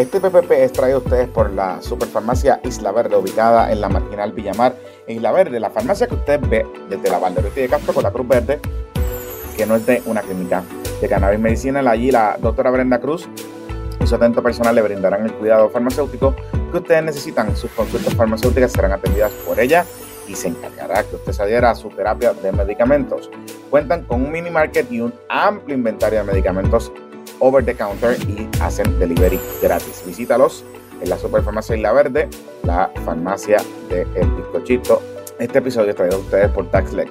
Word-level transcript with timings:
Este 0.00 0.18
PPP 0.18 0.50
es 0.52 0.72
traído 0.72 0.96
a 0.96 1.00
ustedes 1.02 1.28
por 1.28 1.50
la 1.50 1.82
Superfarmacia 1.82 2.58
Isla 2.64 2.90
Verde, 2.90 3.16
ubicada 3.16 3.70
en 3.70 3.82
la 3.82 3.90
Marginal 3.90 4.32
Villamar, 4.32 4.74
en 5.06 5.16
Isla 5.16 5.30
Verde, 5.30 5.60
la 5.60 5.68
farmacia 5.68 6.06
que 6.06 6.14
usted 6.14 6.40
ve 6.48 6.66
desde 6.88 7.10
la 7.10 7.18
Valderotti 7.18 7.60
de 7.60 7.68
Castro 7.68 7.92
con 7.92 8.04
la 8.04 8.10
Cruz 8.10 8.26
Verde, 8.26 8.60
que 9.58 9.66
no 9.66 9.76
es 9.76 9.84
de 9.84 10.02
una 10.06 10.22
clínica 10.22 10.62
de 11.02 11.06
cannabis 11.06 11.38
medicinal. 11.38 11.86
Allí 11.86 12.10
la 12.10 12.38
doctora 12.40 12.70
Brenda 12.70 12.98
Cruz 12.98 13.28
y 14.02 14.06
su 14.06 14.14
atento 14.14 14.42
personal 14.42 14.74
le 14.74 14.80
brindarán 14.80 15.26
el 15.26 15.34
cuidado 15.34 15.68
farmacéutico 15.68 16.34
que 16.72 16.78
ustedes 16.78 17.04
necesitan. 17.04 17.54
Sus 17.54 17.70
consultas 17.72 18.14
farmacéuticas 18.14 18.72
serán 18.72 18.92
atendidas 18.92 19.32
por 19.46 19.60
ella 19.60 19.84
y 20.26 20.34
se 20.34 20.48
encargará 20.48 21.02
que 21.02 21.16
usted 21.16 21.32
se 21.32 21.42
adhiera 21.42 21.72
a 21.72 21.74
su 21.74 21.90
terapia 21.90 22.32
de 22.32 22.52
medicamentos. 22.52 23.30
Cuentan 23.68 24.04
con 24.04 24.22
un 24.22 24.32
mini 24.32 24.48
market 24.48 24.90
y 24.90 25.02
un 25.02 25.12
amplio 25.28 25.76
inventario 25.76 26.20
de 26.20 26.24
medicamentos 26.24 26.90
over 27.40 27.64
the 27.64 27.74
counter 27.74 28.16
y 28.28 28.48
hacen 28.60 28.98
delivery 28.98 29.40
gratis. 29.60 30.02
Visítalos 30.06 30.64
en 31.00 31.10
la 31.10 31.18
Superfarmacia 31.18 31.76
Isla 31.76 31.92
Verde, 31.92 32.28
la 32.62 32.90
farmacia 33.04 33.58
de 33.88 34.02
El 34.14 34.30
Bizcochito. 34.30 35.02
Este 35.38 35.58
episodio 35.58 35.90
es 35.90 35.96
traído 35.96 36.16
a 36.16 36.20
ustedes 36.20 36.50
por 36.50 36.70
TaxLeg 36.70 37.08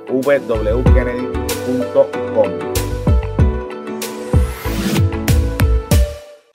www.kennedy.com. 0.08 2.50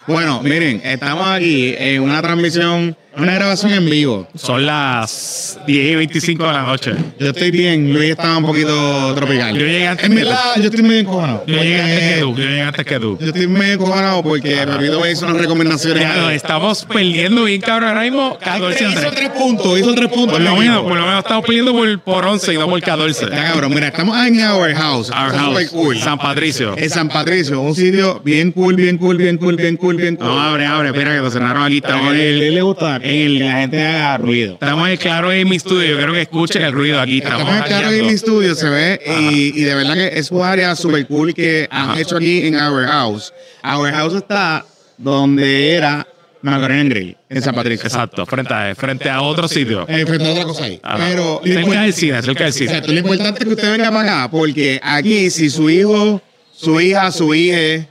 Bueno, 0.07 0.39
miren, 0.43 0.81
estamos 0.83 1.27
aquí 1.27 1.73
en 1.77 2.03
una 2.03 2.21
transmisión, 2.21 2.95
una 3.17 3.35
grabación 3.35 3.73
en 3.73 3.89
vivo. 3.89 4.27
Son 4.35 4.65
las 4.65 5.59
10 5.65 5.91
y 5.91 5.95
25 5.95 6.43
de 6.45 6.51
la 6.51 6.63
noche. 6.63 6.91
Yo 7.19 7.29
estoy 7.29 7.51
bien, 7.51 7.93
Luis 7.93 8.11
estaba 8.11 8.37
un 8.37 8.45
poquito 8.45 9.13
tropical. 9.15 9.55
Yo 9.55 9.65
llegué 9.65 9.87
antes 9.87 10.05
En 10.05 10.11
que 10.11 10.23
verdad, 10.23 10.55
yo 10.57 10.63
estoy 10.63 10.83
medio 10.83 10.99
encojonado. 10.99 11.43
Yo 11.47 11.55
llegué 11.55 11.81
antes 11.81 11.99
que 11.99 12.19
tú, 12.19 12.35
yo 12.35 12.43
llegué 12.43 12.61
antes 12.61 12.85
que 12.85 12.99
tú. 12.99 13.17
Yo 13.19 13.27
estoy 13.27 13.47
medio 13.47 13.73
encojonado 13.73 14.23
porque 14.23 14.65
me 14.65 15.11
hizo 15.11 15.25
unas 15.25 15.37
recomendaciones. 15.37 16.03
Ya 16.03 16.15
nos 16.15 16.31
estamos 16.31 16.85
perdiendo 16.85 17.45
bien 17.45 17.61
cabrón 17.61 17.89
ahora 17.89 18.01
mismo 18.01 18.37
14 18.39 18.85
a 18.85 18.89
hizo 18.89 18.99
3. 18.99 19.11
tres 19.15 19.29
puntos, 19.29 19.79
hizo 19.79 19.93
tres 19.93 20.09
puntos. 20.09 20.33
Por 20.33 20.41
lo 20.41 20.55
menos, 20.55 20.81
por 20.83 20.97
lo 20.97 21.05
menos 21.05 21.19
estamos 21.19 21.45
perdiendo 21.45 21.73
por, 21.73 21.99
por 21.99 22.25
11 22.25 22.53
y 22.53 22.57
no 22.57 22.67
por 22.67 22.81
14. 22.81 23.25
Está 23.25 23.43
cabrón, 23.43 23.73
mira, 23.73 23.87
estamos 23.87 24.17
en 24.25 24.39
Our 24.45 24.73
House. 24.73 25.09
Our 25.09 25.27
Está 25.27 25.39
House, 25.39 25.47
super 25.47 25.69
cool. 25.69 25.99
San 25.99 26.17
Patricio. 26.17 26.77
En 26.77 26.89
San 26.89 27.09
Patricio, 27.09 27.61
un 27.61 27.75
sitio 27.75 28.21
bien 28.23 28.51
cool, 28.51 28.75
bien 28.75 28.97
cool, 28.97 29.17
bien 29.17 29.37
cool, 29.37 29.55
bien 29.55 29.77
cool, 29.77 29.95
bien 29.95 30.15
cool. 30.15 30.27
No, 30.27 30.39
abre, 30.39 30.65
abre, 30.65 30.89
espera 30.89 31.15
que 31.15 31.21
lo 31.21 31.31
cerraron 31.31 31.63
aquí. 31.63 31.81
A 31.85 32.09
el, 32.09 32.53
le 32.53 32.61
gusta 32.61 32.99
en 33.05 33.21
el 33.31 33.37
que 33.37 33.43
la 33.43 33.51
gente 33.59 33.85
haga 33.85 34.17
ruido. 34.17 34.53
estamos 34.53 34.89
en 34.89 34.97
claro 34.97 35.31
en 35.31 35.47
mi 35.49 35.55
estudio. 35.55 35.89
Yo 35.91 35.97
creo 35.97 36.13
que 36.13 36.21
escuchen 36.21 36.61
el 36.63 36.73
ruido 36.73 36.99
aquí. 36.99 37.17
Estamos, 37.19 37.41
Estamos 37.41 37.55
en 37.67 37.71
jangueando. 37.73 38.07
el 38.07 38.13
estudio, 38.13 38.55
se 38.55 38.69
ve, 38.69 38.99
y, 39.31 39.59
y 39.59 39.63
de 39.63 39.75
verdad 39.75 39.93
que 39.93 40.19
es 40.19 40.31
un 40.31 40.41
área 40.41 40.75
super 40.75 41.05
cool 41.07 41.33
que 41.33 41.67
han 41.69 41.97
hecho 41.97 42.17
aquí 42.17 42.47
en 42.47 42.55
Our 42.55 42.85
House. 42.87 43.33
Our 43.63 43.91
House 43.91 44.13
está 44.15 44.65
donde 44.97 45.71
era 45.73 46.07
Macarena 46.41 46.89
Grill, 46.89 47.17
en 47.29 47.41
San 47.41 47.55
Patricio. 47.55 47.85
Exacto, 47.87 48.25
frente 48.25 48.53
a, 48.53 48.75
frente 48.75 49.09
a 49.09 49.21
otro 49.21 49.47
sitio. 49.47 49.85
Eh, 49.89 50.05
frente 50.05 50.27
a 50.27 50.31
otra 50.31 50.43
cosa 50.45 50.65
ahí. 50.65 50.79
Pero 50.97 51.41
cerca 51.43 51.81
del 51.81 51.93
cine, 51.93 52.21
cerca 52.21 52.43
del 52.43 52.53
cine. 52.53 52.69
Exacto, 52.71 52.91
lo 52.93 52.99
importante 52.99 53.39
es 53.39 53.45
que 53.45 53.53
usted 53.55 53.71
venga 53.71 53.91
para 53.91 54.21
acá, 54.23 54.31
porque 54.31 54.79
aquí, 54.83 55.29
si 55.31 55.49
su 55.49 55.69
hijo, 55.69 56.21
su 56.55 56.79
hija, 56.79 57.11
su 57.11 57.33
hija, 57.33 57.87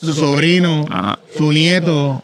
su 0.00 0.12
sobrino, 0.12 0.86
Ajá. 0.90 1.18
su 1.36 1.52
nieto, 1.52 2.22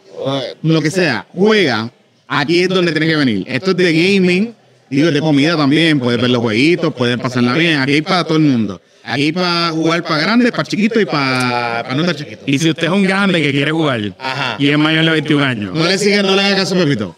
lo 0.63 0.83
que 0.83 0.91
sea, 0.91 1.27
juega, 1.33 1.91
aquí 2.29 2.61
es 2.61 2.69
donde 2.69 2.93
tiene 2.93 3.07
que 3.07 3.17
venir. 3.17 3.45
Esto 3.47 3.71
es 3.73 3.77
de 3.77 3.93
gaming, 3.93 4.55
digo, 4.91 5.11
de 5.11 5.21
comida 5.21 5.57
también, 5.57 5.99
puedes 5.99 6.21
ver 6.21 6.31
los 6.31 6.43
jueguitos, 6.43 6.93
pueden 6.95 7.19
pasarla 7.21 7.55
bien. 7.55 7.81
Aquí 7.81 7.93
hay 7.95 8.03
para 8.03 8.25
todo 8.25 8.37
el 8.39 8.45
mundo. 8.45 8.81
Aquí 9.05 9.23
hay 9.23 9.33
para 9.33 9.71
jugar 9.71 10.03
para 10.03 10.19
grandes, 10.21 10.51
para 10.51 10.65
chiquitos 10.65 11.01
y 11.01 11.05
para, 11.07 11.83
para 11.85 11.95
no 11.95 12.01
estar 12.03 12.17
chiquitos. 12.17 12.43
Y 12.47 12.59
si 12.59 12.71
usted 12.71 12.85
es 12.85 12.91
un 12.91 13.05
grande 13.05 13.41
que 13.41 13.53
quiere 13.53 13.71
jugar 13.71 14.01
Ajá. 14.19 14.57
y 14.59 14.69
es 14.69 14.77
mayor 14.79 15.05
de 15.05 15.11
21 15.13 15.45
años, 15.45 15.75
No 15.75 15.85
le 15.87 15.97
sigan, 15.99 16.27
no 16.27 16.35
le 16.35 16.43
hagan 16.43 16.57
caso 16.59 16.75
a 16.75 16.79
Pepito. 16.79 17.17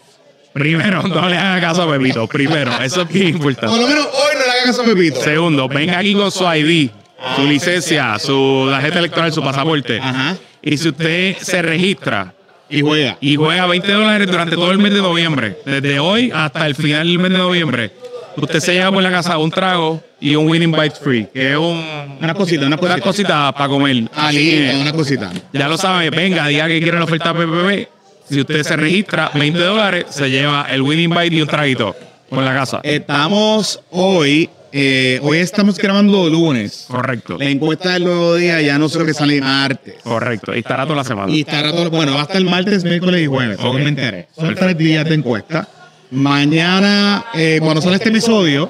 primero, 0.53 1.01
no 1.03 1.27
le 1.29 1.35
haga 1.37 1.59
caso 1.61 1.81
a 1.83 1.91
Pepito. 1.91 2.27
Primero, 2.27 2.71
eso 2.83 3.01
es 3.01 3.07
bien 3.11 3.39
Por 3.39 3.51
importante. 3.51 3.81
lo 3.81 3.87
menos 3.87 4.05
hoy 4.05 4.33
no 4.37 4.45
le 4.45 4.51
hagan 4.51 4.65
caso 4.65 4.81
a 4.83 4.85
Pepito. 4.85 5.21
Segundo, 5.23 5.67
venga 5.67 5.97
aquí 5.97 6.13
con 6.13 6.31
su 6.31 6.43
ID, 6.43 6.89
su 7.35 7.47
licencia, 7.47 8.19
su 8.19 8.67
tarjeta 8.69 8.99
electoral, 8.99 9.33
su 9.33 9.41
pasaporte. 9.41 9.99
Ajá. 9.99 10.37
Y 10.61 10.77
si 10.77 10.89
usted 10.89 11.37
se 11.41 11.61
registra 11.63 12.33
Y 12.69 12.81
juega. 12.81 13.17
y 13.19 13.35
juega 13.35 13.65
20 13.65 13.91
dólares 13.91 14.27
durante 14.29 14.55
todo 14.55 14.71
el 14.71 14.77
mes 14.77 14.93
de 14.93 15.01
noviembre, 15.01 15.57
desde 15.65 15.99
hoy 15.99 16.31
hasta 16.33 16.65
el 16.67 16.75
final 16.75 17.07
del 17.07 17.17
mes 17.19 17.31
de 17.31 17.37
noviembre, 17.37 17.91
usted 18.37 18.59
se 18.59 18.73
lleva 18.73 18.91
por 18.91 19.01
la 19.03 19.09
casa 19.11 19.37
un 19.37 19.49
trago 19.49 20.01
y 20.21 20.35
un 20.35 20.47
winning 20.47 20.71
bite 20.71 20.95
free, 21.01 21.27
que 21.33 21.51
es 21.53 21.57
un, 21.57 22.17
Una 22.21 22.33
cosita, 22.33 22.67
una 22.67 22.77
cosita. 22.77 22.95
una 22.95 23.03
cosita 23.03 23.51
para 23.53 23.67
comer. 23.69 24.03
Ah, 24.15 24.27
Así 24.27 24.37
que, 24.51 24.77
una 24.81 24.91
cosita. 24.93 25.31
ya 25.53 25.67
lo 25.67 25.77
sabe, 25.77 26.09
venga, 26.09 26.47
diga 26.47 26.67
que 26.67 26.79
quiere 26.81 26.97
la 26.99 27.05
oferta 27.05 27.33
PPP. 27.33 27.87
Si 28.29 28.39
usted 28.41 28.61
se 28.63 28.75
registra, 28.75 29.31
20 29.33 29.59
dólares, 29.59 30.05
se 30.09 30.29
lleva 30.29 30.67
el 30.69 30.81
winning 30.83 31.09
bite 31.09 31.35
y 31.37 31.41
un 31.41 31.47
traguito 31.47 31.95
por 32.29 32.43
la 32.43 32.53
casa. 32.53 32.79
Estamos 32.83 33.79
hoy, 33.89 34.47
eh, 34.71 35.19
hoy 35.23 35.39
estamos 35.39 35.77
grabando 35.77 36.29
lunes. 36.29 36.85
Correcto, 36.87 37.37
La 37.37 37.49
encuesta 37.49 37.93
del 37.93 38.03
nuevo 38.03 38.35
día 38.35 38.61
ya 38.61 38.77
no 38.77 38.89
sé 38.89 38.99
lo 38.99 39.05
que 39.05 39.13
sale 39.13 39.41
martes. 39.41 39.95
correcto. 40.03 40.55
Y 40.55 40.59
estará 40.59 40.83
toda 40.83 40.97
la 40.97 41.03
semana. 41.03 41.31
Y 41.31 41.41
estará 41.41 41.71
todo, 41.71 41.89
bueno, 41.89 42.13
va 42.13 42.21
a 42.21 42.23
estar 42.23 42.41
martes, 42.43 42.83
miércoles 42.83 43.21
y 43.21 43.27
jueves. 43.27 43.57
Me 43.59 43.87
enteré. 43.87 44.27
Son 44.35 44.53
tres 44.55 44.77
días 44.77 45.05
de 45.07 45.15
encuesta. 45.15 45.67
Mañana, 46.11 47.25
eh, 47.35 47.59
cuando 47.61 47.81
sale 47.81 47.95
este 47.97 48.09
episodio, 48.09 48.69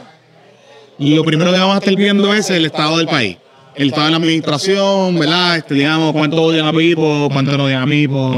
lo 0.97 1.23
primero 1.23 1.51
que 1.51 1.59
vamos 1.59 1.75
a 1.75 1.79
estar 1.79 1.95
viendo 1.95 2.33
es 2.33 2.49
el 2.49 2.66
estado 2.66 2.97
del 2.97 3.07
país. 3.07 3.37
El 3.75 3.89
estado 3.89 4.05
de 4.05 4.11
la 4.11 4.17
administración, 4.17 5.17
¿verdad? 5.17 5.57
Este, 5.57 5.73
digamos, 5.73 6.11
cuánto 6.11 6.41
odian 6.43 6.67
a 6.67 6.73
Pipo, 6.73 7.29
cuánto 7.31 7.57
no 7.57 7.66
odian 7.66 7.84
a 7.84 7.85
Pipo, 7.85 8.35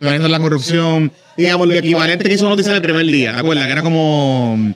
es 0.00 0.20
la 0.20 0.38
corrupción. 0.40 1.12
Digamos, 1.36 1.68
lo 1.68 1.74
equivalente 1.74 2.24
que 2.24 2.34
hizo 2.34 2.48
Noticias 2.48 2.74
el 2.74 2.82
primer 2.82 3.06
día, 3.06 3.32
¿te 3.32 3.38
acuerdas? 3.38 3.66
Que 3.66 3.72
era 3.72 3.82
como 3.82 4.74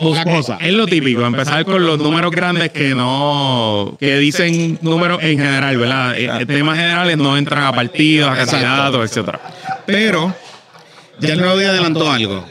dos 0.00 0.18
cosas. 0.24 0.58
Es 0.60 0.72
lo 0.72 0.86
típico, 0.86 1.24
empezar 1.24 1.64
con 1.64 1.84
los 1.84 1.98
números 1.98 2.30
grandes 2.30 2.70
que 2.70 2.94
no, 2.94 3.96
que 3.98 4.18
dicen 4.18 4.78
números 4.82 5.22
en 5.22 5.38
general, 5.38 5.76
¿verdad? 5.76 6.14
Eh, 6.16 6.46
Temas 6.46 6.78
generales 6.78 7.16
no 7.16 7.36
entran 7.36 7.64
a 7.64 7.72
partidos, 7.72 8.30
a 8.30 8.36
candidatos, 8.36 9.10
etcétera. 9.10 9.40
Pero 9.86 10.34
ya 11.18 11.32
el 11.32 11.40
nuevo 11.40 11.56
día 11.56 11.70
adelantó 11.70 12.10
algo. 12.10 12.44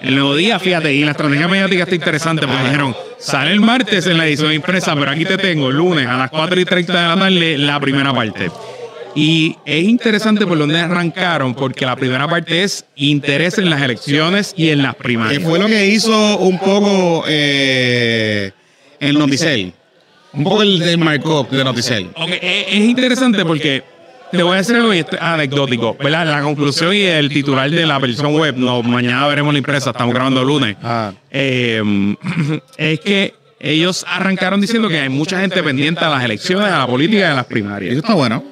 El 0.00 0.14
nuevo 0.14 0.36
día, 0.36 0.58
fíjate, 0.60 0.94
y 0.94 1.04
la 1.04 1.10
estrategia 1.10 1.48
mediática 1.48 1.82
está 1.82 1.94
interesante 1.94 2.46
porque 2.46 2.62
dijeron, 2.64 2.96
sale 3.18 3.50
el 3.50 3.60
martes 3.60 4.06
en 4.06 4.16
la 4.16 4.26
edición 4.26 4.52
impresa, 4.52 4.94
pero 4.94 5.10
aquí 5.10 5.24
te 5.24 5.36
tengo 5.36 5.70
lunes 5.70 6.06
a 6.06 6.16
las 6.16 6.30
4 6.30 6.60
y 6.60 6.64
30 6.64 6.92
de 6.92 7.08
la 7.08 7.16
tarde 7.16 7.58
la 7.58 7.80
primera 7.80 8.14
parte. 8.14 8.48
Y 9.14 9.56
es 9.64 9.84
interesante 9.84 10.46
por 10.46 10.58
donde 10.58 10.78
arrancaron, 10.78 11.54
porque 11.54 11.84
la 11.84 11.96
primera 11.96 12.28
parte 12.28 12.62
es 12.62 12.84
interés 12.94 13.58
en 13.58 13.68
las 13.70 13.82
elecciones 13.82 14.54
y 14.56 14.68
en 14.68 14.82
las 14.82 14.94
Que 14.94 15.02
primarias. 15.02 15.42
fue 15.42 15.58
lo 15.58 15.66
que 15.66 15.86
hizo 15.88 16.38
un 16.38 16.58
poco 16.58 17.24
eh, 17.26 18.52
el 19.00 19.18
Noticel. 19.18 19.72
Un 20.34 20.44
poco 20.44 20.62
el 20.62 20.78
del 20.78 20.98
markup 20.98 21.50
de 21.50 21.64
Noticel. 21.64 22.10
Ok, 22.14 22.30
es, 22.40 22.66
es 22.68 22.80
interesante 22.80 23.44
porque 23.44 23.82
te 24.30 24.42
voy 24.42 24.54
a 24.54 24.56
decir 24.58 24.76
algo 24.76 24.92
anecdótico, 25.20 25.96
¿verdad? 25.98 26.26
La 26.26 26.42
conclusión 26.42 26.94
y 26.94 27.00
el 27.00 27.28
titular 27.30 27.68
de 27.70 27.86
la 27.86 27.98
versión 27.98 28.32
web, 28.34 28.54
no, 28.56 28.82
mañana 28.82 29.26
veremos 29.26 29.52
la 29.54 29.58
impresa, 29.58 29.90
estamos 29.90 30.14
grabando 30.14 30.42
el 30.42 30.46
lunes. 30.46 30.76
Ah. 30.82 31.12
Eh, 31.30 31.82
es 32.76 33.00
que 33.00 33.34
ellos 33.58 34.04
arrancaron 34.06 34.60
diciendo 34.60 34.88
que 34.88 35.00
hay 35.00 35.08
mucha 35.08 35.40
gente 35.40 35.60
pendiente 35.62 36.04
a 36.04 36.10
las 36.10 36.22
elecciones, 36.22 36.68
a 36.70 36.78
la 36.78 36.86
política 36.86 37.20
y 37.20 37.22
a 37.22 37.28
las 37.30 37.38
Eso 37.40 37.48
primarias. 37.48 37.96
está 37.96 38.14
bueno. 38.14 38.44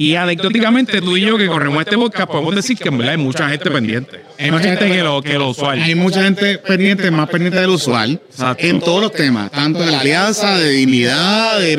Y 0.00 0.14
anecdóticamente, 0.14 1.00
tú 1.00 1.16
y 1.16 1.22
yo 1.22 1.36
que 1.36 1.48
corremos 1.48 1.80
este 1.80 1.98
podcast, 1.98 2.30
podemos 2.30 2.54
decir 2.54 2.78
que 2.78 2.88
en 2.88 2.98
verdad 2.98 3.14
hay 3.16 3.20
mucha 3.20 3.48
gente 3.48 3.68
pendiente. 3.68 4.20
Hay 4.38 4.52
más 4.52 4.62
gente 4.62 4.86
que 4.86 5.02
lo, 5.02 5.20
que 5.20 5.32
lo 5.34 5.48
usual. 5.48 5.82
Hay 5.82 5.96
mucha 5.96 6.22
gente 6.22 6.58
pendiente, 6.58 7.10
más 7.10 7.28
pendiente 7.28 7.58
del 7.60 7.70
usual, 7.70 8.20
Exacto. 8.30 8.64
en 8.64 8.78
todos 8.78 9.02
los 9.02 9.12
temas, 9.12 9.50
tanto 9.50 9.80
de 9.80 9.90
la 9.90 9.98
alianza, 9.98 10.56
de 10.56 10.70
dignidad, 10.70 11.58
de 11.58 11.76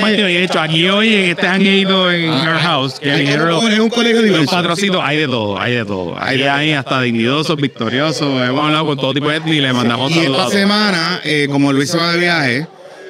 partidos, 0.00 0.30
y 0.30 0.34
de 0.34 0.44
hecho, 0.44 0.60
aquí 0.60 0.88
hoy 0.88 1.12
en 1.12 1.24
este 1.30 1.48
hangueito 1.48 2.12
en 2.12 2.32
Her 2.32 2.58
House, 2.58 3.00
que 3.00 3.12
Es 3.12 3.80
un- 3.80 3.90
colegio 3.90 4.22
los 4.22 4.46
diverso. 4.46 5.02
hay 5.02 5.16
de 5.16 5.26
todo, 5.26 5.58
hay 5.60 5.74
de 5.74 5.84
todo. 5.84 6.16
Ahí 6.22 6.42
hay 6.42 6.70
hasta 6.72 7.02
dignidosos, 7.02 7.56
victoriosos, 7.56 8.48
hemos 8.48 8.64
hablado 8.64 8.86
con 8.86 8.96
todo 8.96 9.12
tipo 9.12 9.28
de 9.28 9.34
gente 9.40 9.50
y 9.56 9.60
le 9.60 9.72
mandamos 9.72 10.12
Y 10.12 10.20
esta 10.20 10.48
semana, 10.50 11.20
eh, 11.24 11.48
como 11.50 11.72
Luis 11.72 11.90
se 11.90 11.98
va 11.98 12.12
de 12.12 12.20
viaje, 12.20 12.66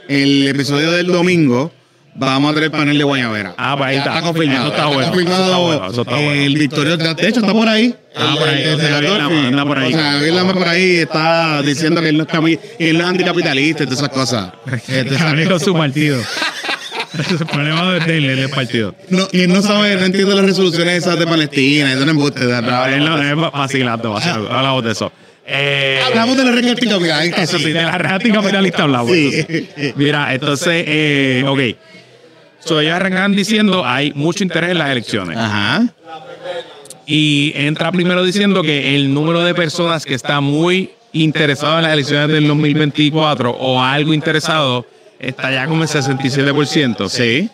el 0.09 0.49
episodio 0.49 0.93
del 0.93 1.09
domingo 1.09 1.73
vamos 2.19 2.51
a 2.51 2.55
tener 2.55 2.71
panel 2.71 2.97
de 2.99 3.05
Guayabera. 3.05 3.55
Ah, 3.57 3.75
pues 3.77 3.89
ahí 3.91 3.97
está. 3.97 4.11
Está 4.11 4.23
confirmado. 4.27 4.67
Eso 4.67 4.75
está 4.75 4.87
bueno. 4.87 5.09
confirmado. 5.11 5.37
Eso 5.43 5.45
está 5.47 5.57
bueno, 5.59 5.91
eso 5.93 6.01
está 6.03 6.15
bueno. 6.17 6.33
El 6.33 6.55
victorioso, 6.59 6.97
de 7.15 7.29
hecho, 7.29 7.41
está 7.41 7.53
por 7.53 7.69
ahí. 7.69 7.95
Ah, 8.17 8.31
El- 8.33 8.39
por 8.39 8.49
ahí. 8.49 8.63
el 8.63 8.81
senador, 8.81 9.21
anda- 9.21 9.29
sí. 9.41 9.47
anda 9.47 9.65
por 9.67 9.79
ahí. 9.79 9.95
O 9.95 9.97
sea, 9.99 10.53
por 10.55 10.69
ahí 10.69 10.97
está 10.97 11.63
diciendo 11.63 12.01
que 12.01 12.09
él 12.09 12.17
no 12.17 12.23
está 12.25 12.41
muy, 12.41 12.59
él 12.79 12.97
no 12.99 13.05
es 13.05 13.11
anticapitalista 13.11 13.83
y 13.83 13.87
todas 13.87 13.99
esas 14.01 14.11
cosas. 14.11 14.53
Este, 14.89 15.47
con 15.49 15.61
su 15.61 15.75
partido. 15.75 16.19
El 17.31 17.47
problema 17.47 17.93
de 17.95 18.17
él, 18.19 18.37
del 18.37 18.51
partido. 18.51 18.95
no, 19.09 19.27
y 19.33 19.43
él 19.43 19.53
no 19.53 19.63
sabe, 19.63 19.97
no 19.97 20.05
entiende 20.05 20.35
las 20.35 20.45
resoluciones 20.45 20.99
esas 20.99 21.19
de 21.19 21.27
Palestina, 21.27 21.89
eso 21.91 22.01
no 22.01 22.05
es 22.05 22.11
embuste, 22.11 22.47
de 22.47 22.61
No, 22.63 22.85
él 22.87 23.05
no 23.05 23.23
es 23.47 23.53
vacilando, 23.53 24.13
vacilando. 24.13 24.53
Hablamos 24.53 24.85
de 24.85 24.93
eso. 24.93 25.13
Eh, 25.47 26.01
Hablamos 26.07 26.37
de 26.37 26.45
la 26.45 26.51
red 26.51 26.69
anticapitalista. 26.69 27.43
Eso 27.43 27.59
sí, 27.59 27.73
de 27.73 27.83
la 27.83 27.97
reati 27.97 28.31
capitalista 28.31 28.83
hablamos. 28.83 29.13
Sí. 29.13 29.47
Mira, 29.97 30.35
entonces, 30.35 30.85
eh, 30.87 31.45
ok. 31.47 31.61
So, 32.67 32.81
ellos 32.81 32.95
arrancan 32.95 33.37
diciendo 33.37 33.87
hay 33.87 34.13
mucho 34.15 34.43
interés 34.43 34.71
en 34.71 34.79
las 34.79 34.91
elecciones. 34.91 35.37
Ajá. 35.39 35.87
Y 37.07 37.53
entra 37.55 37.93
primero 37.93 38.25
diciendo 38.25 38.63
que 38.63 38.97
el 38.97 39.15
número 39.15 39.45
de 39.45 39.55
personas 39.55 40.05
que 40.05 40.15
está 40.15 40.41
muy 40.41 40.91
interesado 41.13 41.77
en 41.77 41.85
las 41.85 41.93
elecciones 41.93 42.29
del 42.29 42.49
2024 42.49 43.53
o 43.53 43.81
algo 43.81 44.13
interesado 44.13 44.85
está 45.21 45.53
ya 45.53 45.69
como 45.69 45.85
el 45.85 45.89
67%. 45.89 47.09
Sí. 47.09 47.49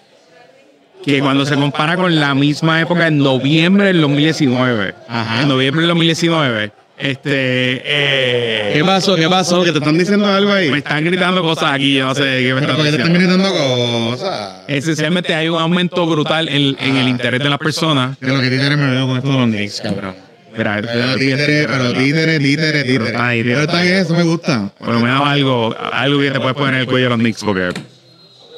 Que 1.04 1.20
cuando 1.20 1.44
se 1.44 1.56
compara 1.56 1.96
con 1.96 2.18
la 2.18 2.34
misma 2.34 2.80
época 2.80 3.08
en 3.08 3.18
noviembre 3.18 3.88
del 3.88 4.00
2019. 4.00 4.94
Ajá. 5.08 5.42
En 5.42 5.48
noviembre 5.48 5.82
del 5.82 5.88
2019. 5.90 6.72
Este. 7.02 7.82
eh, 7.84 8.70
¿Qué 8.74 8.84
pasó? 8.84 9.16
¿Qué 9.16 9.28
pasó? 9.28 9.64
¿Que 9.64 9.72
te 9.72 9.78
están 9.78 9.98
diciendo 9.98 10.26
algo 10.26 10.52
ahí? 10.52 10.70
me 10.70 10.78
están 10.78 11.04
gritando 11.04 11.42
cosas 11.42 11.72
aquí, 11.72 11.94
yo 11.94 12.06
no 12.06 12.14
sé 12.14 12.22
qué 12.22 12.54
me 12.54 12.60
están 12.60 12.76
porque 12.76 12.90
te 12.92 12.96
están 12.98 13.12
diciendo. 13.12 13.38
gritando 13.42 14.10
cosas. 14.10 14.62
Esencialmente 14.68 15.34
hay 15.34 15.48
un 15.48 15.58
aumento 15.60 16.06
brutal 16.06 16.48
en, 16.48 16.76
en 16.78 16.96
el 16.96 17.08
interés 17.08 17.42
de 17.42 17.48
las 17.50 17.58
personas. 17.58 18.16
Pero 18.20 18.40
que 18.40 18.48
títeres 18.50 18.78
me 18.78 18.90
veo 18.90 19.06
con 19.08 19.16
esto 19.16 19.30
de 19.32 19.38
los 19.38 19.46
Knicks, 19.48 19.80
cabrón. 19.80 20.14
Mira, 20.56 20.80
Pero 20.82 21.14
títeres, 21.16 21.66
pero 21.66 21.92
títeres, 21.94 22.38
títeres, 22.38 22.84
títeres. 22.84 23.12
Pero 23.12 23.60
está 23.62 23.82
bien, 23.82 23.94
eso 23.94 24.14
me 24.14 24.22
gusta. 24.22 24.70
Por 24.78 24.88
lo 24.90 25.00
menos 25.00 25.26
algo, 25.26 25.74
algo 25.92 26.20
que 26.20 26.30
te 26.30 26.38
puedes 26.40 26.56
poner 26.56 26.74
en 26.74 26.80
el 26.82 26.86
cuello 26.86 27.04
de 27.06 27.10
los 27.10 27.18
Knicks, 27.18 27.42
porque 27.42 27.70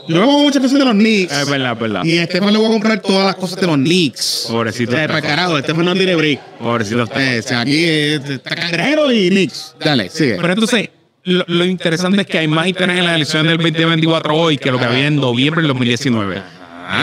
Yo 0.09 0.21
veo 0.21 0.39
muchas 0.39 0.63
cosas 0.63 0.79
de 0.79 0.85
los 0.85 0.95
Knicks. 0.95 1.33
es 1.33 1.51
verdad, 1.51 1.73
es 1.73 1.79
verdad. 1.79 2.05
Y 2.05 2.19
a 2.19 2.23
Estefan 2.25 2.53
le 2.53 2.59
voy 2.59 2.67
a 2.67 2.71
comprar 2.71 3.01
todas 3.01 3.27
las 3.27 3.37
cosas 3.37 3.61
de 3.61 3.67
los 3.67 3.77
Knicks. 3.77 4.49
Pobrecito. 4.51 4.93
O 4.93 4.95
sea, 4.95 5.07
para 5.07 5.23
carajo, 5.23 5.59
Estefan 5.59 5.85
no 5.85 5.95
tiene 5.95 6.15
break. 6.15 6.41
Pobrecito. 6.59 7.05
Eh, 7.17 7.39
o 7.39 7.43
sea, 7.43 7.61
aquí 7.61 7.85
eh, 7.85 8.15
está 8.17 8.55
cangrejero 8.55 9.11
y 9.13 9.31
Knicks. 9.31 9.77
Dale, 9.81 10.09
sigue. 10.11 10.37
Pero 10.37 10.53
entonces, 10.53 10.91
lo, 11.25 11.45
lo 11.49 11.65
interesante 11.65 12.23
es 12.23 12.27
que 12.27 12.39
hay 12.39 12.49
más 12.49 12.67
interés 12.67 12.99
en 12.99 13.05
las 13.05 13.17
elecciones 13.17 13.51
del 13.51 13.59
2024 13.59 14.35
hoy 14.35 14.59
que 14.59 14.71
lo 14.71 14.79
que 14.79 14.85
había 14.85 15.07
en 15.07 15.17
noviembre 15.17 15.63
del 15.63 15.69
2019. 15.69 16.43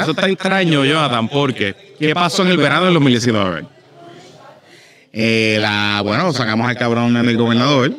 Eso 0.01 0.12
está 0.12 0.30
extraño, 0.30 0.86
Jonathan, 0.86 1.27
porque 1.27 1.95
¿qué 2.00 2.13
pasó 2.13 2.44
en 2.44 2.50
el 2.50 2.57
verano 2.57 2.86
del 2.86 2.94
2019? 2.94 3.65
Eh, 5.13 5.57
la, 5.59 6.01
bueno, 6.03 6.31
sacamos 6.33 6.69
al 6.69 6.77
cabrón 6.77 7.13
del 7.13 7.38
gobernador. 7.38 7.94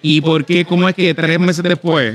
¿Y 0.00 0.20
por 0.20 0.44
qué, 0.44 0.64
cómo 0.64 0.88
es 0.88 0.94
que 0.94 1.12
tres 1.12 1.38
meses 1.38 1.62
después 1.62 2.14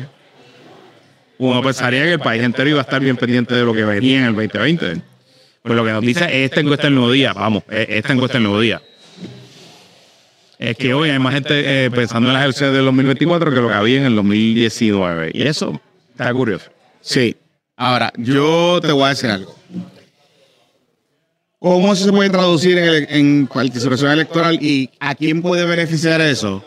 uno 1.49 1.61
pensaría 1.61 2.03
que 2.03 2.13
el 2.13 2.19
país 2.19 2.41
entero 2.43 2.69
iba 2.69 2.79
a 2.79 2.83
estar 2.83 3.01
bien 3.01 3.15
pendiente 3.17 3.53
de 3.55 3.63
lo 3.63 3.73
que 3.73 3.83
venía 3.83 4.19
en 4.19 4.25
el 4.25 4.35
2020? 4.35 5.01
Pues 5.61 5.75
lo 5.75 5.85
que 5.85 5.91
nos 5.91 6.01
dice 6.01 6.25
es 6.25 6.49
esta 6.51 6.59
encuesta 6.59 6.87
del 6.87 6.95
nuevo 6.95 7.11
día, 7.11 7.33
vamos, 7.33 7.63
es 7.69 7.87
esta 7.89 8.13
encuesta 8.13 8.37
del 8.37 8.43
nuevo 8.43 8.59
día. 8.59 8.81
Es 10.59 10.77
que 10.77 10.93
hoy 10.93 11.09
hay 11.09 11.19
más 11.19 11.33
gente 11.33 11.85
eh, 11.85 11.91
pensando 11.91 12.29
en 12.29 12.33
las 12.35 12.43
elecciones 12.43 12.75
del 12.75 12.85
2024 12.85 13.51
que 13.53 13.59
lo 13.61 13.67
que 13.67 13.73
había 13.73 13.97
en 13.99 14.05
el 14.05 14.15
2019. 14.15 15.31
Y 15.33 15.41
eso 15.43 15.79
está 16.11 16.33
curioso. 16.33 16.69
Sí. 17.01 17.35
Ahora, 17.75 18.13
yo 18.17 18.79
te 18.81 18.91
voy 18.91 19.03
a 19.03 19.09
decir 19.09 19.29
algo. 19.29 19.55
¿Cómo 21.59 21.93
eso 21.93 22.05
se 22.05 22.11
puede 22.11 22.29
traducir 22.29 22.77
en, 22.77 22.83
el- 22.83 23.07
en 23.09 23.47
participación 23.47 24.11
electoral 24.11 24.57
y 24.61 24.89
a 24.99 25.15
quién 25.15 25.41
puede 25.41 25.65
beneficiar 25.65 26.19
eso? 26.21 26.63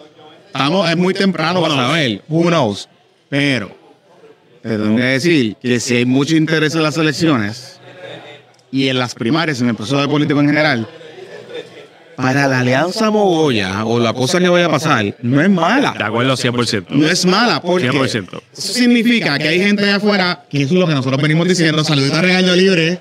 Estamos, 0.47 0.89
es 0.91 0.97
muy 0.97 1.13
temprano 1.15 1.61
para 1.61 1.75
saber. 1.77 2.23
Who 2.29 2.45
knows? 2.49 2.89
Pero 3.29 3.77
te 4.67 4.79
tengo 4.79 4.97
que 4.97 5.03
decir 5.03 5.57
que 5.63 5.81
si 5.81 5.97
hay 5.97 6.05
mucho 6.05 6.37
interés 6.37 6.75
en 6.75 6.83
las 6.83 6.97
elecciones 6.97 7.81
y 8.73 8.89
en 8.89 8.99
las 8.99 9.15
primarias, 9.15 9.61
en 9.61 9.69
el 9.69 9.75
proceso 9.75 10.01
de 10.01 10.09
político 10.09 10.41
en 10.41 10.49
general, 10.49 10.89
para 12.17 12.49
la 12.49 12.61
alianza 12.61 13.11
Mogoya 13.11 13.85
o 13.85 14.01
la 14.01 14.13
cosa 14.13 14.41
que 14.41 14.49
vaya 14.49 14.67
a 14.67 14.71
pasar, 14.71 15.15
no 15.23 15.41
es 15.41 15.51
mala. 15.51 15.95
De 15.97 16.05
acuerdo 16.05 16.35
100%. 16.35 16.87
No 16.89 17.07
es 17.07 17.27
mala, 17.27 17.61
porque 17.61 17.91
100%. 17.91 18.41
eso 18.57 18.73
significa 18.73 19.39
que 19.39 19.49
hay 19.49 19.61
gente 19.61 19.85
allá 19.85 19.97
afuera, 19.97 20.45
que 20.51 20.63
es 20.63 20.73
lo 20.73 20.87
que 20.87 20.95
nosotros 20.95 21.21
venimos 21.21 21.47
diciendo, 21.47 21.85
saludito 21.85 22.17
a 22.17 22.23
Regaño 22.23 22.55
Libre, 22.57 23.01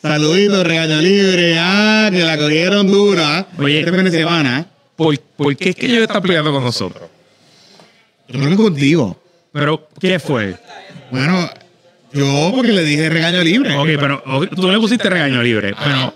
saludito 0.00 0.62
Regaño 0.62 1.00
Libre, 1.00 1.56
ah, 1.58 2.10
que 2.12 2.20
la 2.20 2.36
cogieron 2.36 2.86
dura, 2.86 3.46
Oye. 3.58 3.80
este 3.80 3.92
fin 3.92 4.04
de 4.04 4.10
semana, 4.10 4.66
¿Por, 4.94 5.18
por 5.18 5.56
qué 5.56 5.70
es 5.70 5.76
que 5.76 5.86
ellos 5.86 6.02
están 6.02 6.22
peleando 6.22 6.52
con 6.52 6.62
nosotros? 6.62 7.08
yo 8.28 8.38
creo 8.38 8.50
que 8.50 8.56
contigo. 8.56 9.22
Pero, 9.52 9.88
¿qué 10.00 10.18
fue? 10.18 10.56
Bueno, 11.12 11.50
yo 12.14 12.52
porque 12.54 12.72
le 12.72 12.84
dije 12.84 13.10
Regaño 13.10 13.42
Libre. 13.44 13.76
Ok, 13.76 13.88
pero 14.00 14.22
ok, 14.24 14.48
tú 14.56 14.70
le 14.70 14.78
pusiste 14.78 15.10
regaño 15.10 15.42
libre, 15.42 15.74
pero 15.84 16.14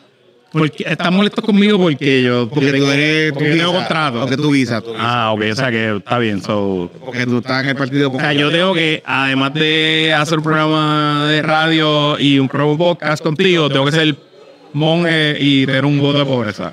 ¿por 0.50 0.70
qué 0.70 0.86
estás 0.88 1.12
molesto 1.12 1.42
conmigo 1.42 1.78
porque 1.78 2.22
yo 2.22 2.48
Porque 2.48 2.72
tú 2.72 2.90
eres, 2.90 3.32
porque 3.32 3.56
tengo 3.56 3.74
contrato? 3.74 4.20
Porque 4.20 4.38
tu 4.38 4.50
visa, 4.50 4.80
tu 4.80 4.92
visa. 4.92 5.02
Ah, 5.04 5.32
ok, 5.32 5.42
o 5.52 5.54
sea 5.54 5.70
que 5.70 5.96
está 5.96 6.18
bien. 6.18 6.42
So, 6.42 6.90
porque 7.04 7.26
tú 7.26 7.38
estás 7.38 7.62
en 7.64 7.68
el 7.70 7.76
partido 7.76 8.10
o 8.10 8.18
sea, 8.18 8.32
yo 8.32 8.50
tengo 8.50 8.72
que, 8.72 9.02
además 9.04 9.52
de 9.52 10.14
hacer 10.16 10.38
un 10.38 10.44
programa 10.44 11.26
de 11.28 11.42
radio 11.42 12.18
y 12.18 12.38
un 12.38 12.48
programa 12.48 12.78
podcast 12.78 13.22
contigo, 13.22 13.68
tengo 13.68 13.84
que 13.84 13.92
ser 13.92 14.16
monje 14.72 15.36
y 15.38 15.66
tener 15.66 15.84
un 15.84 16.00
voto 16.00 16.20
de 16.20 16.24
pobreza. 16.24 16.72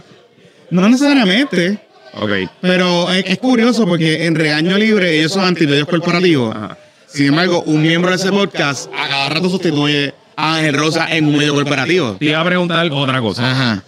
No 0.69 0.87
necesariamente, 0.87 1.77
Ok. 2.13 2.31
pero 2.61 3.11
es, 3.11 3.25
es 3.27 3.37
curioso 3.37 3.85
porque 3.85 4.25
en 4.25 4.35
Regaño 4.35 4.77
Libre 4.77 5.19
ellos 5.19 5.33
son 5.33 5.43
antimedios 5.43 5.89
corporativos. 5.89 6.55
Ajá. 6.55 6.77
Sin 7.13 7.27
embargo, 7.27 7.61
un 7.67 7.81
miembro 7.81 8.09
de 8.09 8.15
ese 8.15 8.31
podcast 8.31 8.89
a 8.97 9.07
cada 9.07 9.29
rato 9.29 9.49
sustituye 9.49 10.13
a 10.35 10.55
Ángel 10.55 10.73
Rosa 10.75 11.07
en 11.15 11.27
un 11.27 11.37
medio 11.37 11.53
corporativo. 11.53 12.15
Te 12.19 12.25
iba 12.25 12.39
a 12.41 12.45
preguntar 12.45 12.89
otra 12.91 13.21
cosa. 13.21 13.51
Ajá. 13.51 13.83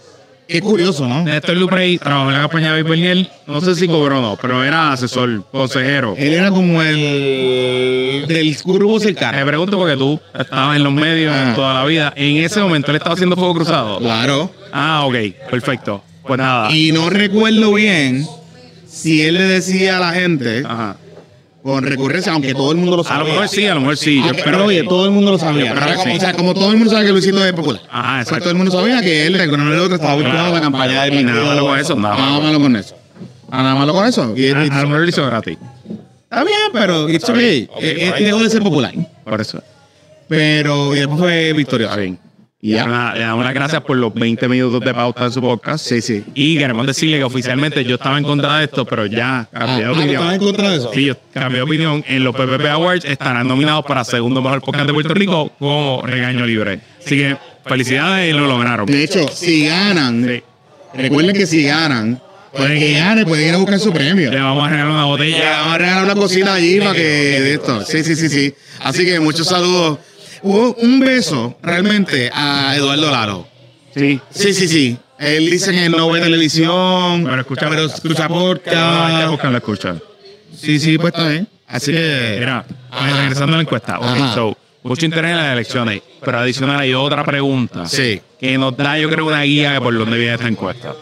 Qué 0.46 0.60
curioso, 0.60 1.08
¿no? 1.08 1.24
Néstor 1.24 1.56
Luprey 1.56 1.98
trabajó 1.98 2.28
en 2.28 2.34
la 2.36 2.42
campaña 2.42 2.72
de 2.72 2.84
Bernier, 2.84 3.28
no 3.48 3.60
sé 3.60 3.74
si 3.74 3.88
cobró 3.88 4.20
o 4.20 4.22
no, 4.22 4.38
pero 4.40 4.62
era 4.62 4.92
asesor, 4.92 5.44
consejero. 5.50 6.14
Él 6.16 6.34
era 6.34 6.50
como 6.50 6.80
el 6.82 8.26
del 8.28 8.56
grupo 8.64 8.94
Me 8.94 9.00
cercano. 9.00 9.44
pregunto 9.44 9.76
porque 9.76 9.96
tú 9.96 10.20
estabas 10.38 10.76
en 10.76 10.84
los 10.84 10.92
medios 10.92 11.34
Ah. 11.36 11.52
toda 11.56 11.74
la 11.74 11.84
vida. 11.84 12.12
En 12.14 12.36
ese 12.36 12.60
momento 12.60 12.92
él 12.92 12.96
estaba 12.98 13.14
haciendo 13.14 13.34
fuego 13.34 13.54
cruzado. 13.54 13.98
Claro. 13.98 14.52
Ah, 14.72 15.02
ok, 15.04 15.16
perfecto. 15.50 16.04
Pues 16.22 16.38
nada. 16.38 16.70
Y 16.70 16.92
no 16.92 17.10
recuerdo 17.10 17.72
bien 17.74 18.24
si 18.86 19.22
él 19.22 19.34
le 19.34 19.42
decía 19.42 19.96
a 19.96 20.00
la 20.00 20.12
gente 20.12 20.62
Ajá. 20.64 20.96
Con 21.66 21.84
recurrencia, 21.84 22.32
aunque 22.32 22.54
todo 22.54 22.70
el 22.72 22.78
mundo 22.78 22.96
lo 22.96 23.02
A 23.02 23.04
sabía. 23.04 23.24
lo 23.24 23.30
mejor 23.32 23.48
sí, 23.48 23.66
a 23.66 23.74
lo 23.74 23.80
mejor 23.80 23.96
sí. 23.96 24.20
Aunque- 24.22 24.42
pero 24.44 24.64
oye, 24.64 24.82
todo 24.84 25.04
el 25.04 25.10
mundo 25.10 25.32
lo 25.32 25.38
sabía. 25.38 25.74
Pero 25.74 26.02
sí. 26.02 26.10
o 26.16 26.20
sea, 26.20 26.32
como 26.32 26.54
todo 26.54 26.70
el 26.70 26.76
mundo 26.76 26.90
sabe 26.92 27.06
que 27.06 27.12
Luisito 27.12 27.44
es 27.44 27.52
popular. 27.52 27.82
Ajá, 27.90 28.12
Pues 28.18 28.22
exacto. 28.28 28.42
todo 28.44 28.50
el 28.52 28.56
mundo 28.56 28.72
sabía 28.72 29.00
que 29.02 29.26
él, 29.26 29.34
el 29.34 29.78
otro, 29.80 29.96
estaba 29.96 30.14
vinculado 30.16 30.46
a 30.46 30.54
la 30.54 30.60
campaña 30.60 31.02
del 31.04 31.14
Y 31.20 31.24
nada 31.24 31.44
malo 31.44 31.66
con 31.66 31.78
eso, 31.78 31.96
nada 31.96 32.16
Nada 32.16 32.38
malo. 32.40 32.60
con 32.60 32.76
eso. 32.76 32.94
Ah, 33.50 33.62
Nada 33.62 33.74
malo 33.74 33.92
con 33.92 34.06
eso. 34.06 34.32
Y, 34.36 34.46
A, 34.46 34.64
y- 34.64 34.68
a 34.70 34.82
lo 34.82 34.88
mejor 34.88 35.00
lo 35.00 35.08
hizo 35.08 35.26
gratis. 35.26 35.58
está 36.24 36.44
bien, 36.44 36.58
pero 36.72 37.08
it's 37.08 37.28
okay. 37.28 37.68
Eh, 37.80 38.12
eh, 38.18 38.24
dejó 38.24 38.38
de 38.38 38.50
ser 38.50 38.62
popular. 38.62 38.92
Por 39.24 39.40
eso. 39.40 39.62
Pero 40.28 40.94
y 40.94 40.98
después 41.00 41.18
fue 41.18 41.52
victorioso. 41.52 41.90
Está 41.92 42.00
bien. 42.00 42.18
Y 42.66 42.70
ya. 42.72 42.84
Una- 42.84 43.14
Le 43.14 43.20
damos 43.20 43.44
las 43.44 43.54
gracias 43.54 43.80
por 43.82 43.96
los 43.96 44.12
20 44.12 44.48
minutos 44.48 44.80
de 44.80 44.92
pauta 44.92 45.24
de 45.24 45.30
su 45.30 45.40
podcast. 45.40 45.86
Sí, 45.86 46.00
sí. 46.02 46.24
Y 46.34 46.58
queremos 46.58 46.84
decirle 46.84 47.18
que 47.18 47.24
oficialmente 47.24 47.84
yo 47.84 47.94
estaba 47.94 48.18
en 48.18 48.24
contra 48.24 48.58
de 48.58 48.64
esto, 48.64 48.84
pero 48.84 49.06
ya 49.06 49.48
cambié 49.52 49.76
de 49.78 49.84
Ah, 49.84 49.92
opinión. 49.92 50.10
¿estabas 50.14 50.34
en 50.34 50.40
contra 50.40 50.70
de 50.70 50.76
eso? 50.78 50.90
Sí, 50.92 51.04
yo 51.04 51.14
cambié 51.32 51.58
de 51.58 51.62
opinión. 51.62 52.04
En 52.08 52.24
los 52.24 52.34
PPP 52.34 52.66
Awards 52.68 53.04
estarán 53.04 53.46
nominados 53.46 53.84
para 53.86 54.02
segundo 54.04 54.42
mejor 54.42 54.62
podcast 54.62 54.86
de 54.86 54.92
Puerto 54.92 55.14
Rico 55.14 55.52
como 55.60 56.02
regaño 56.04 56.44
libre. 56.44 56.80
Así 57.04 57.16
que 57.18 57.36
felicidades 57.66 58.30
y 58.30 58.32
lo 58.36 58.48
lograron. 58.48 58.86
De 58.86 59.04
hecho, 59.04 59.28
si 59.28 59.66
ganan, 59.66 60.24
Sí. 60.28 60.42
recuerden 61.00 61.36
que 61.36 61.46
si 61.46 61.62
ganan, 61.62 62.20
pueden 62.52 62.80
que 62.80 62.92
gane, 62.94 63.24
pueden 63.24 63.48
ir 63.48 63.54
a 63.54 63.58
buscar 63.58 63.78
su 63.78 63.92
premio. 63.92 64.28
Le 64.32 64.40
vamos 64.40 64.66
a 64.66 64.70
regalar 64.70 64.90
una 64.92 65.04
botella. 65.04 65.50
Vamos 65.60 65.74
a 65.74 65.78
regalar 65.78 66.04
una 66.04 66.14
cosita 66.16 66.54
allí 66.54 66.80
para 66.80 66.94
que 66.94 67.00
de 67.00 67.52
esto. 67.54 67.84
Sí, 67.84 68.02
sí, 68.02 68.16
sí, 68.16 68.28
sí. 68.28 68.54
Así 68.82 69.04
que 69.04 69.20
muchos 69.20 69.46
saludos. 69.46 69.98
Hubo 70.46 70.74
un 70.74 71.00
beso 71.00 71.58
realmente 71.60 72.30
a 72.32 72.76
Eduardo 72.76 73.10
Laro. 73.10 73.48
Sí. 73.92 74.20
Sí, 74.30 74.54
sí, 74.54 74.68
sí. 74.68 74.96
Él 75.18 75.50
dice 75.50 75.72
que 75.72 75.88
no 75.88 76.08
ve 76.08 76.20
televisión, 76.20 77.24
Pero 77.24 77.40
escucha, 77.40 77.68
pero 77.68 77.86
escucha 77.86 78.28
podcast. 78.28 79.28
buscan 79.28 79.50
la 79.50 79.58
escucha. 79.58 79.96
Sí, 80.56 80.78
sí, 80.78 80.98
pues 80.98 81.14
está 81.14 81.28
bien. 81.28 81.48
Así 81.66 81.90
que. 81.90 82.36
Mira, 82.38 82.64
regresando 83.16 83.54
a 83.54 83.56
la 83.56 83.62
encuesta. 83.62 83.98
Ok, 83.98 84.04
Ajá. 84.06 84.34
so, 84.36 84.56
mucho 84.84 85.04
interés 85.04 85.32
en 85.32 85.36
las 85.38 85.52
elecciones, 85.52 86.00
pero 86.24 86.38
adicional 86.38 86.78
hay 86.78 86.94
otra 86.94 87.24
pregunta 87.24 87.86
Sí. 87.86 88.20
que 88.38 88.56
nos 88.56 88.76
da, 88.76 88.96
yo 89.00 89.10
creo, 89.10 89.26
una 89.26 89.42
guía 89.42 89.72
de 89.72 89.80
por 89.80 89.98
dónde 89.98 90.16
viene 90.16 90.34
esta 90.34 90.46
encuesta. 90.46 90.94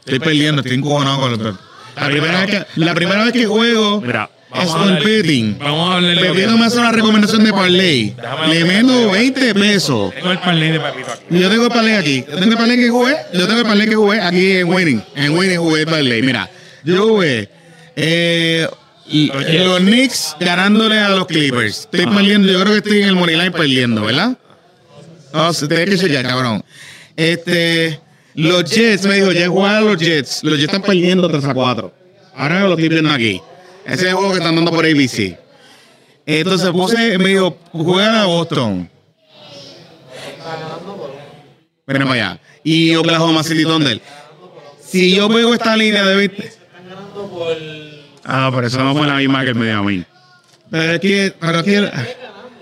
Estoy 0.00 0.18
perdiendo, 0.18 0.60
estoy 0.60 0.76
encojonado 0.76 1.20
con 1.20 1.30
los. 1.42 1.54
La 1.96 2.06
primera 2.08 2.40
vez 2.44 2.50
que, 2.50 2.80
la 2.80 2.92
primera 2.94 3.24
vez 3.24 3.32
que 3.32 3.46
juego 3.46 4.02
Mira, 4.02 4.28
es 4.54 4.58
vamos 4.68 4.74
a 4.74 4.78
con 4.78 4.88
hablar- 4.88 5.04
betting. 5.04 5.58
Vamos 5.58 5.90
a 5.90 5.96
hablar 5.96 6.14
que- 6.32 6.46
me 6.46 6.64
hace 6.66 6.78
una 6.78 6.92
recomendación 6.92 7.44
de 7.44 7.52
parlay. 7.52 8.16
Le 8.48 8.64
meto 8.64 9.10
20 9.10 9.54
pesos. 9.54 10.14
Tengo 10.14 10.30
el 10.30 10.38
parlay 10.38 10.70
de 10.72 10.80
Pepito 10.80 11.10
aquí. 11.12 11.24
Yo 11.40 11.50
tengo 11.50 11.64
el 11.64 11.70
parlay 11.70 11.94
aquí. 11.94 12.24
Yo 12.28 12.36
tengo 12.38 12.52
el 12.52 12.56
parlay 12.58 12.76
que 12.76 12.88
jugué. 12.90 13.16
Yo 13.32 13.46
tengo 13.46 13.60
el 13.60 13.66
parlay 13.66 13.88
que 13.88 13.94
jugué 13.96 14.20
aquí 14.20 14.52
en 14.52 14.68
Winning. 14.68 15.02
En 15.16 15.36
Winning 15.38 15.58
jugué 15.58 15.80
el 15.82 15.86
parlay. 15.86 16.22
Mira, 16.22 16.48
yo 16.84 17.08
jugué 17.08 17.48
eh, 17.96 18.66
los 19.10 19.80
Knicks 19.80 20.36
ganándole 20.40 20.98
a 20.98 21.08
los 21.10 21.26
Clippers. 21.26 21.80
Estoy 21.92 22.06
perdiendo. 22.06 22.50
Yo 22.50 22.60
creo 22.60 22.72
que 22.72 22.78
estoy 22.78 23.02
en 23.02 23.08
el 23.08 23.14
Moneyline 23.16 23.52
perdiendo, 23.52 24.02
¿verdad? 24.02 24.36
No, 25.32 25.52
se 25.52 25.66
tiene 25.66 25.84
que 25.86 25.98
chequear, 25.98 26.24
cabrón. 26.26 26.64
Este, 27.16 28.00
los 28.34 28.64
Jets, 28.70 29.04
me 29.06 29.16
dijo, 29.16 29.32
ya 29.32 29.48
jugar 29.48 29.76
a 29.76 29.80
los 29.80 29.98
Jets. 29.98 30.42
Los 30.44 30.54
Jets 30.54 30.72
están 30.72 30.82
perdiendo 30.82 31.28
3 31.28 31.44
a 31.44 31.54
4. 31.54 31.92
Ahora 32.36 32.60
lo 32.62 32.70
estoy 32.74 32.88
viendo 32.88 33.10
aquí. 33.10 33.40
Ese 33.84 33.94
es 33.94 34.02
el 34.02 34.14
juego 34.14 34.32
que 34.32 34.38
están 34.38 34.56
dando 34.56 34.70
por 34.70 34.84
ABC. 34.84 35.38
Entonces 36.26 36.70
puse, 36.70 37.18
me 37.18 37.28
dijo, 37.30 37.58
juegan 37.72 38.14
a 38.14 38.26
Boston. 38.26 38.90
Miren 41.86 42.08
para 42.08 42.14
allá. 42.14 42.40
Y 42.62 42.94
Oklahoma 42.94 43.42
City 43.42 43.64
Thunder. 43.64 44.00
Si 44.80 45.14
yo 45.14 45.28
pego 45.28 45.52
esta 45.52 45.76
línea 45.76 46.04
de 46.04 46.16
20. 46.16 46.52
Ah, 48.24 48.50
pero 48.54 48.66
eso 48.66 48.82
no 48.82 48.94
fue 48.94 49.06
la 49.06 49.16
misma 49.16 49.42
que 49.42 49.50
el 49.50 49.54
medio 49.54 49.78
a 49.78 49.82
mí. 49.82 50.04
Pero 50.70 51.00
que. 51.00 51.34
Pero 51.38 51.62
que. 51.62 51.90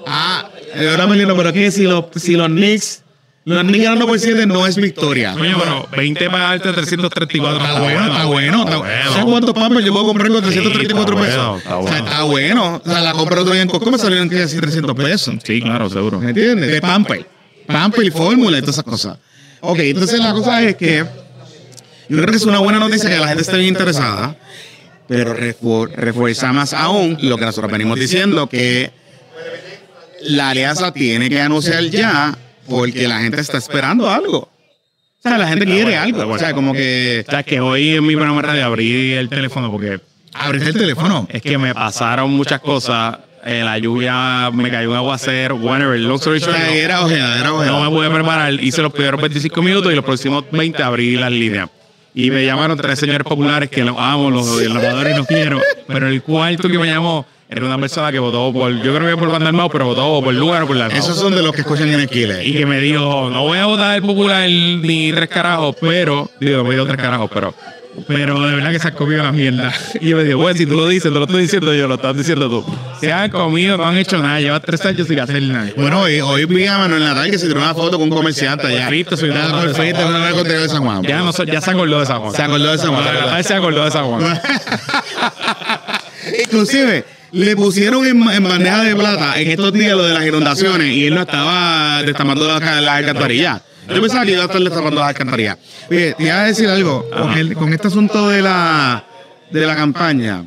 Ah, 0.07 0.50
ahora 0.91 1.07
me 1.07 1.17
lindo, 1.17 1.37
pero 1.37 1.52
que 1.52 1.71
si 1.71 1.85
los, 1.85 2.07
si 2.17 2.33
los 2.35 2.49
Knicks. 2.49 3.02
Los 3.44 3.62
Knicks 3.64 3.82
ganando 3.84 4.06
por 4.06 4.18
7 4.20 4.46
no 4.46 4.66
es 4.68 4.76
victoria. 4.76 5.32
Coño, 5.37 5.58
pero 5.58 5.88
20 5.96 6.30
para 6.30 6.44
darte 6.44 6.72
334. 6.72 7.58
Está 7.64 7.80
bueno, 7.80 8.06
está 8.06 8.25
bueno. 8.26 8.64
Está 8.64 8.76
bueno. 8.76 9.11
¿Sabes 9.11 9.25
cuántos 9.25 9.54
pampers 9.54 9.84
yo 9.84 9.92
puedo 9.92 10.06
comprar 10.06 10.28
con 10.30 10.42
334 10.42 11.16
Sí, 11.16 11.22
está 11.25 11.26
pesos? 11.28 11.46
bueno, 11.46 11.58
está 11.58 11.78
O 11.78 11.82
sea, 11.82 11.90
bueno. 11.92 12.06
está 12.08 12.22
bueno. 12.22 12.82
O 12.84 12.88
sea, 12.88 13.00
la 13.00 13.12
compré 13.12 13.40
otro 13.40 13.52
día 13.52 13.62
en 13.62 13.68
Costco 13.68 13.90
me 13.90 13.99
salieron 13.99 14.28
casi 14.28 14.56
300 14.58 14.94
pesos. 14.94 15.34
Sí, 15.42 15.61
claro, 15.61 15.90
seguro. 15.90 16.20
¿Me 16.20 16.28
entiendes? 16.30 16.70
De 16.70 16.80
pamper. 16.80 17.26
Pamper 17.66 18.04
y 18.04 18.11
fórmula 18.12 18.58
y 18.58 18.61
todas 18.61 18.76
esas 18.76 18.84
cosas. 18.84 19.18
Ok, 19.61 19.78
entonces 19.80 20.20
la 20.20 20.32
cosa 20.32 20.62
es 20.62 20.76
que 20.76 21.04
yo 22.08 22.16
creo 22.18 22.26
que 22.26 22.37
es 22.37 22.44
una 22.44 22.58
buena 22.61 22.78
noticia 22.78 23.08
que 23.11 23.16
la 23.18 23.26
gente 23.28 23.42
esté 23.42 23.56
bien 23.56 23.68
interesada, 23.70 24.37
pero 25.08 25.37
refu- 25.37 25.88
refuerza 25.92 26.52
más 26.52 26.72
aún 26.75 27.18
lo 27.22 27.37
que 27.38 27.44
nosotros 27.44 27.72
venimos 27.72 27.99
diciendo, 27.99 28.49
que 28.49 28.90
la 30.22 30.50
alianza 30.50 30.92
tiene 30.92 31.28
que 31.28 31.40
anunciar 31.40 31.82
ya 31.84 32.37
porque 32.69 33.07
la 33.09 33.21
gente 33.21 33.40
está 33.40 33.59
esperando 33.59 34.09
algo. 34.11 34.38
O 34.38 35.23
sea, 35.23 35.38
la 35.38 35.47
gente 35.49 35.66
quiere 35.66 35.97
algo. 35.97 36.26
O 36.33 36.38
sea, 36.38 36.52
como 36.52 36.73
que 36.73 37.25
O 37.26 37.31
sea, 37.31 37.42
que 37.42 37.61
hoy 37.61 37.90
en 37.97 38.07
mi 38.07 38.14
programa 38.14 38.42
de 38.42 38.49
radio 38.49 38.64
abrí 38.66 39.12
el 39.12 39.28
teléfono 39.28 39.71
porque 39.71 40.00
abres 40.33 40.66
el 40.66 40.75
teléfono. 40.75 41.26
es 41.31 41.42
que 41.42 41.59
me 41.59 41.75
pasaron 41.75 42.31
muchas 42.33 42.61
cosas. 42.61 43.19
Eh, 43.45 43.62
la 43.64 43.76
lluvia, 43.76 44.50
me 44.52 44.71
cayó 44.71 44.90
un 44.90 44.97
aguacero, 44.97 45.57
whatever, 45.57 45.99
long 45.99 46.14
story 46.14 46.38
short, 46.38 46.57
no- 46.57 46.64
era 46.64 47.04
ojeda, 47.04 47.40
era 47.40 47.49
no 47.49 47.57
ojeda. 47.57 47.81
me 47.81 47.90
pude 47.90 48.09
preparar. 48.11 48.52
Hice 48.54 48.83
los 48.83 48.92
primeros 48.92 49.21
25 49.21 49.61
minutos 49.62 49.92
y 49.92 49.97
los 49.97 50.04
próximos 50.04 50.45
20 50.52 50.81
abrí 50.83 51.16
las 51.16 51.33
líneas. 51.33 51.69
Y 52.14 52.31
me 52.31 52.45
llamaron 52.45 52.76
tres 52.78 53.00
señores 53.00 53.25
populares 53.25 53.69
que 53.69 53.83
los 53.83 53.97
amo, 53.99 54.31
los 54.31 54.47
lavadores 54.62 55.16
no 55.16 55.25
quiero. 55.25 55.61
Pero 55.88 56.07
el 56.07 56.23
cuarto 56.23 56.69
que 56.69 56.78
me 56.78 56.87
llamó 56.87 57.26
era 57.54 57.66
una 57.66 57.76
persona 57.78 58.11
que 58.11 58.18
votó 58.18 58.50
por, 58.50 58.73
yo 58.82 58.94
creo 58.94 59.11
que 59.11 59.16
por 59.18 59.30
Banda 59.30 59.49
Armado, 59.49 59.68
pero 59.68 59.85
votó 59.85 60.23
por 60.25 60.32
lugar 60.32 60.62
o 60.62 60.66
por 60.66 60.76
la 60.76 60.87
Esos 60.87 61.18
son 61.18 61.35
de 61.35 61.42
los 61.42 61.52
que 61.54 61.61
escuchan 61.61 61.88
en 61.88 62.00
el 62.00 62.47
Y 62.47 62.54
que 62.54 62.64
me 62.64 62.80
dijo, 62.80 63.28
no 63.30 63.42
voy 63.42 63.59
a 63.59 63.66
votar 63.66 63.94
el 63.94 64.00
popular 64.02 64.49
ni 64.49 65.12
tres 65.12 65.28
carajos, 65.28 65.76
pero, 65.78 66.30
digo, 66.40 66.64
me 66.64 66.75
dio 66.75 66.87
tres 66.87 66.97
carajos, 66.97 67.30
pero, 67.32 67.54
pero 68.09 68.40
de 68.40 68.54
verdad 68.54 68.71
que 68.73 68.78
se 68.78 68.88
han 68.88 68.94
comido 68.94 69.23
la 69.23 69.32
mierda. 69.32 69.71
Y 70.00 70.09
yo 70.09 70.16
me 70.16 70.25
digo, 70.25 70.40
bueno, 70.40 70.56
si 70.56 70.64
tú 70.64 70.76
lo 70.76 70.88
dices, 70.88 71.12
te 71.12 71.18
lo 71.18 71.25
estoy 71.26 71.42
diciendo 71.42 71.75
yo, 71.75 71.87
lo 71.88 71.97
estás 71.97 72.16
diciendo 72.16 72.49
tú. 72.49 72.64
Se 73.00 73.12
han 73.12 73.30
comido, 73.30 73.76
no 73.76 73.85
han 73.85 73.99
hecho 73.99 74.16
nada, 74.16 74.40
llevan 74.40 74.62
tres 74.62 74.87
años 74.87 75.06
sin 75.06 75.21
hacer 75.21 75.42
nada. 75.42 75.71
Bueno, 75.76 76.00
hoy, 76.00 76.23
hoy 76.23 76.47
vi 76.47 76.66
a 76.66 76.78
Manuel 76.78 77.04
Natal 77.04 77.30
que 77.30 77.38
se 77.38 77.49
tiró 77.49 77.61
una 77.61 77.75
foto 77.75 77.99
con 77.99 78.11
un 78.11 78.16
comerciante 78.16 78.66
allá. 78.66 78.88
Soy 79.14 79.28
una- 79.28 79.49
Ya, 79.49 79.61
perfecto, 79.61 80.09
no 80.11 80.18
me 80.21 80.30
conté 80.30 80.54
de 80.59 80.68
San 80.71 80.82
Juan. 80.82 81.02
Ya, 81.02 81.18
no, 81.18 81.32
ya 81.44 81.61
se 81.61 81.71
acordó 81.71 82.00
de 82.00 82.06
San 82.06 82.21
Juan. 82.21 82.32
Se 82.35 82.42
acordó 82.42 82.73
de 82.73 82.78
San 82.78 82.94
Juan. 82.94 83.44
Se 83.44 83.54
acordó 83.54 83.85
de 83.85 83.90
San 83.90 84.06
Juan. 84.06 84.40
Inclusive, 86.44 87.04
le 87.32 87.56
pusieron 87.56 88.06
en, 88.06 88.22
en 88.30 88.44
bandeja 88.44 88.82
de 88.84 88.94
plata 88.94 89.40
en 89.40 89.50
estos 89.50 89.72
días 89.72 89.92
lo 89.96 90.04
de 90.04 90.14
las 90.14 90.26
inundaciones 90.26 90.88
y 90.94 91.06
él 91.06 91.14
no 91.14 91.22
estaba 91.22 92.02
destapando 92.02 92.46
las 92.46 92.82
la 92.82 92.94
alcantarillas. 92.96 93.62
Yo 93.88 94.00
pensaba 94.00 94.24
que 94.24 94.32
iba 94.32 94.42
a 94.42 94.46
estar 94.46 94.60
destapando 94.60 95.00
las 95.00 95.08
alcantarillas. 95.08 95.58
Oye, 95.90 96.14
te 96.14 96.22
iba 96.24 96.40
a 96.40 96.44
decir 96.44 96.68
algo. 96.68 97.08
Con, 97.10 97.32
el- 97.32 97.54
con 97.54 97.72
este 97.72 97.88
asunto 97.88 98.28
de 98.28 98.42
la, 98.42 99.04
de 99.50 99.66
la 99.66 99.74
campaña, 99.74 100.46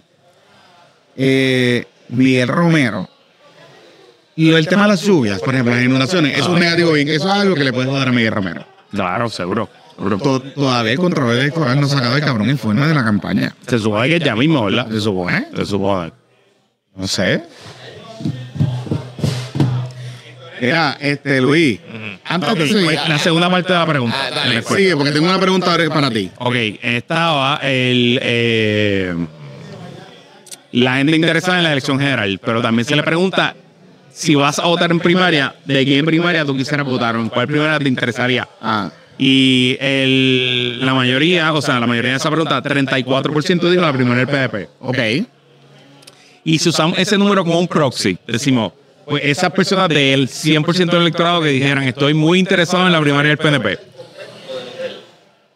eh, 1.18 1.86
Miguel 2.10 2.48
Romero, 2.48 3.10
y 4.36 4.52
el 4.52 4.68
tema 4.68 4.84
de 4.84 4.90
las 4.90 5.02
lluvias, 5.02 5.40
por 5.40 5.54
ejemplo, 5.54 5.74
las 5.74 5.84
inundaciones, 5.84 6.34
eso 6.34 6.44
es 6.44 6.48
un 6.50 6.60
negativo 6.60 6.92
bien, 6.92 7.08
eso 7.08 7.28
es 7.28 7.34
algo 7.34 7.56
que 7.56 7.64
le 7.64 7.72
puedes 7.74 7.92
dar 7.92 8.08
a 8.08 8.12
Miguel 8.12 8.32
Romero. 8.34 8.66
Claro, 8.92 9.30
seguro. 9.30 9.70
seguro. 9.96 10.18
To- 10.18 10.42
Todavía 10.42 10.92
el 10.92 10.98
control 11.00 11.38
electoral 11.38 11.80
no 11.80 11.88
ha 11.88 11.90
sacado 11.90 12.16
el 12.18 12.24
cabrón 12.24 12.50
informe 12.50 12.86
de 12.88 12.94
la 12.94 13.04
campaña. 13.04 13.56
Se 13.68 13.80
supone 13.80 14.10
que 14.10 14.20
ya 14.20 14.36
mismo, 14.36 14.66
¿verdad? 14.66 14.88
¿Se 14.90 15.00
supone? 15.02 15.48
Se 15.56 15.66
supone. 15.66 16.12
No 16.96 17.08
sé. 17.08 17.44
Mira, 20.62 20.98
este, 21.00 21.42
Luis. 21.42 21.80
Antes 22.24 22.56
de 22.56 22.68
seguir, 22.68 23.00
La 23.08 23.20
segunda 23.20 23.50
parte 23.50 23.74
de 23.74 23.80
la 23.80 23.86
pregunta. 23.86 24.18
sigue, 24.76 24.96
porque 24.96 25.12
tengo 25.12 25.28
una 25.28 25.40
pregunta 25.40 25.72
ahora 25.72 25.90
para 25.90 26.10
ti. 26.10 26.32
Ok, 26.40 26.56
estaba 26.82 27.60
el 27.62 28.20
eh, 28.22 29.14
la 30.72 30.98
gente 30.98 31.16
interesada 31.16 31.58
en 31.58 31.64
la 31.66 31.72
elección 31.72 32.00
general, 32.00 32.40
pero 32.44 32.62
también 32.62 32.86
se 32.86 32.96
le 32.96 33.04
pregunta 33.04 33.56
si 34.12 34.34
vas 34.36 34.60
a 34.60 34.66
votar 34.66 34.92
en 34.92 35.00
primaria, 35.00 35.54
¿de 35.66 35.84
quién 35.84 36.06
primaria 36.06 36.46
tú 36.46 36.56
quisieras 36.56 36.86
votar 36.88 37.16
o 37.18 37.22
en 37.22 37.30
cuál 37.30 37.48
primaria 37.48 37.78
te 37.80 37.90
interesaría? 37.90 38.48
Ah, 38.62 38.90
Y 39.18 39.78
el, 39.80 40.86
la 40.86 40.94
mayoría, 40.94 41.54
o 41.54 41.62
sea, 41.62 41.80
la 41.82 41.88
mayoría 41.88 42.12
de 42.12 42.18
esa 42.18 42.30
pregunta, 42.32 42.62
34% 42.64 43.70
dijo 43.70 43.82
la 43.82 43.94
primaria 43.94 44.26
del 44.26 44.50
PDP. 44.50 44.70
ok. 44.80 44.98
Y 46.46 46.60
si 46.60 46.70
usamos 46.70 46.98
ese 47.00 47.18
número 47.18 47.44
como 47.44 47.60
un 47.60 47.68
proxy, 47.68 48.20
decimos, 48.28 48.72
pues 49.04 49.24
esas 49.26 49.52
personas 49.52 49.90
del 49.90 50.30
100% 50.30 50.92
del 50.92 51.02
electorado 51.02 51.42
que 51.42 51.50
dijeran, 51.50 51.84
estoy 51.84 52.14
muy 52.14 52.38
interesado 52.38 52.86
en 52.86 52.94
la 52.94 53.02
primaria 53.02 53.30
del 53.30 53.40
PNP. 53.40 53.80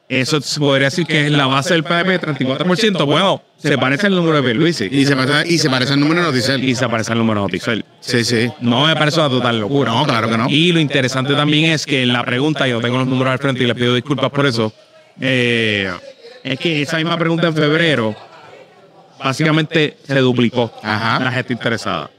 Eso 0.09 0.41
se 0.41 0.59
podría 0.59 0.87
decir 0.87 1.05
que 1.05 1.27
es 1.27 1.31
la 1.31 1.45
base 1.45 1.75
del 1.75 1.83
PNP, 1.83 2.19
34%. 2.19 3.05
Bueno, 3.05 3.43
se 3.59 3.77
parece 3.77 4.07
al 4.07 4.15
número 4.15 4.37
de 4.37 4.41
Pierluisi. 4.41 4.89
Y 4.89 5.05
se 5.05 5.15
parece, 5.15 5.53
y 5.53 5.59
se 5.59 5.69
parece 5.69 5.93
el 5.93 5.99
número 5.99 6.21
de 6.21 6.27
noticias. 6.27 6.59
Y 6.59 6.73
se 6.73 6.89
parece 6.89 7.11
al 7.11 7.19
número 7.19 7.41
de 7.41 7.45
Noticel. 7.45 7.85
Sí, 7.99 8.25
sí. 8.25 8.49
No 8.59 8.87
me 8.87 8.95
parece 8.95 9.19
una 9.19 9.29
total 9.29 9.59
locura. 9.59 9.91
No, 9.91 10.05
claro 10.05 10.27
que 10.27 10.37
no. 10.39 10.49
Y 10.49 10.71
lo 10.71 10.79
interesante 10.79 11.35
también 11.35 11.71
es 11.71 11.85
que 11.85 12.01
en 12.01 12.13
la 12.13 12.23
pregunta, 12.23 12.67
yo 12.67 12.81
tengo 12.81 12.97
los 12.97 13.07
números 13.07 13.33
al 13.33 13.37
frente 13.37 13.63
y 13.63 13.67
les 13.67 13.75
pido 13.75 13.93
disculpas 13.93 14.31
por 14.31 14.47
eso, 14.47 14.73
eh, 15.21 15.91
es 16.43 16.59
que 16.59 16.81
esa 16.81 16.97
misma 16.97 17.15
pregunta 17.15 17.45
en 17.45 17.53
febrero 17.53 18.15
básicamente 19.23 19.97
se 20.05 20.19
duplicó 20.19 20.71
Ajá. 20.81 21.19
la 21.23 21.31
gente 21.31 21.53
interesada. 21.53 22.09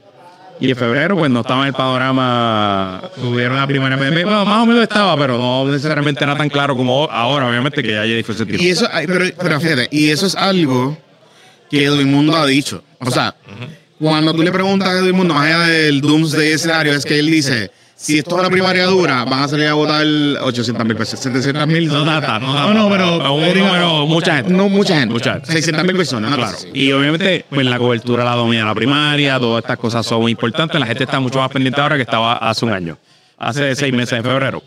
Y 0.59 0.69
en 0.69 0.75
febrero, 0.75 1.17
pues 1.17 1.31
no 1.31 1.41
estaba 1.41 1.61
en 1.61 1.69
el 1.69 1.73
panorama, 1.73 3.01
tuvieron 3.19 3.57
la 3.57 3.65
primera 3.65 3.97
bueno, 3.97 4.45
más 4.45 4.61
o 4.61 4.65
menos 4.67 4.83
estaba, 4.83 5.17
pero 5.17 5.39
no 5.39 5.65
necesariamente 5.65 6.23
era 6.23 6.37
tan 6.37 6.49
claro 6.49 6.77
como 6.77 7.09
ahora, 7.09 7.47
obviamente, 7.49 7.81
que 7.81 7.93
ya 7.93 8.01
hay 8.01 8.13
diferentes 8.13 8.45
tiros. 8.45 8.61
Y 8.61 8.69
eso, 8.69 8.87
pero, 9.07 9.25
pero 9.39 9.59
fíjate, 9.59 9.87
y 9.89 10.09
eso 10.09 10.27
es 10.27 10.35
algo 10.35 10.95
que 11.71 11.85
Edwin 11.85 12.11
Mundo 12.11 12.35
ha 12.35 12.45
dicho. 12.45 12.83
O 12.99 13.09
sea, 13.09 13.33
cuando 13.99 14.35
tú 14.35 14.43
le 14.43 14.51
preguntas 14.51 14.89
a 14.89 14.99
Edwin 14.99 15.15
Mundo, 15.15 15.33
más 15.33 15.47
allá 15.47 15.61
del 15.61 15.99
doomsday 15.99 16.51
escenario, 16.51 16.93
es 16.93 17.05
que 17.05 17.17
él 17.17 17.31
dice, 17.31 17.71
si 18.01 18.17
esto 18.17 18.35
es 18.35 18.39
una 18.41 18.49
primaria 18.49 18.85
dura, 18.87 19.23
van 19.25 19.43
a 19.43 19.47
salir 19.47 19.67
a 19.67 19.75
votar 19.75 20.03
800 20.03 20.85
mil 20.85 20.97
pesos, 20.97 21.19
700 21.19 21.67
mil. 21.67 21.87
No 21.87 22.03
data, 22.03 22.39
no 22.39 22.51
data. 22.51 22.73
No, 22.73 22.89
no, 22.89 22.89
pero. 22.89 23.33
un 23.35 23.59
número, 23.59 24.07
mucha 24.07 24.37
gente. 24.37 24.51
No, 24.51 24.69
mucha 24.69 24.99
gente. 24.99 25.13
Mucha 25.13 25.33
gente. 25.33 25.51
600 25.51 25.85
mil 25.85 25.95
personas, 25.95 26.35
claro. 26.35 26.57
Y 26.73 26.91
obviamente, 26.93 27.45
pues 27.47 27.63
la 27.65 27.77
cobertura 27.77 28.23
la 28.23 28.35
domina 28.35 28.65
la 28.65 28.73
primaria, 28.73 29.39
todas 29.39 29.63
estas 29.63 29.77
cosas 29.77 30.03
son 30.03 30.21
muy 30.21 30.31
importantes. 30.31 30.79
La 30.79 30.87
gente 30.87 31.03
está 31.03 31.19
mucho 31.19 31.37
más 31.39 31.51
pendiente 31.51 31.79
ahora 31.79 31.95
que 31.95 32.01
estaba 32.01 32.33
hace 32.37 32.65
un 32.65 32.71
año, 32.71 32.97
hace 33.37 33.75
seis 33.75 33.93
meses 33.93 34.13
en 34.13 34.23
febrero. 34.23 34.63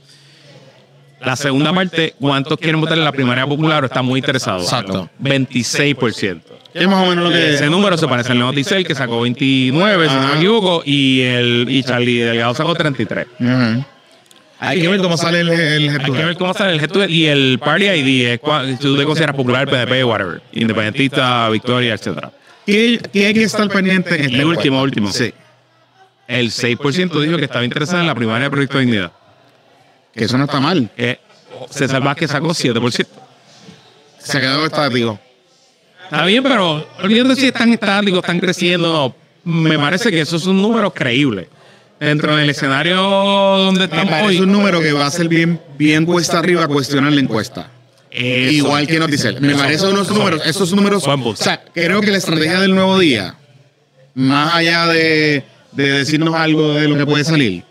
La 1.24 1.36
segunda 1.36 1.72
parte, 1.72 2.14
¿cuántos 2.20 2.58
quieren 2.58 2.80
votar 2.80 2.98
en 2.98 3.04
la 3.04 3.12
primaria 3.12 3.46
popular? 3.46 3.84
Está 3.84 4.02
muy 4.02 4.18
interesado. 4.20 4.62
Exacto. 4.62 5.08
26%. 5.22 6.40
Es 6.74 6.88
más 6.88 7.06
o 7.06 7.10
menos 7.10 7.24
lo 7.24 7.30
que. 7.30 7.54
Ese 7.54 7.70
número 7.70 7.96
se 7.96 8.06
parece 8.08 8.32
al 8.32 8.38
Noticel, 8.38 8.86
que 8.86 8.94
sacó 8.94 9.20
29, 9.20 10.08
si 10.08 10.14
no 10.14 10.20
me 10.20 10.26
Ajá. 10.26 10.36
equivoco, 10.36 10.82
y 10.84 11.20
el 11.22 11.66
y 11.68 11.82
Charlie 11.82 12.18
Delgado 12.20 12.54
sacó 12.54 12.74
33. 12.74 13.26
Ujú. 13.38 13.84
Hay 14.60 14.80
que 14.80 14.88
ver 14.88 15.00
cómo 15.00 15.16
sale 15.16 15.40
el, 15.40 15.50
el 15.50 15.90
Hay 15.90 16.10
que 16.12 16.24
ver 16.24 16.36
cómo 16.36 16.54
sale 16.54 16.72
el 16.72 16.80
gesto 16.80 17.06
y 17.06 17.26
el 17.26 17.58
Party 17.58 17.84
ID, 17.86 18.26
es 18.28 18.40
si 18.70 18.76
tú 18.76 18.96
te 18.96 19.04
consideras 19.04 19.36
popular, 19.36 19.68
PDP, 19.68 20.04
whatever, 20.06 20.40
independentista, 20.52 21.48
victoria, 21.50 21.94
etcétera. 21.94 22.32
¿Qué, 22.66 22.98
qué 23.12 23.26
hay 23.26 23.34
que 23.34 23.42
estar 23.42 23.68
pendiente? 23.68 24.14
en 24.14 24.24
esta 24.24 24.38
El 24.38 24.44
último, 24.46 24.80
último. 24.80 25.12
Sí. 25.12 25.32
El 26.26 26.50
6% 26.50 27.20
dijo 27.20 27.36
que 27.36 27.44
estaba 27.44 27.64
interesado 27.64 28.00
en 28.00 28.06
la 28.06 28.14
primaria 28.14 28.44
de 28.44 28.50
Proyecto 28.50 28.78
de 28.78 28.84
Dignidad. 28.84 29.12
Que 30.14 30.24
eso 30.24 30.38
no 30.38 30.44
está 30.44 30.60
mal. 30.60 30.90
Eh, 30.96 31.18
César 31.70 32.02
Vázquez 32.02 32.30
sacó 32.30 32.48
7%. 32.48 33.06
Se 34.18 34.40
quedó 34.40 34.64
estático. 34.66 35.18
Está 36.04 36.24
bien, 36.24 36.42
pero 36.42 36.86
olvídate 37.02 37.36
si 37.36 37.46
están 37.46 37.72
estáticos, 37.72 38.20
están 38.20 38.38
creciendo. 38.38 39.14
Me 39.44 39.78
parece 39.78 40.10
que 40.10 40.20
eso 40.20 40.36
es 40.36 40.46
un 40.46 40.60
número 40.60 40.92
creíble. 40.92 41.48
Dentro 42.00 42.36
del 42.36 42.50
escenario 42.50 42.96
donde 42.96 43.84
estamos 43.84 44.12
hoy. 44.22 44.40
un 44.40 44.52
número 44.52 44.80
que 44.80 44.92
va 44.92 45.06
a 45.06 45.10
ser 45.10 45.28
bien, 45.28 45.60
bien 45.78 46.04
cuesta 46.04 46.38
arriba 46.38 46.66
cuestionar 46.68 47.12
la 47.12 47.20
encuesta. 47.20 47.70
eso. 48.10 48.52
Igual 48.52 48.86
que 48.86 48.98
Noticel. 48.98 49.40
Me 49.40 49.52
Eso. 49.52 49.58
parece 49.58 49.86
unos 49.86 50.10
números, 50.10 50.42
esos 50.44 50.72
números. 50.74 51.04
O 51.06 51.36
sea, 51.36 51.62
creo 51.72 52.00
que 52.00 52.10
la 52.10 52.18
estrategia 52.18 52.60
del 52.60 52.74
nuevo 52.74 52.98
día, 52.98 53.36
más 54.14 54.54
allá 54.54 54.86
de, 54.88 55.44
de 55.72 55.90
decirnos 55.92 56.34
algo 56.34 56.74
de 56.74 56.88
lo 56.88 56.96
que 56.96 57.06
puede 57.06 57.24
salir, 57.24 57.64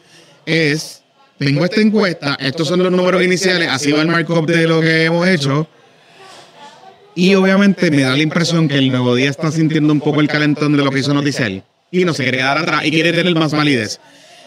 es: 0.45 1.02
tengo 1.45 1.65
esta 1.65 1.81
encuesta, 1.81 2.37
estos 2.39 2.67
son 2.67 2.83
los 2.83 2.91
números 2.91 3.23
iniciales, 3.23 3.69
así 3.69 3.91
va 3.91 4.01
el 4.01 4.07
markup 4.07 4.45
de 4.47 4.67
lo 4.67 4.81
que 4.81 5.05
hemos 5.05 5.27
hecho. 5.27 5.67
Y 7.15 7.35
obviamente 7.35 7.91
me 7.91 8.01
da 8.01 8.15
la 8.15 8.23
impresión 8.23 8.67
que 8.67 8.77
el 8.77 8.89
nuevo 8.89 9.15
día 9.15 9.29
está 9.29 9.51
sintiendo 9.51 9.93
un 9.93 9.99
poco 9.99 10.19
el 10.21 10.27
calentón 10.27 10.75
de 10.75 10.83
lo 10.83 10.89
que 10.89 10.99
hizo 10.99 11.13
Noticel 11.13 11.61
y 11.91 12.05
no 12.05 12.13
se 12.13 12.23
quiere 12.23 12.39
quedar 12.39 12.57
atrás 12.57 12.85
y 12.85 12.91
quiere 12.91 13.13
tener 13.13 13.35
más 13.35 13.51
validez. 13.51 13.99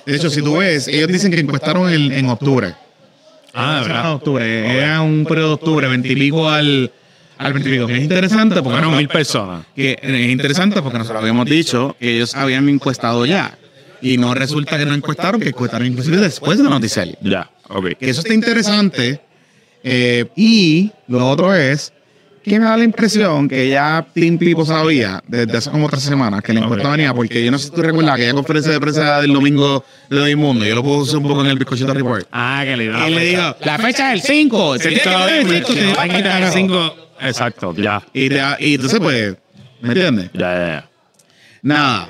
De 0.04 0.16
hecho, 0.16 0.30
si 0.30 0.42
tú 0.42 0.56
ves, 0.58 0.88
ellos 0.88 1.08
dicen 1.08 1.30
que 1.30 1.38
encuestaron 1.40 1.92
en, 1.92 2.12
en 2.12 2.28
octubre. 2.28 2.74
Ah, 3.54 3.80
de 3.82 3.88
verdad. 3.88 4.12
octubre, 4.14 4.76
era 4.78 5.00
un 5.00 5.24
periodo 5.24 5.48
de 5.48 5.54
octubre, 5.54 5.88
veintipico 5.88 6.48
al, 6.48 6.92
al 7.38 7.52
veintipico. 7.52 7.86
Que 7.86 7.94
es 7.96 8.02
interesante 8.02 8.56
porque 8.56 8.78
Fueron 8.78 8.96
mil 8.96 9.08
personas. 9.08 9.64
que 9.74 9.98
es 10.02 10.30
interesante 10.30 10.82
porque 10.82 10.98
nosotros 10.98 11.22
habíamos 11.22 11.46
dicho 11.46 11.96
que 11.98 12.16
ellos 12.16 12.34
habían 12.34 12.68
encuestado 12.68 13.24
ya. 13.26 13.56
Y 14.06 14.18
no 14.18 14.34
resulta 14.34 14.78
que 14.78 14.86
no 14.86 14.94
encuestaron, 14.94 15.40
que 15.40 15.48
encuestaron 15.48 15.86
inclusive 15.86 16.18
después 16.18 16.58
de 16.58 16.64
Noticel. 16.64 17.18
Ya, 17.22 17.50
ok. 17.68 17.96
Que 17.98 18.10
eso 18.10 18.20
está 18.20 18.32
interesante. 18.32 19.20
Eh, 19.82 20.26
y 20.36 20.92
lo 21.08 21.28
otro 21.28 21.52
es 21.52 21.92
que 22.44 22.60
me 22.60 22.64
da 22.64 22.76
la 22.76 22.84
impresión 22.84 23.48
que 23.48 23.68
ya 23.68 24.06
Team 24.14 24.38
Pipo 24.38 24.64
sabía 24.64 25.20
desde 25.26 25.58
hace 25.58 25.70
como 25.72 25.88
tres 25.88 26.04
semanas 26.04 26.40
que 26.42 26.52
la 26.52 26.60
encuesta 26.60 26.88
venía, 26.88 27.12
porque 27.12 27.44
yo 27.44 27.50
no 27.50 27.58
sé 27.58 27.64
si 27.64 27.70
tú 27.72 27.82
recuerdas 27.82 28.14
aquella 28.14 28.34
conferencia 28.34 28.70
de 28.70 28.78
prensa 28.78 29.20
del 29.20 29.32
domingo 29.32 29.84
de 30.08 30.20
Hoy 30.20 30.36
Mundo, 30.36 30.64
yo 30.64 30.76
lo 30.76 30.84
puse 30.84 31.16
un 31.16 31.24
poco 31.24 31.40
en 31.40 31.48
el 31.48 31.58
bizcochito 31.58 31.92
report. 31.92 32.28
Ah, 32.30 32.62
que 32.64 32.76
le 32.76 32.84
dio 32.84 33.08
Y 33.08 33.14
le 33.14 33.24
digo, 33.24 33.56
la 33.64 33.78
fecha 33.78 34.16
5. 34.16 34.76
Que 34.78 35.00
dar 36.22 36.52
cinco. 36.52 36.94
Exacto, 37.20 37.74
ya. 37.74 38.00
Y, 38.12 38.32
y 38.32 38.74
entonces, 38.74 39.00
pues, 39.00 39.36
¿me 39.80 39.88
entiendes? 39.88 40.30
Ya, 40.32 40.54
ya, 40.54 40.66
ya. 40.68 40.90
Nada, 41.62 42.08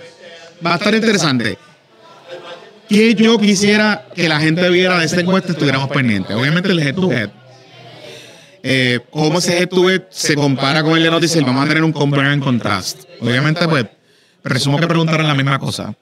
va 0.65 0.75
a 0.75 0.77
estar 0.77 0.95
interesante. 0.95 1.57
Que 2.89 3.15
yo 3.15 3.39
quisiera 3.39 4.07
que 4.15 4.29
la 4.29 4.41
gente 4.41 4.69
viera 4.71 4.99
de 4.99 5.07
esta 5.07 5.21
encuesta 5.21 5.53
estuviéramos 5.53 5.89
pendientes. 5.89 6.37
Obviamente 6.37 6.71
el 6.71 6.79
head 6.79 6.95
to 6.95 7.11
head. 7.11 7.31
¿Cómo 9.11 9.39
ese 9.39 9.59
head 9.59 9.69
to 9.69 9.91
head 9.91 10.03
se 10.11 10.35
compara 10.35 10.83
con 10.83 10.97
el 10.97 11.03
de 11.03 11.11
Noticiel? 11.11 11.45
Vamos 11.45 11.65
a 11.65 11.69
tener 11.69 11.83
un 11.85 11.93
compare 11.93 12.29
and 12.29 12.43
contrast. 12.43 13.05
Obviamente, 13.21 13.67
pues, 13.69 13.87
presumo 14.43 14.79
que 14.79 14.87
preguntaron 14.87 15.27
la 15.27 15.35
misma 15.35 15.59
cosa. 15.59 15.95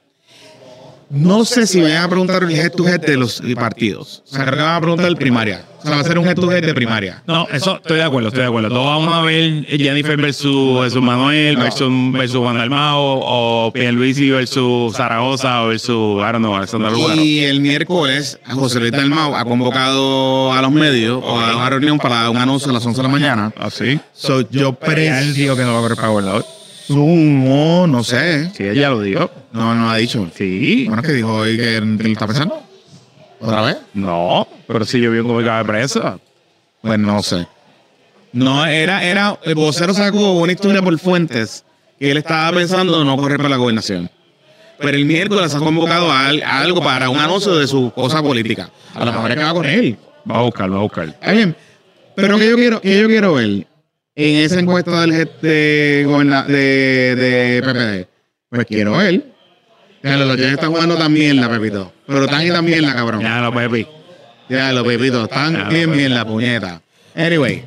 No 1.09 1.45
sé 1.45 1.67
si 1.67 1.81
vayan 1.81 2.03
a 2.03 2.09
preguntar 2.09 2.43
el 2.43 2.51
head 2.51 2.71
to 2.71 2.87
head 2.87 3.01
de 3.01 3.17
los 3.17 3.41
partidos. 3.55 4.23
O 4.25 4.35
sea, 4.35 4.45
creo 4.45 4.57
que 4.57 4.63
van 4.63 4.75
a 4.75 4.81
preguntar 4.81 5.07
el 5.07 5.17
primaria. 5.17 5.65
O 5.79 5.87
sea, 5.87 5.97
va 5.97 6.01
a 6.01 6.03
ser 6.03 6.17
un 6.17 6.27
head 6.27 6.35
to 6.35 6.51
head 6.51 6.65
de 6.65 6.73
primaria. 6.73 7.21
No, 7.27 7.47
eso 7.49 7.75
estoy 7.75 7.97
de 7.97 8.03
acuerdo, 8.03 8.29
estoy 8.29 8.41
de 8.41 8.47
acuerdo. 8.47 8.69
Todos 8.69 8.85
vamos 8.85 9.13
a 9.13 9.21
ver 9.21 9.65
Jennifer 9.67 10.17
versus, 10.17 10.79
versus 10.79 11.01
Manuel, 11.01 11.57
versus, 11.57 11.91
versus 12.11 12.37
Juan 12.37 12.57
Dalmao, 12.57 13.19
o 13.21 13.71
Pierluisi 13.71 14.31
versus 14.31 14.95
Zaragoza, 14.95 15.63
o 15.63 15.67
versus, 15.67 16.17
I 16.19 16.31
don't 16.31 16.37
know, 16.37 16.55
Alexander 16.55 16.91
Lugaro. 16.91 17.21
Y 17.21 17.41
el 17.41 17.61
miércoles, 17.61 18.39
José 18.49 18.79
Luis 18.79 18.91
Dalmau 18.91 19.35
ha 19.35 19.45
convocado 19.45 20.51
a 20.53 20.61
los 20.61 20.71
medios 20.71 21.21
o 21.23 21.39
a 21.39 21.55
una 21.55 21.69
reunión 21.69 21.99
para 21.99 22.29
un 22.31 22.37
anuncio 22.37 22.71
a 22.71 22.73
las 22.73 22.85
11 22.85 22.97
de 22.97 23.03
la 23.03 23.09
mañana. 23.09 23.53
¿Ah, 23.57 23.69
sí? 23.69 23.99
So, 24.13 24.41
yo 24.49 24.75
dijo 25.35 25.55
que 25.55 25.63
no 25.63 25.73
va 25.73 25.79
a 25.79 25.81
correr 25.81 25.95
para 25.97 26.07
gobernador. 26.07 26.54
Presumo, 26.87 27.85
no 27.87 28.03
sé. 28.03 28.49
Sí, 28.55 28.63
ella 28.63 28.89
lo 28.89 29.01
dijo. 29.01 29.29
No, 29.51 29.73
no 29.75 29.89
ha 29.89 29.97
dicho. 29.97 30.29
Sí. 30.35 30.85
Bueno, 30.87 31.01
que 31.01 31.11
dijo 31.13 31.33
hoy 31.33 31.57
que, 31.57 31.79
lo 31.81 32.07
está 32.09 32.27
pensando. 32.27 32.61
¿Otra 33.39 33.61
vez? 33.61 33.77
No, 33.93 34.47
pero 34.67 34.85
sí 34.85 34.99
yo 35.01 35.11
vi 35.11 35.19
un 35.19 35.27
comunicado 35.27 35.59
de 35.59 35.65
prensa. 35.65 36.17
Pues 36.81 36.99
no 36.99 37.21
sé. 37.21 37.47
No, 38.31 38.65
era, 38.65 39.03
era, 39.03 39.39
el 39.43 39.55
vocero 39.55 39.93
sacó 39.93 40.33
una 40.33 40.51
historia 40.51 40.81
por 40.81 40.97
fuentes 40.99 41.63
que 41.99 42.11
él 42.11 42.17
estaba 42.17 42.51
pensando 42.57 43.03
no 43.03 43.15
correr 43.17 43.37
para 43.37 43.49
la 43.49 43.55
gobernación. 43.57 44.09
Pero 44.77 44.97
el 44.97 45.05
miércoles 45.05 45.55
ha 45.55 45.59
convocado 45.59 46.11
a, 46.11 46.27
al- 46.27 46.43
a 46.43 46.59
algo 46.59 46.81
para 46.83 47.09
un 47.09 47.17
anuncio 47.17 47.55
de 47.55 47.65
su 47.67 47.91
cosa 47.95 48.21
política. 48.21 48.69
A 48.93 49.05
lo 49.05 49.13
mejor 49.13 49.31
es 49.31 49.37
que 49.37 49.43
va 49.43 49.49
a 49.49 49.53
correr. 49.53 49.95
Va 50.29 50.39
a 50.39 50.41
buscar, 50.41 50.71
va 50.71 50.77
a 50.77 50.81
buscar. 50.81 51.07
Está 51.07 51.31
bien. 51.31 51.55
Pero 52.15 52.37
que 52.37 52.49
yo 52.49 52.55
quiero, 52.57 52.81
que 52.81 52.99
yo 53.01 53.07
quiero 53.07 53.33
ver 53.35 53.67
en 54.15 54.35
esa 54.37 54.59
encuesta 54.59 55.01
del 55.01 55.29
de, 55.41 56.05
de, 56.47 57.15
de 57.15 57.61
PPD, 57.61 58.09
pues 58.49 58.65
quiero 58.65 58.97
ver. 58.97 59.35
Ya 60.05 60.17
los 60.17 60.37
Yankees 60.37 60.53
están 60.53 60.71
jugando 60.71 60.95
también 60.95 61.41
la 61.41 61.49
Pepito. 61.49 61.91
Pero 62.05 62.25
están 62.25 62.47
también 62.49 62.83
la 62.83 62.93
cabrón. 62.93 63.21
Ya 63.21 63.41
lo 63.41 63.51
Pepi. 63.51 63.87
Ya 64.47 64.71
los 64.71 64.85
Pepitos 64.85 65.23
están 65.23 65.67
bien, 65.69 65.91
bien 65.91 66.13
la 66.13 66.23
puñeta. 66.23 66.81
Anyway, 67.15 67.63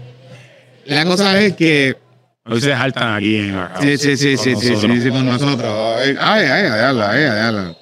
la 0.87 1.05
cosa 1.05 1.41
es 1.41 1.55
que. 1.55 1.97
Hoy 2.51 2.61
se 2.63 2.71
saltan 2.71 3.15
aquí 3.15 3.37
en 3.37 3.59
Sí, 3.81 3.99
sí, 3.99 4.17
sí, 4.17 4.37
sí, 4.39 4.57
sí, 4.57 4.77
sí, 4.77 5.01
sí, 5.03 5.11
con 5.11 5.27
nosotros. 5.27 6.01
Ay, 6.01 6.17
ay, 6.21 6.47
ay, 6.47 6.97
ay, 6.97 7.25
ay. 7.25 7.77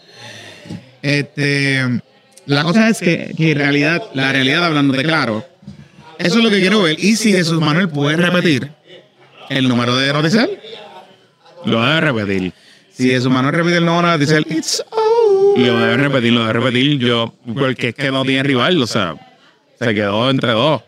Este. 1.03 2.01
La 2.47 2.63
cosa 2.63 2.89
es 2.89 2.99
que, 2.99 3.35
que 3.37 3.53
en 3.53 3.59
realidad, 3.59 4.03
la 4.15 4.33
realidad 4.33 4.65
hablándote 4.65 5.03
claro, 5.03 5.45
eso 6.19 6.39
es 6.39 6.45
lo 6.45 6.51
que 6.51 6.61
quiero 6.61 6.83
ver. 6.83 6.97
Y 6.99 7.17
si 7.17 7.33
Jesús 7.33 7.61
Manuel 7.61 7.89
puede 7.89 8.17
repetir 8.17 8.71
el 9.49 9.69
número 9.69 9.97
de 9.97 10.13
Noticel, 10.13 10.59
Lo 11.65 11.83
debe 11.85 12.01
repetir. 12.01 12.53
si 12.93 13.11
Jesús 13.11 13.31
Manuel 13.31 13.55
repite 13.55 13.77
el 13.79 13.85
número 13.85 14.09
de 14.09 14.19
Noticel, 14.19 14.47
it's 14.51 14.83
over. 14.91 15.67
Lo 15.67 15.79
debe 15.79 15.97
repetir, 15.97 16.33
lo 16.33 16.41
debe 16.41 16.53
repetir. 16.55 16.99
Yo, 16.99 17.35
porque 17.55 17.89
es 17.89 17.95
que 17.95 18.11
no 18.11 18.25
tiene 18.25 18.43
rival, 18.43 18.81
o 18.83 18.87
sea, 18.87 19.15
se 19.79 19.95
quedó 19.95 20.31
entre 20.31 20.53
dos. 20.53 20.83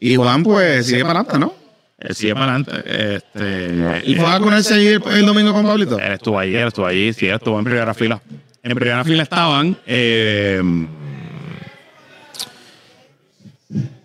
Y 0.00 0.16
Juan, 0.16 0.42
pues, 0.42 0.86
sigue 0.86 1.02
para 1.04 1.20
adelante, 1.20 1.38
¿no? 1.38 1.54
Él 1.98 2.14
sigue 2.14 2.34
para 2.34 2.56
adelante. 2.56 2.72
Este, 3.16 4.02
¿Y 4.04 4.14
fue 4.16 4.26
a 4.26 4.38
ponerse 4.38 4.74
ahí 4.74 4.86
el, 4.88 5.02
el 5.12 5.24
domingo 5.26 5.52
con 5.54 5.64
Pablito? 5.66 5.98
Él 5.98 6.12
estuvo 6.12 6.38
ahí, 6.38 6.54
él 6.54 6.68
estuvo 6.68 6.84
allí, 6.86 7.12
sí, 7.14 7.26
él 7.26 7.36
estuvo 7.36 7.58
en 7.58 7.64
primera 7.64 7.94
fila. 7.94 8.20
En 8.62 8.74
primera 8.74 9.04
fila 9.04 9.22
estaban 9.22 9.76
eh, 9.86 10.60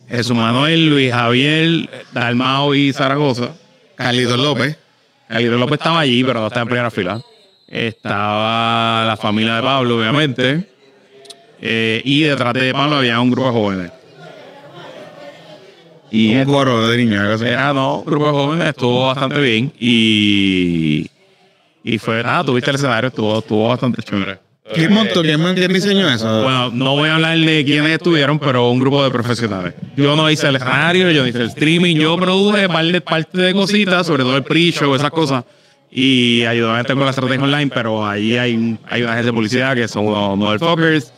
Jesús 0.09 0.35
Manuel, 0.35 0.89
Luis 0.89 1.13
Javier, 1.13 1.89
Dalmao 2.11 2.73
y 2.73 2.91
Zaragoza. 2.93 3.49
Carlitos 3.95 4.39
López. 4.39 4.77
Eliro 5.29 5.57
López 5.57 5.77
estaba 5.79 5.99
allí, 5.99 6.23
pero 6.23 6.39
no 6.39 6.47
estaba 6.47 6.63
en 6.63 6.67
primera 6.67 6.89
fila. 6.89 7.21
Estaba 7.67 9.05
la 9.05 9.15
familia 9.17 9.57
de 9.57 9.61
Pablo, 9.61 9.97
obviamente. 9.99 10.67
Eh, 11.61 12.01
y 12.03 12.21
detrás 12.21 12.53
de 12.53 12.71
Pablo 12.73 12.95
había 12.97 13.19
un 13.19 13.29
grupo 13.29 13.47
de 13.47 13.53
jóvenes. 13.53 13.91
Y 16.11 16.35
Un 16.37 16.45
coro 16.45 16.87
de 16.87 16.97
niños. 16.97 17.19
algo 17.19 17.33
así. 17.35 17.45
era, 17.45 17.71
no, 17.71 17.99
un 17.99 18.05
grupo 18.05 18.25
de 18.25 18.31
jóvenes, 18.31 18.67
estuvo 18.69 19.07
bastante 19.07 19.39
bien. 19.39 19.71
Y, 19.79 21.07
y 21.83 21.97
fue, 21.99 22.23
nada, 22.23 22.43
tuviste 22.43 22.71
el 22.71 22.77
escenario, 22.77 23.09
estuvo, 23.09 23.37
estuvo 23.37 23.67
bastante 23.67 24.01
chévere. 24.01 24.39
¿Quién 24.73 24.93
montó? 24.93 25.21
¿Quién, 25.21 25.41
quién 25.55 25.73
diseñó 25.73 26.09
eso? 26.09 26.43
Bueno, 26.43 26.71
no 26.73 26.95
voy 26.95 27.09
a 27.09 27.15
hablar 27.15 27.37
de 27.37 27.63
quiénes 27.65 27.91
estuvieron, 27.91 28.39
pero 28.39 28.69
un 28.69 28.79
grupo 28.79 29.03
de 29.03 29.09
profesionales. 29.11 29.73
Yo 29.95 30.15
no 30.15 30.29
hice 30.29 30.47
el 30.47 30.55
escenario, 30.57 31.11
yo 31.11 31.21
no 31.23 31.27
hice 31.27 31.39
el 31.39 31.47
streaming, 31.49 31.95
yo 31.95 32.15
produje 32.17 32.67
parte 32.69 33.37
de 33.41 33.53
cositas, 33.53 34.05
sobre 34.07 34.23
todo 34.23 34.37
el 34.37 34.43
pre-show, 34.43 34.93
esas 34.95 35.11
cosas. 35.11 35.43
y 35.91 36.43
ayudante 36.45 36.93
con 36.93 37.03
la 37.03 37.09
estrategia 37.09 37.43
online, 37.43 37.71
pero 37.73 38.07
ahí 38.07 38.37
hay, 38.37 38.77
hay 38.87 39.01
una 39.01 39.11
agencia 39.13 39.31
de 39.31 39.33
publicidad 39.33 39.75
que 39.75 39.87
son 39.87 40.05
unos 40.05 40.37
motherfuckers. 40.37 41.11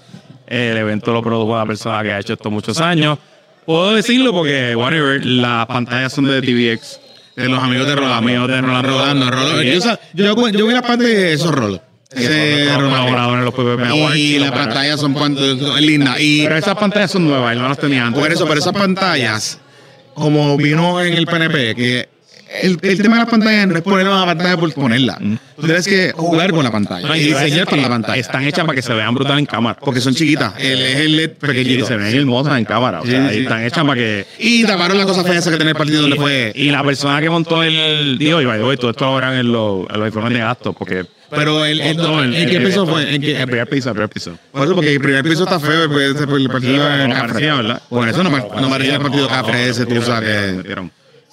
El 0.48 0.78
evento 0.78 1.12
lo 1.14 1.22
produjo 1.22 1.54
una 1.54 1.66
persona 1.66 2.02
que 2.04 2.12
ha 2.12 2.20
hecho 2.20 2.34
esto 2.34 2.50
muchos 2.52 2.80
años. 2.80 3.18
Puedo 3.66 3.94
decirlo 3.94 4.32
porque, 4.34 4.76
whatever, 4.76 5.26
las 5.26 5.66
pantallas 5.66 6.14
son 6.14 6.26
de 6.26 6.42
TVX. 6.42 7.00
De 7.36 7.48
los 7.48 7.62
amigos 7.64 7.88
de 7.88 7.96
Rolando. 7.96 8.16
amigos 8.18 8.48
de 8.50 8.62
Rolando. 8.62 8.90
Rolando, 8.90 9.30
Rolando. 9.32 9.62
Yo, 9.64 9.80
sa- 9.82 10.00
yo, 10.14 10.50
yo 10.50 10.68
vi 10.68 10.74
la 10.74 10.82
parte 10.82 11.04
de 11.06 11.34
esos 11.34 11.52
rolos. 11.52 11.80
En 12.14 12.82
los 12.84 12.94
Awards. 12.94 14.16
Y 14.18 14.40
la 14.40 14.52
pantalla 14.52 14.98
son 14.98 15.16
lindas. 15.80 16.20
Y 16.20 16.44
Pero 16.44 16.58
esas 16.58 16.76
pantallas 16.76 17.12
son 17.12 17.26
nuevas, 17.28 17.54
él 17.54 17.60
no 17.62 17.70
las 17.70 17.78
tenía 17.78 18.06
antes. 18.06 18.22
por 18.22 18.32
eso, 18.32 18.46
pero 18.48 18.60
esas 18.60 18.74
pantallas, 18.74 19.60
como 20.14 20.58
vino 20.58 21.02
en 21.02 21.14
el 21.14 21.26
PNP, 21.26 21.76
que 21.76 22.10
el, 22.64 22.78
el 22.82 23.02
tema 23.02 23.16
de 23.16 23.22
las 23.22 23.30
pantallas 23.30 23.66
no 23.68 23.78
es 23.78 23.82
poner 23.82 24.06
una 24.10 24.26
pantalla 24.26 24.58
por 24.58 24.74
ponerla. 24.74 25.18
Tú 25.56 25.62
tienes 25.68 25.88
que 25.88 26.12
jugar 26.12 26.52
con 26.52 26.64
la 26.66 26.72
pantalla 26.72 27.08
No, 27.08 27.16
y 27.16 27.20
y 27.20 27.24
diseñar 27.28 27.66
con 27.66 27.82
la 27.82 27.88
pantalla. 27.88 28.20
Están 28.20 28.44
hechas 28.44 28.66
para 28.66 28.76
que 28.76 28.82
se 28.82 28.94
vean 28.94 29.14
brutal 29.14 29.40
en 29.40 29.46
cámara. 29.46 29.80
Porque 29.80 30.02
son 30.02 30.14
chiquitas. 30.14 30.54
El, 30.60 30.82
es 30.82 30.96
el 30.98 31.16
LED 31.16 31.32
Y 31.32 31.34
pequeñito. 31.36 31.86
se 31.86 31.96
ven 31.96 32.14
hermosas 32.14 32.58
en 32.58 32.66
cámara. 32.66 33.00
O 33.02 33.06
sea, 33.06 33.30
Sí, 33.30 33.36
sí. 33.36 33.42
están 33.44 33.64
hechas 33.64 33.86
para 33.86 33.96
que. 33.96 34.26
Y 34.40 34.64
taparon 34.66 34.98
la 34.98 35.06
cosa 35.06 35.24
fea 35.24 35.38
esa 35.40 35.50
que 35.50 35.58
tenía 35.58 35.72
el 35.72 35.78
partido 35.78 36.02
donde 36.02 36.18
fue. 36.18 36.52
Y 36.54 36.72
la 36.72 36.84
persona 36.84 37.22
que 37.22 37.30
montó 37.30 37.64
el. 37.64 38.18
Digo, 38.18 38.42
y 38.42 38.78
todo 38.78 38.90
esto 38.92 39.16
verán 39.16 39.36
en 39.36 39.50
los, 39.52 39.86
en 39.90 39.98
los 40.00 40.08
informes 40.08 40.34
de 40.34 40.40
gastos, 40.40 40.76
porque. 40.78 41.06
Pero 41.32 41.66
el, 41.66 41.80
el- 41.82 41.98
No, 41.98 42.22
el- 42.24 42.36
¿en 42.36 42.50
qué 42.50 42.58
el- 42.58 42.64
piso 42.66 42.84
el- 42.84 42.90
fue? 42.90 43.16
¿En 43.16 43.22
qué- 43.22 43.40
El 43.42 43.48
primer 43.48 43.68
piso, 43.70 43.90
el 43.90 43.96
primer 43.96 44.10
piso. 44.10 44.38
Por 44.52 44.64
eso, 44.66 44.76
porque 44.76 44.94
el 44.94 45.00
primer 45.02 45.24
piso 45.24 45.44
está 45.44 45.60
feo, 45.60 45.84
el 45.86 46.50
partido 46.50 47.08
no 47.08 47.16
parecía, 47.16 47.56
¿verdad? 47.56 47.82
Por 47.90 48.08
eso 48.08 48.24
no, 48.24 48.32
pa- 48.32 48.62
no 48.62 48.70
parecía 48.70 48.96
el 48.96 49.02
partido 49.02 49.28
Cafre 49.28 49.70
ese, 49.70 49.86
tú 49.86 50.02
sabes 50.02 50.64
que... 50.64 50.88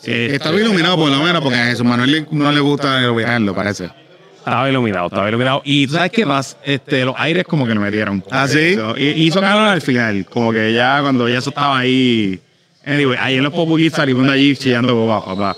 Que 0.04 0.34
Está 0.36 0.50
bien 0.52 0.64
iluminado 0.66 0.96
por 0.96 1.10
lo 1.10 1.22
menos, 1.22 1.42
porque 1.42 1.58
a 1.58 1.64
Jesús 1.66 1.84
Manuel 1.84 2.26
no 2.30 2.52
le 2.52 2.60
gusta 2.60 3.00
iluminarlo, 3.02 3.52
parece. 3.54 3.90
Estaba 4.38 4.70
iluminado, 4.70 5.06
estaba 5.08 5.28
iluminado. 5.28 5.60
Y 5.64 5.86
tú 5.88 5.94
sabes 5.94 6.12
qué 6.12 6.24
más, 6.24 6.56
este, 6.64 7.04
los 7.04 7.14
aires 7.18 7.44
como 7.44 7.66
que 7.66 7.74
lo 7.74 7.80
metieron. 7.80 8.24
¿Ah, 8.30 8.46
sí? 8.46 8.78
Y 8.96 9.06
hizo 9.26 9.40
calor 9.40 9.68
al 9.68 9.82
final, 9.82 10.24
como 10.26 10.52
que 10.52 10.72
ya 10.72 11.00
cuando 11.02 11.28
ya 11.28 11.38
eso 11.38 11.50
estaba 11.50 11.80
ahí. 11.80 12.40
Anyway, 12.86 13.18
ahí 13.20 13.36
en 13.36 13.42
los 13.42 13.52
populis 13.52 13.92
salimos 13.92 14.24
de 14.26 14.32
allí 14.32 14.56
chillando 14.56 14.94
boba, 14.94 15.22
papá. 15.24 15.56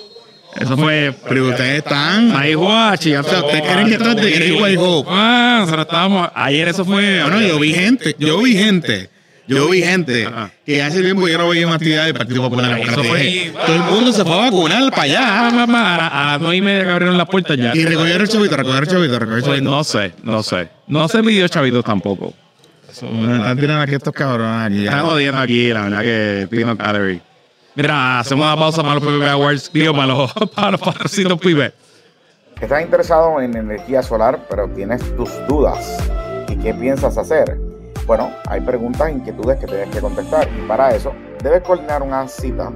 Eso 0.58 0.76
fue. 0.76 1.14
Pero 1.28 1.48
ustedes 1.48 1.78
están... 1.78 2.34
Ahí. 2.36 2.54
O 2.54 2.66
sea, 2.96 3.20
¿ustedes 3.20 3.62
creen 3.62 3.86
que 3.88 3.94
esto 3.94 4.10
es 4.10 4.16
de 4.16 4.76
Hope? 4.78 5.08
Ah, 5.12 5.58
nosotros 5.60 5.86
estábamos. 5.86 6.28
Ayer 6.34 6.68
eso 6.68 6.84
fue. 6.84 7.22
Bueno, 7.22 7.40
yo 7.40 7.58
vi 7.58 7.72
gente, 7.72 8.16
yo 8.18 8.38
vi 8.42 8.54
gente, 8.56 9.08
yo 9.46 9.68
vi 9.68 9.82
gente 9.82 10.26
Ajá. 10.26 10.50
que 10.66 10.82
hace 10.82 11.02
tiempo 11.02 11.26
yo 11.28 11.38
no 11.38 11.48
veía 11.48 11.66
una 11.66 11.76
actividad 11.76 12.04
del 12.04 12.14
Partido 12.14 12.42
Popular 12.42 12.78
Eso 12.80 13.02
fue- 13.04 13.52
Todo 13.66 13.74
el 13.76 13.82
mundo 13.82 14.12
se 14.12 14.24
fue 14.24 14.32
a 14.34 14.36
vacunar 14.50 14.90
para 14.90 15.02
Ah, 15.02 15.46
allá. 15.48 15.50
mamá, 15.56 15.96
a, 15.96 16.22
a 16.22 16.32
las 16.32 16.40
nueve 16.40 16.56
y 16.56 16.60
media 16.62 16.84
que 16.84 16.90
abrieron 16.90 17.16
las 17.18 17.28
puertas 17.28 17.56
ya. 17.56 17.74
Y 17.74 17.84
recogieron 17.84 18.22
el 18.22 18.28
chavito, 18.28 18.56
recogieron 18.56 18.84
el 18.88 18.90
chavito, 18.90 19.18
recogieron 19.18 19.38
el 19.38 19.42
Pues 19.44 19.56
chavito. 19.56 19.70
no 19.70 19.84
sé, 19.84 20.12
no 20.24 20.42
sé. 20.42 20.68
No 20.88 21.08
se 21.08 21.22
pidió 21.22 21.46
chavitos 21.48 21.84
tampoco. 21.84 22.34
Están 22.88 23.56
tirando 23.58 23.82
aquí 23.82 23.94
estos 23.94 24.12
cabrones. 24.12 24.84
Están 24.84 25.04
jodiendo 25.06 25.38
aquí, 25.40 25.72
la 25.72 25.82
verdad 25.82 26.02
que 26.02 26.48
Pino 26.50 26.74
Gallery. 26.76 27.20
Mira, 27.80 28.20
hacemos 28.20 28.44
una 28.44 28.56
pausa 28.56 28.82
para 28.82 28.96
los 28.96 29.02
PPP 29.02 29.26
Awards, 29.30 29.72
digo, 29.72 29.94
para 29.94 30.08
los, 30.08 30.32
para 30.54 30.72
los 30.72 30.80
patrocitos 30.82 31.40
PIB. 31.40 31.72
Estás 32.60 32.82
interesado 32.82 33.40
en 33.40 33.56
energía 33.56 34.02
solar, 34.02 34.46
pero 34.50 34.68
tienes 34.68 35.00
tus 35.16 35.30
dudas. 35.48 35.98
¿Y 36.50 36.56
qué 36.56 36.74
piensas 36.74 37.16
hacer? 37.16 37.58
Bueno, 38.06 38.30
hay 38.48 38.60
preguntas 38.60 39.08
e 39.08 39.12
inquietudes 39.12 39.58
que 39.60 39.66
tienes 39.66 39.88
que 39.88 40.00
contestar 40.02 40.46
y 40.58 40.68
para 40.68 40.94
eso 40.94 41.14
debes 41.42 41.62
coordinar 41.62 42.02
una 42.02 42.28
cita 42.28 42.70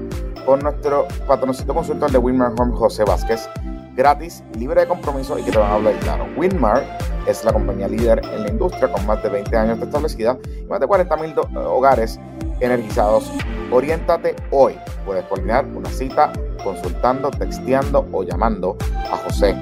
con 0.47 0.61
nuestro 0.61 1.07
patroncito 1.27 1.75
consultor 1.75 2.11
de 2.11 2.17
Winmar 2.17 2.55
Home, 2.59 2.75
José 2.75 3.05
Vázquez, 3.05 3.47
gratis, 3.95 4.43
libre 4.59 4.81
de 4.81 4.87
compromiso 4.87 5.39
y 5.39 5.43
que 5.43 5.51
te 5.51 5.59
van 5.59 5.71
a 5.71 5.75
hablar 5.75 5.99
claro. 5.99 6.27
Winmar 6.35 6.83
es 7.27 7.45
la 7.45 7.53
compañía 7.53 7.89
líder 7.89 8.23
en 8.25 8.45
la 8.45 8.49
industria 8.49 8.91
con 8.91 9.05
más 9.05 9.23
de 9.23 9.29
20 9.29 9.55
años 9.55 9.81
de 9.81 9.85
establecida 9.85 10.39
y 10.63 10.65
más 10.65 10.81
de 10.81 10.87
40 10.87 11.15
mil 11.19 11.35
hogares 11.57 12.19
energizados. 12.61 13.31
Oriéntate 13.75 14.35
hoy. 14.53 14.79
Puedes 15.05 15.25
coordinar 15.25 15.67
una 15.67 15.91
cita 15.91 16.33
consultando, 16.63 17.33
texteando 17.33 18.07
o 18.13 18.23
llamando 18.23 18.77
a 19.11 19.17
José 19.17 19.57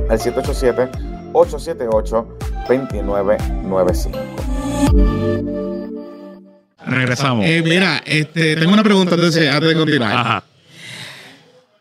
al 0.08 0.20
787-878-2995. 2.64 4.34
Regresamos. 6.86 7.46
Eh, 7.46 7.62
mira, 7.64 8.02
este, 8.04 8.56
tengo 8.56 8.72
una 8.72 8.82
pregunta 8.82 9.14
antes 9.14 9.34
de 9.34 9.74
continuar. 9.74 10.42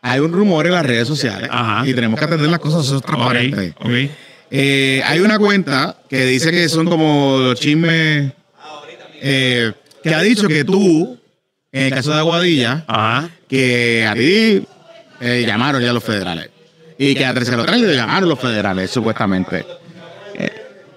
Hay 0.01 0.19
un 0.19 0.33
rumor 0.33 0.65
en 0.65 0.73
las 0.73 0.85
redes 0.85 1.07
sociales 1.07 1.49
y 1.85 1.93
tenemos 1.93 2.19
que 2.19 2.25
atender 2.25 2.49
las 2.49 2.59
cosas 2.59 2.85
eso 2.85 2.97
es 2.97 3.03
transparente. 3.03 3.73
Ok, 3.79 3.85
ok. 3.85 3.93
Eh, 4.55 5.01
hay 5.05 5.19
una 5.19 5.39
cuenta 5.39 5.97
que 6.07 6.25
dice 6.25 6.51
que 6.51 6.69
son 6.69 6.87
como 6.87 7.37
los 7.39 7.59
chismes 7.59 8.31
eh, 9.21 9.71
que 10.03 10.13
ha 10.13 10.21
dicho 10.21 10.47
que 10.47 10.63
tú, 10.65 11.17
en 11.71 11.85
el 11.85 11.93
caso 11.93 12.11
de 12.11 12.19
Aguadilla, 12.19 12.85
que 13.47 14.05
a 14.05 14.13
ti 14.13 14.63
eh, 15.21 15.43
llamaron 15.47 15.81
ya 15.81 15.93
los 15.93 16.03
federales 16.03 16.49
y 16.97 17.15
que 17.15 17.25
a 17.25 17.33
Tercero 17.33 17.65
le 17.65 17.95
llamaron 17.95 18.29
los 18.29 18.39
federales, 18.39 18.91
supuestamente. 18.91 19.65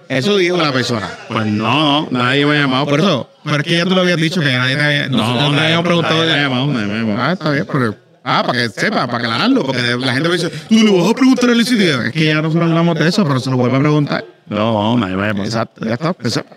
Eso 0.09 0.37
dijo 0.37 0.57
la 0.57 0.71
persona. 0.71 1.09
Pues 1.27 1.45
no, 1.45 2.01
no, 2.03 2.19
nadie 2.19 2.45
me 2.45 2.57
ha 2.57 2.61
llamado. 2.61 2.85
Por 2.85 2.99
eso, 2.99 3.29
pero 3.43 3.57
es 3.57 3.63
que 3.63 3.77
ya 3.77 3.83
tú 3.85 3.91
lo 3.95 4.01
habías 4.01 4.17
dicho 4.17 4.39
que 4.41 4.51
nadie 4.53 4.75
te 4.75 4.83
había, 4.83 5.07
No, 5.09 5.17
no, 5.35 5.51
nadie- 5.51 5.81
preguntado. 5.83 6.25
me 6.25 6.31
ha 6.33 6.41
llamado, 6.43 6.67
nadie 6.67 6.85
me 6.87 6.93
ha 6.93 6.97
llamado. 7.01 7.21
Ah, 7.21 7.33
está 7.33 7.51
bien, 7.51 7.67
pero. 7.71 7.95
Ah, 8.29 8.43
para 8.45 8.59
que 8.59 8.69
sepa, 8.69 9.05
para 9.07 9.19
aclararlo, 9.19 9.63
porque 9.65 9.81
la 9.81 10.13
gente 10.13 10.27
me 10.27 10.35
dice, 10.35 10.49
tú 10.49 10.75
le 10.75 10.91
vas 11.01 11.11
a 11.11 11.13
preguntar 11.13 11.49
el 11.49 11.65
sitio. 11.65 12.01
Es 12.01 12.11
que 12.11 12.25
ya 12.25 12.41
nosotros 12.41 12.69
hablamos 12.69 12.99
de 12.99 13.07
eso, 13.07 13.23
pero 13.25 13.39
se 13.39 13.49
lo 13.49 13.55
vuelvo 13.55 13.77
a 13.77 13.79
preguntar. 13.79 14.25
No, 14.49 14.97
nadie 14.97 15.15
me 15.15 15.23
ha 15.23 15.27
llamado. 15.27 15.45
Exacto, 15.45 15.85
ya 15.85 15.93
está. 15.93 16.13
que 16.13 16.29
sepa. 16.29 16.55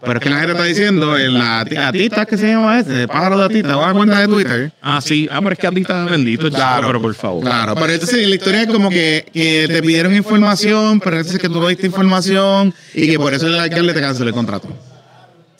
Pero 0.00 0.12
es 0.18 0.20
que 0.22 0.30
la 0.30 0.36
gente 0.36 0.52
está 0.52 0.64
diciendo, 0.64 1.18
en 1.18 1.34
la 1.34 1.60
atita, 1.60 2.24
¿qué 2.24 2.38
se 2.38 2.48
llama 2.48 2.78
ese? 2.78 3.08
Pájaro 3.08 3.38
de 3.38 3.44
atita, 3.46 3.76
¿vas 3.76 3.90
a 3.90 3.94
cuenta 3.94 4.20
de 4.20 4.28
Twitter? 4.28 4.72
Ah, 4.80 5.00
sí. 5.00 5.28
Ah, 5.30 5.40
pero 5.40 5.52
es 5.52 5.58
que 5.58 5.66
a 5.66 5.70
ti 5.70 5.80
está 5.80 6.04
bendito, 6.04 6.50
claro. 6.50 6.86
Pero 6.86 7.02
por 7.02 7.14
favor. 7.14 7.42
Claro, 7.42 7.74
pero 7.74 7.92
entonces 7.92 8.28
la 8.28 8.34
historia 8.34 8.62
es 8.62 8.68
como 8.68 8.90
que, 8.90 9.26
que 9.32 9.66
te 9.66 9.82
pidieron 9.82 10.14
información, 10.14 11.00
pero 11.00 11.16
entonces 11.16 11.40
que 11.40 11.48
tú 11.48 11.60
no 11.60 11.68
diste 11.68 11.86
información 11.86 12.72
y 12.94 13.08
que 13.08 13.18
por 13.18 13.34
eso 13.34 13.48
el 13.48 13.58
alcalde 13.58 13.92
te 13.92 14.00
canceló 14.00 14.28
el 14.28 14.34
contrato. 14.34 14.68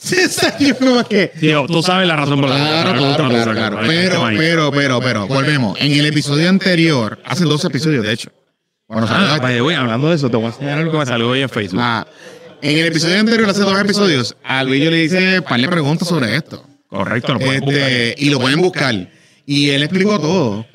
Sí, 0.01 0.15
yo 0.61 0.77
como 0.77 1.03
que... 1.03 1.27
Tío, 1.39 1.65
tú 1.67 1.83
sabes 1.83 2.07
la 2.07 2.15
razón 2.15 2.39
por 2.39 2.49
la 2.49 2.55
Claro, 2.55 2.93
claro, 2.97 3.27
claro, 3.27 3.51
claro. 3.51 3.79
Pero, 3.85 4.23
pero, 4.37 4.71
pero, 4.71 5.01
pero, 5.01 5.27
volvemos. 5.27 5.77
En 5.81 5.91
el 5.91 6.05
episodio 6.05 6.47
anterior, 6.47 7.19
hace 7.25 7.43
dos 7.43 7.65
episodios, 7.65 8.05
de 8.05 8.13
hecho. 8.13 8.31
Bueno, 8.87 9.05
Ah, 9.09 9.37
vaya, 9.41 9.59
güey, 9.61 9.75
hablando 9.75 10.09
de 10.09 10.15
eso, 10.15 10.29
te 10.29 10.37
voy 10.37 10.45
a 10.45 10.49
enseñar 10.49 10.79
algo 10.79 10.93
que 10.93 10.97
me 10.99 11.05
salió 11.05 11.29
hoy 11.29 11.41
en 11.41 11.49
Facebook. 11.49 11.81
Ah, 11.83 12.07
en 12.61 12.77
el 12.79 12.87
episodio 12.87 13.19
anterior, 13.19 13.49
hace 13.49 13.61
dos 13.61 13.79
episodios, 13.79 14.35
a 14.43 14.63
Luis 14.63 14.83
yo 14.83 14.91
le 14.91 15.03
hice 15.03 15.41
par 15.41 15.59
de 15.59 15.67
preguntas 15.67 16.07
sobre 16.07 16.35
esto. 16.35 16.65
Correcto, 16.87 17.33
lo 17.33 17.39
buscar. 17.39 17.73
Este, 17.73 18.15
y 18.17 18.29
lo 18.29 18.39
pueden 18.39 18.61
buscar. 18.61 19.09
Y 19.45 19.69
él 19.69 19.83
explicó 19.83 20.19
todo. 20.19 20.65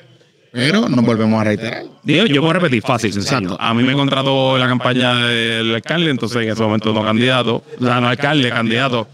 Pero 0.51 0.87
nos 0.87 1.03
volvemos 1.05 1.41
a 1.41 1.43
reiterar. 1.43 1.83
Digo, 2.03 2.25
yo 2.27 2.39
puedo 2.39 2.53
repetir 2.53 2.81
fácil, 2.81 3.11
sencillo. 3.11 3.37
Exacto. 3.39 3.57
A 3.59 3.73
mí 3.73 3.83
me 3.83 3.93
contrató 3.93 4.57
la 4.57 4.67
campaña 4.67 5.27
del 5.27 5.75
alcalde, 5.75 6.11
entonces 6.11 6.43
en 6.43 6.49
ese 6.49 6.63
momento 6.63 6.93
no 6.93 7.03
candidato, 7.03 7.61
o 7.79 7.83
sea, 7.83 7.99
no 7.99 8.07
alcalde, 8.07 8.49
candidato. 8.49 9.07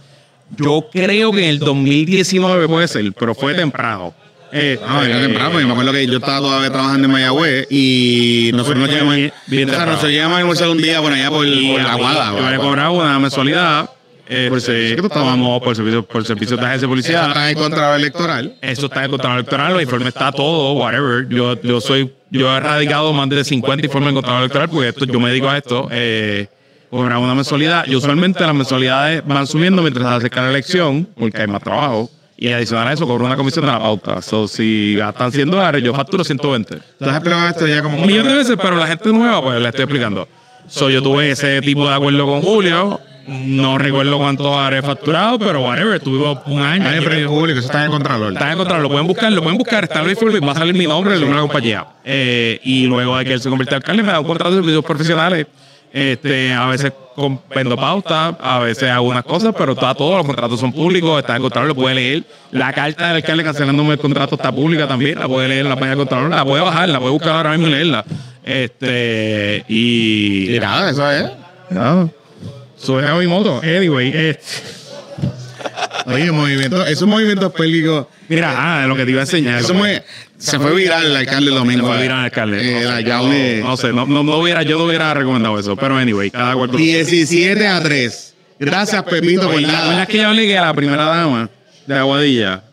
Yo 0.58 0.88
creo 0.92 1.32
que 1.32 1.44
en 1.44 1.50
el 1.50 1.60
2019 1.60 2.68
puede 2.68 2.88
ser, 2.88 3.12
pero 3.14 3.34
fue 3.34 3.56
temprano. 3.56 4.14
Eh, 4.54 4.80
No, 4.86 5.04
era 5.04 5.22
temprano, 5.22 5.52
porque 5.52 5.66
me 5.66 5.72
acuerdo 5.72 5.92
que 5.94 6.08
yo 6.08 6.18
estaba 6.18 6.40
todavía 6.40 6.70
trabajando 6.70 7.06
en 7.06 7.12
Mayagüez 7.12 7.68
y 7.70 8.52
nosotros 8.54 8.80
nos 8.80 8.90
llegamos, 8.90 9.16
o 9.16 9.20
sea, 9.50 9.86
nosotros 9.86 10.12
llegamos 10.12 10.38
a 10.38 10.40
almorzar 10.40 10.70
un 10.70 10.78
día 10.82 11.02
por 11.02 11.14
allá 11.14 11.30
por, 11.30 11.46
la 11.46 11.96
guada. 11.96 12.36
yo 12.38 12.44
me 12.46 12.58
cobraba 12.58 12.92
una 12.92 13.20
mensualidad. 13.20 13.90
Eh, 14.34 14.48
Por 14.48 14.62
servicio 14.62 14.96
que 14.96 15.08
estábamos 15.08 15.62
por 15.62 15.76
servicio, 15.76 16.04
por 16.04 16.26
servicio 16.26 16.56
de 16.56 16.64
agencia 16.66 16.80
de 16.80 16.86
Eso 16.86 16.90
policía. 16.90 17.28
está 17.28 17.52
en 17.52 17.58
contra 17.58 17.96
electoral. 17.98 18.56
Eso 18.62 18.86
está 18.86 19.04
en 19.04 19.12
control 19.12 19.34
electoral, 19.34 19.74
los 19.74 19.82
informes 19.82 20.08
está 20.08 20.32
todo, 20.32 20.72
whatever. 20.74 21.28
Yo, 21.28 21.62
yo 21.62 21.82
soy, 21.82 22.14
yo 22.30 22.56
he 22.56 22.60
radicado 22.62 23.12
más 23.12 23.28
de 23.28 23.44
50 23.44 23.86
informes 23.86 24.10
en 24.10 24.16
control 24.16 24.38
electoral 24.38 24.70
porque 24.70 24.88
esto, 24.88 25.04
yo 25.04 25.20
me 25.20 25.30
dedico 25.32 25.50
a 25.50 25.58
esto. 25.58 25.90
Eh, 25.92 26.48
cobraba 26.90 27.20
una 27.20 27.36
mensualidad. 27.36 27.86
Y 27.88 27.96
usualmente 27.96 28.40
las 28.46 28.56
mensualidades 28.56 29.22
van 29.26 29.46
subiendo 29.48 29.82
mientras 29.82 30.08
se 30.08 30.14
acerca 30.14 30.42
la 30.44 30.50
elección, 30.52 31.10
porque 31.14 31.42
hay 31.42 31.48
más 31.48 31.62
trabajo. 31.62 32.10
Y 32.42 32.52
adicional 32.52 32.88
a 32.88 32.94
eso, 32.94 33.06
cobro 33.06 33.24
una 33.24 33.36
comisión 33.36 33.68
de 33.68 33.72
la 33.72 33.78
pauta. 33.78 34.20
So, 34.20 34.48
si 34.48 34.96
gastan 34.96 35.32
100 35.32 35.52
dólares, 35.52 35.84
yo 35.84 35.94
facturo 35.94 36.24
120. 36.24 36.76
Tú 36.98 37.06
has 37.06 37.12
explicado 37.12 37.48
esto 37.48 37.68
ya 37.68 37.84
como 37.84 38.00
Un 38.00 38.08
millón 38.08 38.28
de 38.28 38.34
veces, 38.34 38.58
pero 38.60 38.78
la 38.78 38.88
gente 38.88 39.14
nueva, 39.14 39.44
pues 39.44 39.62
le 39.62 39.70
estoy 39.70 39.84
explicando. 39.84 40.28
So, 40.68 40.90
yo 40.90 41.04
tuve 41.04 41.30
ese 41.30 41.62
tipo 41.62 41.88
de 41.88 41.94
acuerdo 41.94 42.26
con 42.26 42.42
Julio. 42.42 43.00
No 43.28 43.78
recuerdo 43.78 44.18
cuánto 44.18 44.60
habré 44.60 44.82
facturado, 44.82 45.38
pero 45.38 45.62
whatever, 45.62 46.00
tuvimos 46.00 46.40
un 46.48 46.64
año. 46.64 46.90
Hay 46.90 47.02
premio 47.02 47.28
público, 47.30 47.60
eso 47.60 47.68
está 47.68 47.86
en 47.86 47.92
Contralor. 47.92 48.34
Está 48.34 48.52
en 48.52 48.58
contra, 48.58 48.80
lo 48.80 48.90
pueden 48.90 49.06
buscar, 49.06 49.32
lo 49.32 49.44
pueden 49.44 49.60
buscar, 49.60 49.84
está 49.84 50.02
en 50.02 50.08
va 50.08 50.52
a 50.52 50.56
salir 50.56 50.74
mi 50.74 50.88
nombre, 50.88 51.14
el 51.14 51.20
nombre 51.22 51.38
de 51.38 51.44
la 51.44 51.48
compañía. 51.48 51.86
Eh, 52.04 52.60
y 52.64 52.88
luego 52.88 53.20
de 53.20 53.26
que 53.26 53.34
él 53.34 53.40
se 53.40 53.50
convirtió 53.50 53.78
en 53.78 53.84
alcalde, 53.84 54.02
me 54.02 54.12
da 54.12 54.20
un 54.20 54.26
contrato 54.26 54.50
de 54.50 54.62
servicios 54.62 54.84
profesionales. 54.84 55.46
Este, 55.94 56.54
a 56.54 56.68
veces 56.68 56.94
con, 57.16 57.42
vendo 57.54 57.76
pauta, 57.76 58.28
a 58.40 58.60
veces 58.60 58.90
hago 58.90 59.10
unas 59.10 59.26
cosas, 59.26 59.54
pero 59.58 59.74
está, 59.74 59.94
todos 59.94 60.18
los 60.18 60.26
contratos 60.26 60.60
son 60.60 60.72
públicos, 60.72 61.20
está 61.20 61.36
en 61.36 61.42
contrato, 61.42 61.68
lo 61.68 61.76
puede 61.76 61.96
leer. 61.96 62.24
La 62.52 62.72
carta 62.72 63.08
del 63.08 63.18
alcalde 63.18 63.44
cancelándome 63.44 63.94
el 63.94 64.00
contrato 64.00 64.36
está 64.36 64.52
pública 64.52 64.88
también, 64.88 65.20
la 65.20 65.28
puede 65.28 65.50
leer 65.50 65.66
en 65.66 65.70
la 65.70 65.76
página 65.76 65.90
del 65.96 66.00
contrato, 66.00 66.30
la 66.30 66.46
puede 66.46 66.64
bajar, 66.64 66.88
la 66.90 67.00
puede 67.00 67.12
buscar 67.12 67.36
ahora 67.36 67.52
mismo 67.52 67.68
y 67.68 67.72
leerla. 67.72 68.06
Este, 68.44 69.66
y. 69.68 70.56
Y 70.56 70.60
nada, 70.60 70.90
eso 70.90 71.12
es. 71.12 71.30
Nada. 71.70 72.10
Sube 72.78 73.08
a 73.08 73.14
mi 73.16 73.28
moto. 73.28 73.62
Anyway, 73.64 74.12
eh, 74.14 74.40
Oye, 76.08 76.32
movimiento, 76.32 76.86
esos 76.86 77.08
movimientos 77.08 77.52
pélvicos. 77.54 78.08
mira, 78.28 78.54
ah, 78.84 78.88
lo 78.88 78.96
que 78.96 79.06
te 79.06 79.12
iba 79.12 79.20
a 79.22 79.24
enseñar. 79.24 79.60
Eso 79.60 79.76
se 80.38 80.60
fue 80.60 80.74
viral 80.76 81.06
el 81.06 81.16
alcalde 81.16 81.50
el 81.50 81.56
domingo. 81.56 81.88
Se 81.88 81.94
fue 81.94 82.02
viral 82.02 82.20
el 82.20 82.24
alcalde. 82.26 82.58
Eh, 82.60 82.72
No 82.74 82.78
el 82.80 82.84
sé, 82.88 82.94
alcalde. 82.94 83.60
No, 83.62 83.68
no 83.70 83.78
sé, 83.78 83.94
no, 83.94 84.06
no, 84.08 84.24
no 84.24 84.38
hubiera, 84.38 84.64
yo 84.64 84.78
no 84.80 84.86
hubiera 84.86 85.14
recomendado 85.14 85.60
eso. 85.60 85.76
Pero 85.76 85.98
anyway, 85.98 86.32
cada 86.32 86.56
cual. 86.56 86.72
¿Te 86.72 86.78
17 86.78 87.68
a 87.68 87.82
3. 87.84 88.34
Gracias, 88.60 89.04
Pepito, 89.04 89.42
por 89.44 89.52
acuerdas 89.52 89.72
nada. 89.72 90.06
que 90.06 90.18
yo 90.18 90.32
que 90.34 90.58
a 90.58 90.62
la 90.66 90.74
primera 90.74 91.04
dama 91.06 91.50
de 91.88 91.96
Aguadilla, 91.98 92.64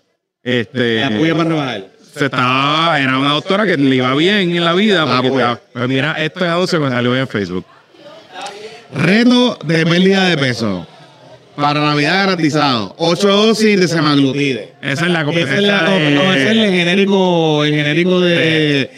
este, 0.43 1.03
Apoya 1.05 1.35
para 1.35 1.49
rebajar. 1.49 1.87
se 2.15 2.25
estaba, 2.27 2.99
era 3.01 3.19
una 3.19 3.31
doctora 3.33 3.65
que 3.67 3.77
le 3.77 3.97
iba 3.97 4.15
bien 4.15 4.55
en 4.57 4.65
la 4.65 4.73
vida. 4.75 5.05
Porque 5.07 5.29
Apoya. 5.29 5.53
estaba- 5.53 5.61
pero 5.75 5.89
mira, 5.89 6.13
esto 6.23 6.45
es 6.45 6.51
anuncio 6.51 6.83
que 6.83 6.89
salió 6.91 7.17
en 7.17 7.29
Facebook. 7.29 7.65
Reto 8.95 9.59
de 9.65 9.85
pérdida 9.87 10.25
de 10.29 10.39
peso. 10.39 10.87
Para 11.61 11.81
Navidad 11.81 12.15
garantizado. 12.27 12.95
8 12.99 13.29
dosis 13.29 13.81
de 13.81 13.89
semaglutide. 13.89 14.75
Esa 14.81 15.07
es 15.07 15.11
la 15.11 15.23
Ese 15.23 15.57
es, 15.57 15.63
la, 15.63 15.85
competencia. 15.85 16.11
no, 16.15 16.33
ese 16.33 16.43
es 16.45 16.51
el 16.51 16.71
genérico, 16.71 17.65
el 17.65 17.75
genérico 17.75 18.21
de, 18.21 18.91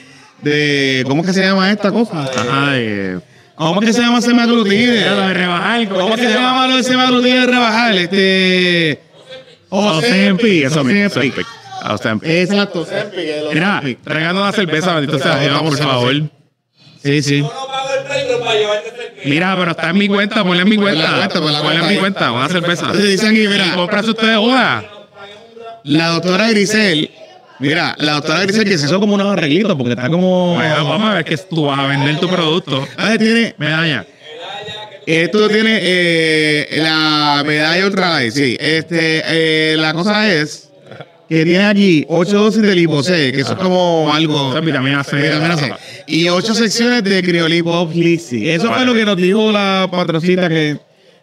de. 0.42 1.04
¿Cómo 1.08 1.22
es 1.22 1.28
que 1.28 1.32
se 1.32 1.42
llama 1.42 1.70
esta 1.70 1.90
cosa? 1.90 2.22
Ajá, 2.24 2.72
de- 2.72 3.18
¿Cómo 3.54 3.80
es 3.80 3.86
que 3.88 3.92
se 3.94 4.02
llama 4.02 4.20
semaglutide? 4.20 5.08
Lo 5.08 5.16
de 5.28 5.34
rebajar. 5.34 5.88
¿Cómo 5.88 6.14
es 6.14 6.20
que 6.20 6.26
se 6.26 6.34
llama 6.34 6.66
lo 6.68 6.76
de 6.76 6.82
semaglutide 6.82 7.40
de 7.40 7.46
rebajar? 7.46 7.94
Este. 7.96 9.00
Ozempic, 9.70 10.64
eso 10.66 10.84
mismo. 10.84 11.06
Ozempic. 11.06 12.28
Exacto. 12.28 12.86
Mira, 13.54 13.82
traigan 14.04 14.36
una 14.36 14.52
cerveza, 14.52 14.94
bendito 14.96 15.18
sea 15.18 15.38
Dios, 15.38 15.62
por 15.62 15.78
favor. 15.78 16.14
Sí, 17.02 17.22
sí. 17.22 17.42
Mira, 19.24 19.56
pero 19.56 19.70
está 19.72 19.90
en 19.90 19.98
mi 19.98 20.08
cuenta, 20.08 20.42
ponle 20.42 20.62
en 20.62 20.68
mi 20.68 20.76
cuenta. 20.76 21.28
Ponle 21.32 21.56
en 21.56 21.62
cuenta 21.62 21.88
mi 21.88 21.96
cuenta, 21.96 22.32
una 22.32 22.48
cerveza. 22.48 22.92
Dicen 22.92 23.30
aquí, 23.30 23.48
mira, 23.48 23.74
cómprase 23.74 24.10
usted 24.10 24.36
una. 24.36 24.84
la 25.84 26.08
doctora 26.08 26.48
Grisel, 26.50 27.10
mira, 27.58 27.94
la 27.98 28.14
doctora 28.14 28.42
Grisel 28.42 28.64
que 28.64 28.78
se 28.78 28.86
hizo 28.86 29.00
como 29.00 29.14
unos 29.14 29.32
arreglitos 29.32 29.76
porque 29.76 29.92
está 29.92 30.08
como. 30.08 30.54
Bueno, 30.54 30.88
vamos 30.88 31.10
a 31.10 31.14
ver 31.14 31.24
que 31.24 31.36
tú 31.36 31.66
vas 31.66 31.78
a 31.78 31.86
vender 31.86 32.18
tu 32.18 32.28
producto. 32.28 32.86
A 32.96 33.10
ver, 33.10 33.18
tiene, 33.18 33.54
Medalla. 33.58 34.06
esto 35.06 35.48
tiene 35.48 35.78
eh, 35.82 36.68
la 36.78 37.42
medalla 37.46 37.86
ultralight, 37.86 38.32
sí. 38.32 38.56
Este, 38.58 39.22
eh, 39.26 39.76
la 39.76 39.92
cosa 39.92 40.32
es 40.32 40.69
que 41.30 41.44
tiene 41.44 41.64
aquí 41.64 42.04
8 42.08 42.38
dosis 42.38 42.60
de 42.60 42.74
lipocé, 42.74 43.30
que 43.30 43.42
eso 43.42 43.52
es 43.52 43.58
como 43.60 44.12
algo. 44.12 44.50
Esa 44.50 44.58
vitamina 44.58 45.04
C. 45.04 45.16
Vitamina 45.16 45.56
C. 45.56 45.72
Y 46.08 46.28
8 46.28 46.54
secciones 46.56 47.04
de 47.04 47.22
criolipo 47.22 47.88
Lisi. 47.94 48.50
Eso 48.50 48.72
fue 48.72 48.84
lo 48.84 48.92
que 48.92 49.04
nos 49.04 49.16
dijo 49.16 49.52
la 49.52 49.88
patrocina 49.88 50.48
que, 50.48 50.76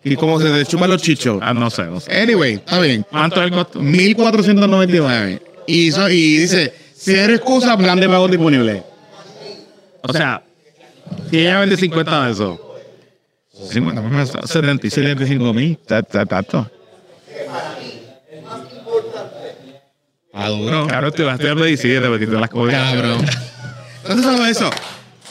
y 0.06 0.16
como 0.16 0.40
se 0.40 0.48
le 0.48 0.66
chupan 0.66 0.92
los 0.92 1.02
chichos. 1.02 1.40
Ah, 1.42 1.54
no 1.54 1.70
sé, 1.70 1.84
no 1.84 2.00
sé. 2.00 2.22
Anyway, 2.22 2.54
está 2.54 2.80
bien. 2.80 3.06
¿Cuánto 3.12 3.42
es 3.42 3.48
el 3.48 3.52
costo? 3.52 3.82
1499. 3.82 5.42
Y, 5.68 5.90
eso, 5.90 6.10
y 6.10 6.38
dice, 6.38 6.74
si 6.96 7.12
eres 7.12 7.40
excusa, 7.40 7.78
plan 7.78 8.00
de 8.00 8.08
pago 8.08 8.30
disponible. 8.30 8.84
O 10.04 10.14
sea, 10.14 10.42
si 11.30 11.40
ella 11.40 11.60
vende 11.60 11.76
50 11.76 12.26
de 12.28 12.32
eso. 12.32 12.78
50 13.72 14.10
pesos, 14.10 14.50
75. 14.50 14.96
75 14.96 15.54
mil. 15.54 15.78
Exacto. 15.86 16.72
Ah, 20.38 20.50
duro. 20.50 20.88
Claro, 20.88 21.12
te 21.12 21.24
vas 21.24 21.32
a 21.32 21.36
estudiar 21.36 21.56
medicina, 21.56 22.02
te 22.02 22.10
metiste 22.10 22.36
las 22.36 22.50
cosas. 22.50 22.94
Cabrón. 22.94 23.26
No 24.08 24.24
solo 24.24 24.46
eso. 24.46 24.70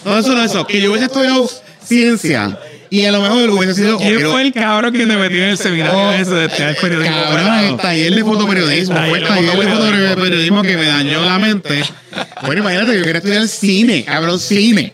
No 0.04 0.22
solo 0.22 0.42
eso. 0.42 0.66
Que 0.66 0.80
yo 0.80 0.90
hubiese 0.90 1.06
estudiado 1.06 1.48
ciencia. 1.82 2.58
Y 2.90 3.04
a 3.04 3.12
lo 3.12 3.20
mejor 3.20 3.50
hubiese 3.50 3.74
sido. 3.74 3.98
¿Quién 3.98 4.20
fue 4.30 4.42
el 4.42 4.52
cabrón 4.52 4.92
que 4.92 5.06
te 5.06 5.16
metió 5.16 5.42
en 5.42 5.50
el 5.50 5.58
seminario 5.58 5.92
Oh, 5.98 6.12
ese 6.12 6.30
de 6.34 6.44
estudiar 6.46 6.76
periodismo? 6.80 7.16
Cabrón, 7.16 7.54
el 7.64 7.76
taller 7.76 8.14
de 8.14 8.24
fotoperiodismo. 8.24 8.94
Taller 8.94 9.08
Fue 9.10 9.18
el 9.18 9.24
de 9.24 9.28
taller 9.28 9.58
de 9.58 9.74
fotoperiodismo. 9.76 10.62
que 10.62 10.76
me 10.76 10.86
dañó 10.86 11.24
la 11.24 11.38
mente. 11.38 11.82
Bueno, 12.44 12.60
imagínate, 12.62 12.96
yo 12.96 13.04
quería 13.04 13.18
estudiar 13.18 13.48
cine, 13.48 14.04
cabrón, 14.04 14.38
cine. 14.38 14.92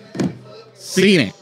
Cine. 0.79 1.35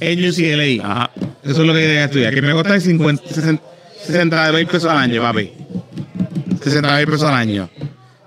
En 0.00 0.28
UCLA. 0.28 0.84
Ajá. 0.90 1.10
Eso 1.44 1.60
es 1.62 1.66
lo 1.66 1.72
que 1.74 1.80
quería 1.80 2.04
estudiar. 2.04 2.34
Que 2.34 2.42
me 2.42 2.52
cuesta 2.52 2.80
50, 2.80 3.22
60, 3.34 3.62
60 4.06 4.52
mil 4.52 4.66
pesos 4.66 4.90
al 4.90 4.98
año, 4.98 5.20
papi. 5.22 5.52
60 6.64 6.96
mil 6.96 7.06
pesos 7.06 7.22
al 7.24 7.34
año. 7.34 7.68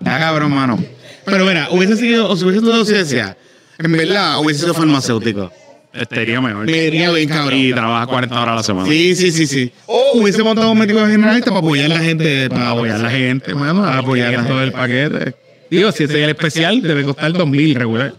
Ya, 0.03 0.19
cabrón, 0.19 0.53
mano. 0.53 0.83
Pero 1.25 1.45
mira, 1.45 1.69
hubiese 1.71 1.95
sido, 1.95 2.29
o 2.29 2.35
si 2.35 2.43
hubiese 2.43 2.59
estudiado 2.59 2.85
ciencia, 2.85 3.37
en 3.77 3.91
verdad 3.91 4.39
hubiese 4.39 4.61
sido 4.61 4.73
farmacéutico. 4.73 5.51
Estaría 5.93 6.41
mejor. 6.41 6.65
Me 6.65 6.85
iría 6.85 7.11
bien, 7.11 7.29
cabrón. 7.29 7.59
Y 7.59 7.71
trabaja 7.71 8.07
40 8.07 8.41
horas 8.41 8.53
a 8.53 8.55
la 8.55 8.63
semana. 8.63 8.89
Sí, 8.89 9.15
sí, 9.15 9.31
sí, 9.31 9.45
sí. 9.45 9.71
O 9.85 10.13
hubiese 10.15 10.41
montado 10.43 10.71
un 10.71 10.79
médico 10.79 10.99
generalista 11.05 11.51
para 11.51 11.59
apoyar 11.59 11.91
a 11.91 11.95
la 11.95 11.99
gente. 11.99 12.49
Para 12.49 12.71
apoyar 12.71 12.95
a 12.95 13.03
la 13.03 13.11
gente, 13.11 13.53
bueno, 13.53 13.81
Para 13.81 13.99
apoyar 13.99 14.35
a 14.35 14.47
todo 14.47 14.63
el 14.63 14.71
paquete. 14.71 15.35
Digo, 15.69 15.91
si 15.91 16.03
ese 16.03 16.13
es 16.13 16.23
el 16.23 16.29
especial, 16.31 16.81
debe 16.81 17.03
costar 17.03 17.31
2000 17.33 17.75
regular. 17.75 18.13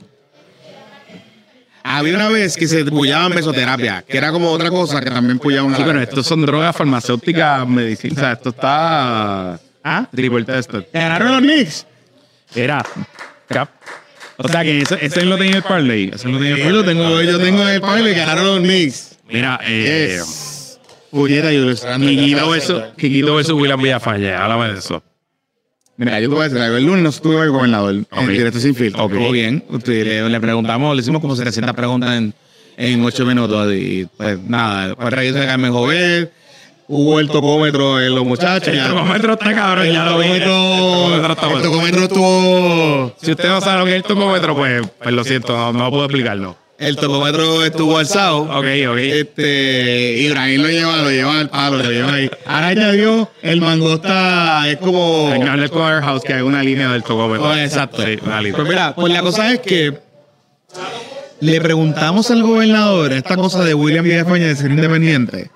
Había 1.82 2.14
una 2.14 2.30
vez 2.30 2.56
que 2.56 2.66
se 2.66 2.84
puyaban 2.86 3.34
mesoterapia, 3.34 4.02
que 4.08 4.16
era 4.16 4.32
como 4.32 4.50
otra 4.50 4.70
cosa 4.70 5.00
que 5.00 5.10
también 5.10 5.38
puyaban. 5.38 5.76
Sí, 5.76 5.82
pero 5.84 6.00
estos 6.00 6.26
son 6.26 6.46
drogas 6.46 6.74
farmacéuticas, 6.74 7.68
medicina. 7.68 8.14
O 8.16 8.20
sea, 8.20 8.32
esto 8.32 8.48
está. 8.50 9.60
¿Ah? 9.84 10.08
Triple 10.14 10.44
tested. 10.44 10.84
¿Ganaron 10.92 11.32
los 11.32 11.40
Knicks? 11.42 11.86
Era. 12.54 12.84
Cap. 13.48 13.68
O 14.38 14.48
sea 14.48 14.62
que 14.64 14.80
ese, 14.80 14.98
ese 15.04 15.24
lo 15.24 15.36
tenía 15.36 15.56
el 15.58 15.62
parlay. 15.62 16.10
Ese 16.12 16.28
lo 16.28 16.38
tenía 16.38 16.54
el 16.54 16.58
Yo 16.58 16.64
parlay. 16.64 16.82
lo 16.82 16.84
tengo, 16.84 17.22
yo 17.22 17.38
tengo 17.38 17.68
el 17.68 17.80
panel 17.80 18.08
y 18.08 18.14
ganaron 18.14 18.46
los 18.46 18.60
Knicks. 18.60 19.18
Mira, 19.28 19.60
eh. 19.64 20.18
Puñeta, 21.10 21.48
Julius 21.48 21.82
Randle. 21.84 22.10
Kikito 22.10 22.50
versus, 22.50 22.82
Kikito 22.96 23.34
versus 23.36 23.52
William 23.54 23.80
Villafañe. 23.80 24.32
Háblame 24.34 24.72
de 24.72 24.78
eso. 24.78 25.02
Mira, 25.96 26.18
yo 26.18 26.28
te 26.28 26.34
voy 26.34 26.44
a 26.44 26.48
decir 26.48 26.60
algo. 26.60 26.76
El 26.76 26.84
lunes 26.86 27.02
no 27.04 27.08
estuve 27.10 27.34
con 27.36 27.44
el 27.44 27.50
gobernador 27.50 27.94
en 27.94 28.28
directo 28.28 28.58
sin 28.58 28.74
filtro. 28.74 29.04
Ok. 29.04 29.12
Estuvo 29.12 29.30
bien. 29.30 29.62
Le, 29.68 30.40
preguntamos, 30.40 30.96
le 30.96 31.02
hicimos 31.02 31.20
como 31.20 31.36
700 31.36 31.76
preguntas 31.76 32.14
en, 32.16 32.34
en 32.76 33.04
8 33.04 33.26
minutos. 33.26 33.72
Y 33.72 34.08
pues 34.16 34.40
nada, 34.40 34.88
después 34.88 35.12
reírse 35.12 35.38
de 35.38 35.46
Carmen 35.46 35.72
Jovet. 35.72 36.32
Hubo 36.86 37.18
el 37.18 37.28
tocómetro 37.28 38.00
en 38.00 38.14
los 38.14 38.24
muchachos. 38.24 38.68
El 38.68 38.86
tocómetro 38.86 39.32
está 39.34 39.54
cabrón, 39.54 39.86
El 39.86 39.92
ya 39.92 40.04
lo 40.04 40.18
vi. 40.18 40.26
El 40.26 40.44
tocómetro 40.44 41.86
el 41.86 42.02
estuvo. 42.04 43.14
Si 43.22 43.30
usted 43.30 43.48
no 43.48 43.60
sabe 43.60 43.78
lo 43.78 43.84
que 43.86 43.90
es 43.92 43.96
el 43.96 44.02
tocómetro, 44.02 44.54
pues, 44.54 44.86
pues 45.02 45.14
lo 45.14 45.24
siento, 45.24 45.72
no, 45.72 45.90
puedo 45.90 46.04
explicarlo. 46.04 46.56
El 46.76 46.96
tocómetro 46.96 47.64
estuvo 47.64 47.98
alzado. 47.98 48.42
Ok, 48.42 48.66
ok. 48.90 48.98
Este, 48.98 50.16
Ibrahim 50.18 50.62
lo 50.62 50.68
lleva, 50.68 50.96
lo 50.98 51.10
lleva 51.10 51.38
al 51.38 51.48
palo, 51.48 51.78
lo 51.78 51.90
lleva 51.90 52.12
ahí. 52.12 52.30
Ahora 52.46 52.66
añadió, 52.68 53.30
el 53.42 53.60
mangosta 53.60 54.68
es 54.68 54.76
como. 54.78 55.28
Hablar 55.28 55.70
con 55.70 55.82
Warehouse 55.82 56.22
que 56.22 56.34
hay 56.34 56.42
una 56.42 56.62
línea 56.62 56.90
del 56.90 57.02
tocómetro. 57.02 57.48
Oh, 57.48 57.54
exacto. 57.54 58.02
Pues 58.02 58.68
mira, 58.68 58.94
pues 58.94 59.12
la 59.12 59.22
cosa 59.22 59.52
es 59.52 59.60
que 59.60 59.98
le 61.40 61.60
preguntamos 61.60 62.30
al 62.30 62.42
gobernador 62.42 63.12
esta 63.12 63.36
cosa 63.36 63.64
de 63.64 63.74
William 63.74 64.04
Villafaña 64.04 64.46
de 64.46 64.56
ser 64.56 64.70
independiente. 64.70 65.50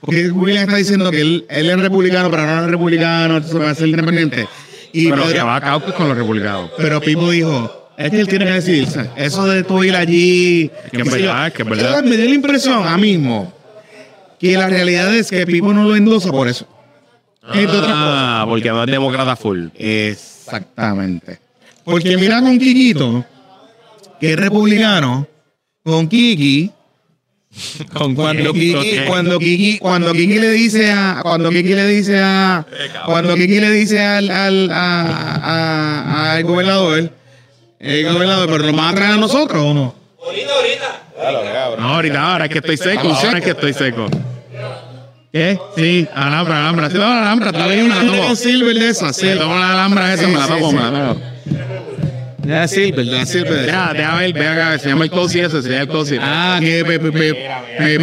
Porque 0.00 0.30
William 0.30 0.64
está 0.64 0.76
diciendo 0.76 1.10
que 1.10 1.20
él, 1.20 1.46
él 1.48 1.70
es 1.70 1.80
republicano, 1.80 2.30
pero 2.30 2.46
no 2.46 2.64
es 2.64 2.70
republicano, 2.70 3.36
entonces 3.38 3.60
va 3.60 3.70
a 3.70 3.74
ser 3.74 3.88
independiente. 3.88 4.48
Y 4.92 5.10
Pero 5.10 5.22
Pedro- 5.22 5.34
que 5.34 5.42
va 5.42 5.56
a 5.56 5.60
caucus 5.60 5.92
con 5.94 6.08
los 6.08 6.16
republicanos. 6.16 6.70
pero 6.76 7.00
Pipo 7.00 7.30
dijo, 7.30 7.90
es 7.96 8.10
que 8.10 8.20
él 8.20 8.28
tiene 8.28 8.44
que 8.46 8.52
decidirse. 8.52 9.10
Eso 9.16 9.46
de 9.46 9.64
tú 9.64 9.82
ir 9.84 9.94
allí... 9.96 10.70
Que 10.92 11.02
es 11.02 11.10
verdad, 11.10 11.52
que 11.52 11.62
es 11.62 11.68
verdad. 11.68 12.02
Me 12.04 12.16
dio 12.16 12.28
la 12.28 12.34
impresión 12.34 12.86
a 12.86 12.96
mismo 12.96 13.52
que 14.38 14.56
la 14.56 14.68
realidad 14.68 15.14
es 15.14 15.30
que 15.30 15.44
Pipo 15.46 15.72
no 15.72 15.84
lo 15.84 15.96
endosa 15.96 16.30
por 16.30 16.48
eso. 16.48 16.66
Ah, 17.42 18.44
porque 18.48 18.68
no 18.68 18.84
es 18.84 18.90
demócrata 18.90 19.34
full. 19.36 19.66
Exactamente. 19.74 21.40
Porque 21.84 22.16
mira 22.16 22.40
con 22.40 22.58
Kikito, 22.58 23.24
que 24.20 24.32
es 24.32 24.38
republicano, 24.38 25.26
con 25.82 26.08
Kiki, 26.08 26.70
cuando 27.94 28.52
Kiki, 28.52 29.00
cuando 29.06 29.38
Kiki, 29.38 29.78
cuando 29.78 30.12
Kiki 30.12 30.38
le 30.38 30.50
dice 30.52 30.90
a, 30.92 31.20
cuando 31.22 31.50
Kiki 31.50 31.74
le 31.74 31.86
dice 31.88 32.20
a, 32.20 32.64
cuando 33.06 33.34
Kiki 33.34 33.58
le 33.60 33.70
dice 33.70 34.00
al, 34.04 34.30
al, 34.30 34.70
a- 34.70 35.40
a- 35.42 36.32
al 36.34 36.44
gobernador, 36.44 37.10
el 37.80 38.12
gobernador, 38.12 38.48
pero 38.50 38.64
nos 38.64 38.76
van 38.76 38.92
a 38.92 38.94
traer 38.94 39.12
a 39.12 39.16
nosotros 39.16 39.62
o 39.62 39.74
no? 39.74 39.94
No, 41.78 41.94
ahorita, 41.94 42.32
ahora 42.32 42.44
es 42.46 42.50
que 42.50 42.58
estoy 42.58 42.76
seco, 42.76 43.08
ahora 43.12 43.38
es 43.38 43.44
que 43.44 43.50
estoy 43.50 43.72
seco. 43.72 44.06
¿Qué? 45.32 45.58
Sí, 45.76 46.08
Alhambra, 46.14 46.58
Alhambra. 46.60 46.90
Sí, 46.90 46.96
no, 46.96 47.04
Alhambra, 47.04 47.52
la 47.52 48.06
tomo. 48.06 48.34
Silver 48.36 48.78
de 48.78 48.88
esa, 48.88 49.12
sí. 49.12 49.26
Me 49.26 49.36
tomo 49.36 49.56
la 49.58 49.72
Alhambra 49.72 50.14
esa, 50.14 50.26
me 50.26 50.34
la 50.34 50.46
Sí, 50.46 50.52
sí, 50.54 50.58
tomo, 50.60 50.70
sí. 50.70 50.76
me 50.76 50.82
la 50.82 51.16
Ya 52.48 52.66
Silver, 52.66 53.04
ya 53.04 53.26
Silver. 53.26 53.66
Ya, 53.66 53.92
déjame 53.92 54.22
ver, 54.22 54.32
ve 54.32 54.48
acá, 54.48 54.78
se 54.78 54.88
llama 54.88 55.04
el 55.04 55.10
cozy 55.10 55.40
ese, 55.40 55.60
se 55.60 55.68
llama 55.68 55.82
el 55.82 55.88
cozy. 55.88 56.16
Ah, 56.18 56.56
qué 56.58 56.82
pe, 56.82 56.98
pe, 56.98 57.12
pepito, 57.12 57.34
qué 57.78 57.98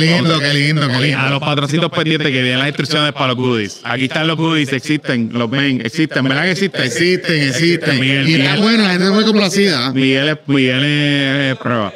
lindo, 0.00 0.40
qué 0.40 0.54
lindo, 0.54 0.88
qué 0.88 0.94
A 0.94 1.00
lindo. 1.00 1.30
los 1.30 1.38
patrocitos 1.40 1.88
pendientes 1.88 2.32
que 2.32 2.42
vienen 2.42 2.58
las 2.58 2.66
instrucciones 2.66 3.12
para 3.12 3.28
los 3.28 3.36
goodies. 3.36 3.80
Aquí 3.84 4.06
están 4.06 4.26
los 4.26 4.36
goodies, 4.36 4.72
existen, 4.72 5.30
los 5.32 5.48
ven, 5.48 5.80
existen, 5.84 6.24
¿verdad 6.24 6.42
que 6.46 6.50
existen? 6.50 6.82
Existen, 6.82 7.42
existen. 7.42 8.04
Y 8.04 8.34
está 8.34 8.56
bueno, 8.56 8.82
la 8.82 8.90
gente 8.90 9.04
es 9.04 9.12
muy 9.12 9.24
complacida. 9.24 9.92
Miguel 9.92 10.30
es, 10.30 10.38
Miguel 10.46 10.84
es, 10.84 11.56
prueba. 11.58 11.92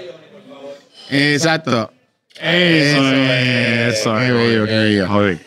Exacto. 1.11 1.91
Eso 2.41 3.13
es, 3.15 3.99
eso 3.99 4.15
Qué 4.17 4.31
bello, 4.31 4.65
qué 4.65 4.79
bello. 4.79 5.09
Joder. 5.09 5.39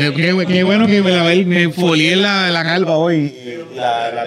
Eh, 0.00 0.12
Qué, 0.14 0.46
qué 0.46 0.62
bueno 0.62 0.86
que 0.86 1.02
me 1.02 1.10
la 1.10 1.24
me 1.24 1.70
folié 1.72 2.14
la, 2.14 2.50
la 2.50 2.62
calva 2.62 2.96
hoy. 2.96 3.34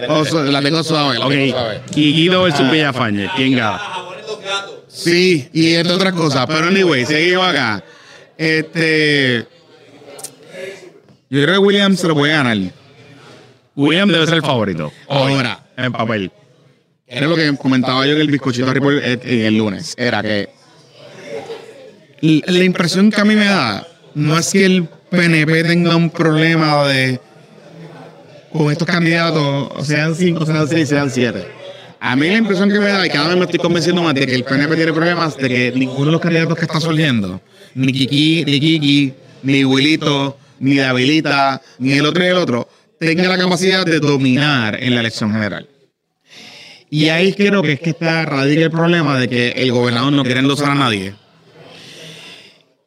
Oh, 0.09 0.25
su- 0.25 0.43
la 0.43 0.61
tengo 0.61 0.83
suave, 0.83 1.17
la 1.17 1.27
tengo 1.29 1.51
suave. 1.51 1.77
Ok, 1.79 1.95
y 1.95 2.13
Guido 2.13 2.43
versus 2.43 2.69
Villafañe, 2.69 3.29
¿quién 3.35 3.55
gana? 3.55 3.81
Sí, 4.89 5.47
y 5.53 5.75
entre 5.75 5.93
otras 5.93 6.13
cosas. 6.13 6.45
Pero 6.47 6.67
anyway, 6.67 7.05
seguimos 7.05 7.47
acá. 7.47 7.83
Este. 8.37 9.45
Yo 11.29 11.41
creo 11.43 11.53
que 11.53 11.57
Williams 11.59 11.99
se 12.01 12.07
lo 12.09 12.15
puede 12.15 12.33
ganar. 12.33 12.57
William 13.75 14.09
debe 14.09 14.25
ser 14.25 14.35
el 14.35 14.41
favorito. 14.41 14.91
Ahora, 15.07 15.63
En 15.77 15.93
papel. 15.93 16.31
era 17.07 17.27
lo 17.27 17.35
que 17.37 17.55
comentaba 17.55 18.05
yo 18.05 18.13
en 18.13 18.21
el 18.21 18.27
bizcochito 18.29 18.73
report 18.73 18.97
eh, 19.01 19.19
eh, 19.23 19.47
el 19.47 19.57
lunes. 19.57 19.95
Era 19.97 20.21
que 20.21 20.49
la 22.21 22.63
impresión 22.63 23.09
que 23.09 23.21
a 23.21 23.25
mí 23.25 23.35
me 23.35 23.45
da 23.45 23.87
no 24.13 24.37
es 24.37 24.51
que 24.51 24.65
el 24.65 24.89
PNP 25.11 25.65
tenga 25.65 25.93
un 25.97 26.09
problema 26.09 26.87
de 26.87 27.19
con 28.49 28.71
estos 28.71 28.87
candidatos, 28.87 29.85
sean 29.85 30.15
cinco, 30.15 30.45
sean 30.45 30.65
seis, 30.69 30.87
sean 30.87 31.09
siete. 31.09 31.45
A 31.99 32.15
mí 32.15 32.27
la 32.27 32.37
impresión 32.37 32.69
que 32.69 32.79
me 32.79 32.87
da, 32.87 33.05
y 33.05 33.09
cada 33.09 33.27
vez 33.27 33.37
me 33.37 33.43
estoy 33.43 33.59
convenciendo 33.59 34.01
más 34.01 34.15
de 34.15 34.25
que 34.25 34.35
el 34.35 34.45
PNP 34.45 34.73
tiene 34.73 34.93
problemas 34.93 35.35
de 35.35 35.49
que 35.49 35.73
ninguno 35.75 36.05
de 36.05 36.11
los 36.13 36.21
candidatos 36.21 36.57
que 36.57 36.63
está 36.63 36.79
surgiendo, 36.79 37.41
ni 37.75 37.91
Kiki, 37.91 38.45
ni 38.45 38.59
Kiki, 38.61 39.13
ni 39.43 39.65
Wilito, 39.65 40.37
ni 40.59 40.77
Davilita, 40.77 41.61
ni 41.79 41.93
el 41.93 42.05
otro 42.05 42.23
y 42.23 42.27
el 42.27 42.37
otro, 42.37 42.69
tenga 42.97 43.27
la 43.27 43.37
capacidad 43.37 43.85
de 43.85 43.99
dominar 43.99 44.81
en 44.81 44.95
la 44.95 45.01
elección 45.01 45.33
general. 45.33 45.67
Y 46.89 47.09
ahí 47.09 47.33
creo 47.33 47.61
que 47.61 47.73
es 47.73 47.79
que 47.81 47.89
está 47.89 48.25
radica 48.25 48.63
el 48.63 48.71
problema 48.71 49.19
de 49.19 49.27
que 49.27 49.49
el 49.49 49.73
gobernador 49.73 50.13
no 50.13 50.23
quiere 50.23 50.39
endosar 50.39 50.71
a 50.71 50.75
nadie. 50.75 51.15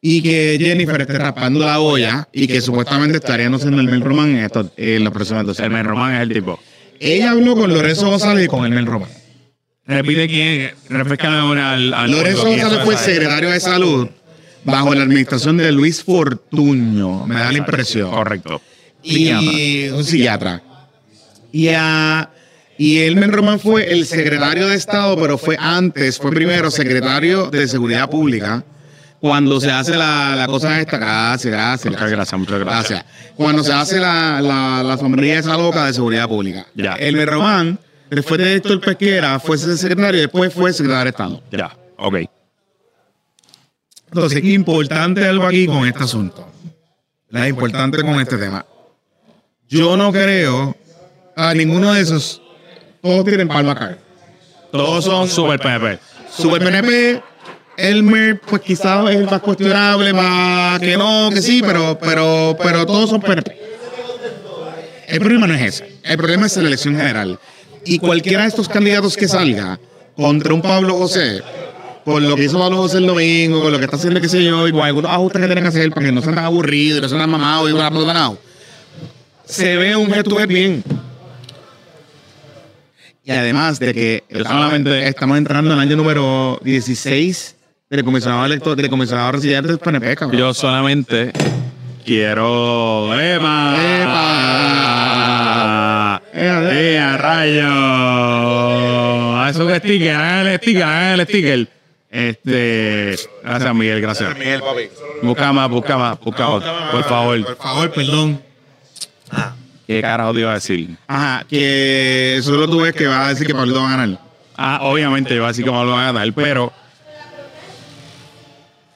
Y 0.07 0.21
que 0.21 0.55
Jennifer 0.59 1.01
esté 1.01 1.17
raspando 1.17 1.61
la 1.61 1.79
olla 1.79 2.27
y 2.31 2.45
que 2.45 2.61
supuestamente 2.61 3.17
estaría 3.17 3.47
endosando 3.47 3.81
el 3.81 3.87
Mel 3.87 4.01
Román 4.01 4.35
en, 4.35 4.45
estos, 4.45 4.67
en 4.77 5.03
los 5.03 5.11
próximos 5.11 5.59
El. 5.59 5.71
Men 5.71 5.83
Román 5.83 6.13
es 6.13 6.21
el 6.21 6.29
tipo. 6.31 6.59
Ella 6.99 7.31
habló 7.31 7.55
con 7.55 7.73
Lorenzo 7.73 8.11
González 8.11 8.45
y 8.45 8.47
con 8.47 8.65
el 8.65 8.71
Mel 8.71 8.85
Román. 8.85 9.09
Repite 9.87 10.27
quién, 10.27 10.71
refrescame 10.89 11.37
ahora 11.37 11.73
al, 11.73 11.91
al 11.91 12.11
Lorenzo 12.11 12.45
González 12.45 12.81
fue 12.83 12.97
secretario 12.97 13.49
de 13.49 13.59
salud 13.59 14.07
bajo 14.63 14.93
la 14.93 15.01
administración 15.01 15.57
de 15.57 15.71
Luis 15.71 16.03
Fortuño, 16.03 17.25
me 17.25 17.33
da 17.33 17.51
la 17.51 17.57
impresión. 17.57 18.11
Correcto. 18.11 18.61
y 19.01 19.87
un 19.87 20.03
psiquiatra. 20.03 20.61
Y, 21.51 21.69
a, 21.69 22.29
y 22.77 22.99
Elmer 22.99 23.31
Román 23.31 23.59
fue 23.59 23.91
el 23.91 24.05
secretario 24.05 24.67
de 24.67 24.75
Estado, 24.75 25.19
pero 25.19 25.39
fue 25.39 25.57
antes, 25.59 26.19
fue 26.19 26.29
primero 26.29 26.69
secretario 26.69 27.49
de 27.49 27.67
Seguridad 27.67 28.07
Pública. 28.07 28.63
Cuando 29.25 29.59
se 29.59 29.71
hace 29.71 29.97
la, 29.97 30.35
la 30.35 30.45
cosa 30.45 30.79
esta, 30.79 30.99
gracias, 30.99 31.51
gracias. 31.51 31.91
Muchas 31.91 32.11
gracias, 32.11 32.39
muchas 32.39 32.59
gracias. 32.59 33.05
Cuando 33.35 33.63
se 33.63 33.73
hace 33.73 33.99
la, 33.99 34.39
la, 34.39 34.83
la 34.83 34.97
sombrilla 34.99 35.39
esa 35.39 35.57
loca 35.57 35.87
de 35.87 35.93
Seguridad 35.93 36.27
Pública. 36.27 36.67
Ya. 36.75 36.93
Elmer 36.93 37.29
Román, 37.29 37.79
después 38.11 38.39
de 38.39 38.53
Héctor 38.53 38.79
Pesquera, 38.81 39.39
fue 39.39 39.57
secretario 39.57 40.19
y 40.19 40.21
después 40.21 40.53
fue 40.53 40.71
secretario 40.71 41.05
de 41.05 41.09
Estado. 41.09 41.43
Ya, 41.49 41.75
ok. 41.97 42.17
Entonces, 44.09 44.43
importante 44.43 45.27
algo 45.27 45.47
aquí 45.47 45.65
con 45.65 45.87
este 45.87 46.03
asunto. 46.03 46.47
La 47.29 47.49
importante 47.49 48.03
con 48.03 48.21
este 48.21 48.37
tema. 48.37 48.63
Yo 49.67 49.97
no 49.97 50.11
creo 50.11 50.75
a 51.35 51.51
ninguno 51.55 51.93
de 51.93 52.01
esos. 52.01 52.43
Todos 53.01 53.25
tienen 53.25 53.47
palma 53.47 53.71
acá. 53.71 53.97
Todos 54.71 55.03
son 55.03 55.27
super 55.27 55.59
PNP. 55.59 55.97
Super 56.29 56.63
PNP, 56.63 57.23
Elmer, 57.77 58.39
pues 58.39 58.61
quizás 58.61 59.09
es 59.11 59.29
más 59.29 59.41
cuestionable, 59.41 60.13
más 60.13 60.79
que 60.79 60.97
no, 60.97 61.29
que 61.33 61.41
sí, 61.41 61.61
pero, 61.65 61.97
pero, 61.99 62.55
pero 62.61 62.85
todos 62.85 63.09
son 63.09 63.21
PNP. 63.21 63.55
El 65.07 65.19
problema 65.19 65.47
no 65.47 65.53
es 65.53 65.61
ese. 65.61 65.91
El 66.03 66.17
problema 66.17 66.45
es 66.45 66.57
la 66.57 66.67
elección 66.67 66.95
general. 66.95 67.39
Y 67.85 67.99
cualquiera 67.99 68.43
de 68.43 68.49
estos 68.49 68.67
candidatos 68.67 69.15
que 69.15 69.27
salga 69.27 69.79
contra 70.15 70.53
un 70.53 70.61
Pablo 70.61 70.95
José, 70.95 71.41
por 72.03 72.21
lo 72.21 72.35
que 72.35 72.45
hizo 72.45 72.57
Pablo 72.57 72.77
José 72.77 72.97
el 72.97 73.07
domingo, 73.07 73.61
con 73.61 73.71
lo 73.71 73.77
que 73.77 73.85
está 73.85 73.97
haciendo, 73.97 74.21
qué 74.21 74.29
sé 74.29 74.43
yo, 74.43 74.67
y 74.67 74.71
con 74.71 74.81
algunos 74.81 75.11
ajustes 75.11 75.41
que 75.41 75.47
tienen 75.47 75.63
que 75.63 75.69
hacer 75.69 75.89
para 75.91 76.05
que 76.05 76.11
no 76.11 76.21
sean 76.21 76.35
tan 76.35 76.45
aburridos, 76.45 77.01
no 77.01 77.09
sean 77.09 77.21
tan 77.21 77.29
mamados 77.29 77.69
y 77.69 77.73
bla, 77.73 77.89
bla, 77.89 78.03
bla, 78.03 78.33
se 79.45 79.75
ve 79.75 79.95
un 79.95 80.11
gesto 80.11 80.35
bien. 80.47 80.83
Y 83.23 83.31
además 83.31 83.79
de 83.79 83.93
que 83.93 84.23
estamos 84.29 85.37
entrando 85.37 85.71
en 85.71 85.77
el 85.77 85.81
año 85.81 85.95
número 85.95 86.59
16 86.63 87.55
del 87.89 88.03
comisionado 88.03 88.45
electo, 88.45 88.75
del 88.75 88.89
comisionado 88.89 89.33
residente 89.33 89.67
del 89.67 89.77
PNP, 89.77 90.15
cabrón. 90.15 90.39
Yo 90.39 90.53
solamente 90.55 91.31
quiero. 92.03 93.13
¡Epa! 93.13 93.75
¡Epa! 94.03 95.41
¡Eh, 96.33 96.97
a 96.99 97.15
rayo! 97.17 97.67
A 99.39 99.49
eso 99.51 99.67
que 99.67 99.77
sticker, 99.77 100.15
hagan 100.15 100.47
el 100.47 100.57
sticker, 100.57 100.83
hagan 100.83 101.19
el 101.19 101.27
sticker. 101.27 101.67
Este. 102.09 103.15
Gracias, 103.43 103.75
Miguel, 103.75 104.01
gracias. 104.01 104.35
Miguel, 104.35 104.61
papi. 104.61 104.89
Busca 105.21 105.53
más, 105.53 105.69
busca 105.69 105.95
más, 105.97 106.19
busca 106.19 106.49
más. 106.49 106.63
Por 106.91 107.03
favor. 107.03 107.45
Por 107.45 107.57
favor, 107.57 107.91
perdón. 107.91 108.41
¿Qué 109.85 110.01
carajo 110.01 110.33
te 110.33 110.39
iba 110.39 110.49
a 110.49 110.55
decir? 110.55 110.97
Ajá, 111.05 111.45
que 111.47 112.39
solo 112.41 112.67
tú 112.67 112.81
ves 112.81 112.95
que 112.95 113.05
va 113.05 113.27
a 113.27 113.29
decir 113.29 113.45
que 113.45 113.53
Pablo 113.53 113.75
va 113.75 113.93
a 113.93 113.97
ganar. 113.97 114.19
Ah, 114.57 114.79
obviamente, 114.81 115.35
iba 115.35 115.45
a 115.45 115.49
decir 115.49 115.63
que 115.63 115.69
Pablo 115.69 115.91
va 115.91 116.09
a 116.09 116.11
ganar, 116.11 116.33
pero. 116.33 116.73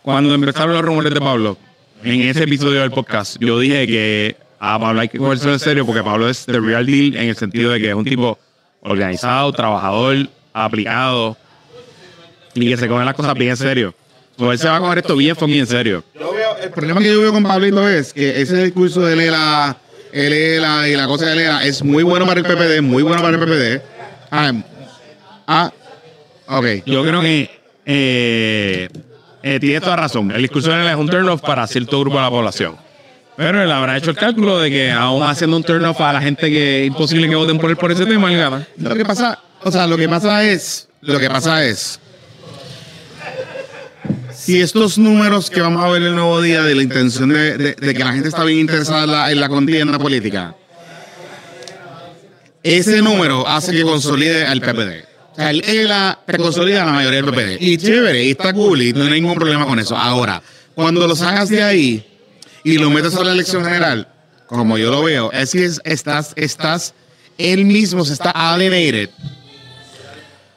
Cuando 0.01 0.33
empezaron 0.33 0.73
los 0.73 0.81
rumores 0.81 1.13
de 1.13 1.19
Pablo, 1.19 1.57
en 2.03 2.21
ese 2.21 2.43
episodio 2.43 2.81
del 2.81 2.91
podcast, 2.91 3.38
yo 3.39 3.59
dije 3.59 3.85
que 3.85 4.35
a 4.59 4.79
Pablo 4.79 5.01
hay 5.01 5.09
que 5.09 5.17
cogerse 5.17 5.51
en 5.51 5.59
serio 5.59 5.85
porque 5.85 6.01
Pablo 6.01 6.29
es 6.29 6.45
the 6.45 6.59
real 6.59 6.85
deal 6.85 7.15
en 7.15 7.29
el 7.29 7.35
sentido 7.35 7.71
de 7.71 7.79
que 7.79 7.89
es 7.89 7.95
un 7.95 8.05
tipo 8.05 8.39
organizado, 8.81 9.51
trabajador, 9.51 10.27
aplicado 10.53 11.38
y 12.53 12.69
que 12.69 12.77
se 12.77 12.88
coge 12.88 13.03
las 13.05 13.13
cosas 13.13 13.33
bien 13.35 13.51
en 13.51 13.57
serio. 13.57 13.93
Pues 14.38 14.51
él 14.51 14.59
se 14.59 14.69
va 14.69 14.77
a 14.77 14.79
coger 14.79 14.99
esto 14.99 15.17
bien 15.17 15.35
fucking 15.35 15.59
en 15.59 15.67
serio. 15.67 16.03
Yo 16.17 16.33
veo, 16.33 16.57
el 16.63 16.69
problema 16.69 17.01
que 17.01 17.12
yo 17.12 17.19
veo 17.19 17.33
con 17.33 17.43
Pablito 17.43 17.88
es 17.88 18.13
que 18.13 18.41
ese 18.41 18.63
discurso 18.63 19.01
de 19.01 19.17
Lela, 19.17 19.77
el 20.13 20.31
ELA 20.31 20.88
y 20.88 20.95
la 20.95 21.07
cosa 21.07 21.25
de 21.25 21.35
Lela 21.35 21.65
es 21.65 21.83
muy 21.83 22.03
bueno 22.03 22.25
para 22.25 22.39
el 22.39 22.45
PPD, 22.45 22.81
muy 22.81 23.03
bueno 23.03 23.21
para 23.21 23.35
el 23.35 23.39
PPD. 23.43 23.81
Ah, 24.31 24.53
ah 25.45 25.73
ok. 26.47 26.65
Yo 26.85 27.03
creo 27.03 27.21
que 27.21 27.49
eh, 27.85 28.88
eh, 29.43 29.60
tiene 29.60 29.80
toda 29.80 29.95
razón. 29.95 30.32
El 30.32 30.41
discurso 30.41 30.75
es 30.75 30.95
un 30.95 31.10
turn-off 31.10 31.41
para 31.41 31.65
cierto 31.67 31.99
grupo 31.99 32.17
de 32.17 32.23
la 32.23 32.30
población. 32.30 32.75
Pero 33.38 33.63
él 33.63 33.71
habrá 33.71 33.97
hecho 33.97 34.10
el 34.10 34.17
cálculo 34.17 34.60
de 34.60 34.69
que 34.69 34.91
aún 34.91 35.23
haciendo 35.23 35.56
un 35.56 35.63
turn-off 35.63 36.02
a 36.02 36.12
la 36.12 36.21
gente 36.21 36.49
que 36.49 36.82
es 36.82 36.88
imposible 36.88 37.30
que 37.30 37.36
voten 37.36 37.58
por 37.58 37.69
él 37.69 37.78
por 37.78 37.91
ese 37.91 38.06
tema, 38.06 38.32
él 38.32 38.38
gana. 38.38 38.67
Lo 38.78 38.95
que 38.95 39.06
pasa, 39.06 39.39
o 39.63 39.71
sea, 39.71 39.88
lo 39.88 39.97
que 39.97 40.10
pasa 40.10 40.43
es, 40.43 40.89
lo 41.02 41.19
que 41.19 41.30
pasa 41.30 41.63
es, 41.63 42.02
si 44.36 44.60
estos 44.60 44.97
números 44.97 45.49
que 45.49 45.62
vamos 45.62 45.84
a 45.84 45.89
ver 45.89 46.02
el 46.02 46.15
nuevo 46.15 46.41
día 46.41 46.63
de 46.63 46.75
la 46.75 46.84
intención 46.84 47.30
de 47.30 47.75
que 47.80 48.04
la 48.04 48.12
gente 48.12 48.28
está 48.28 48.43
bien 48.43 48.60
interesada 48.60 49.04
en 49.06 49.12
la, 49.12 49.32
en 49.32 49.39
la 49.39 49.47
contienda 49.47 49.97
política, 49.97 50.56
ese 52.62 53.02
número 53.02 53.47
hace 53.47 53.71
que 53.71 53.84
consolide 53.84 54.45
al 54.45 54.60
PPD. 54.60 55.09
O 55.39 55.41
sea, 55.41 55.52
el 55.52 55.63
ELA 55.63 56.19
te 56.25 56.38
consolida 56.38 56.84
la 56.86 56.91
mayoría 56.91 57.21
del 57.21 57.32
PPD. 57.34 57.62
Y 57.62 57.78
chévere, 57.78 58.25
y 58.25 58.32
está 58.32 58.52
cool, 58.54 58.82
y 58.82 58.91
no 58.91 59.06
hay 59.06 59.12
ningún 59.21 59.36
problema 59.36 59.65
con 59.65 59.80
eso. 59.80 59.95
Ahora, 59.95 60.41
cuando 60.75 61.08
lo 61.08 61.15
sacas 61.15 61.47
de 61.47 61.63
ahí 61.63 62.06
y 62.65 62.78
lo 62.78 62.89
metes 62.89 63.15
a 63.15 63.23
la 63.23 63.32
elección 63.32 63.63
general, 63.63 64.10
como 64.47 64.78
yo 64.78 64.91
lo 64.91 65.02
veo, 65.04 65.32
es 65.32 65.52
que 65.52 65.63
es- 65.63 65.80
estás, 65.86 66.34
estás, 66.36 66.93
él 67.38 67.63
mismo 67.63 68.04
se 68.04 68.12
está 68.13 68.32
alienated 68.32 69.10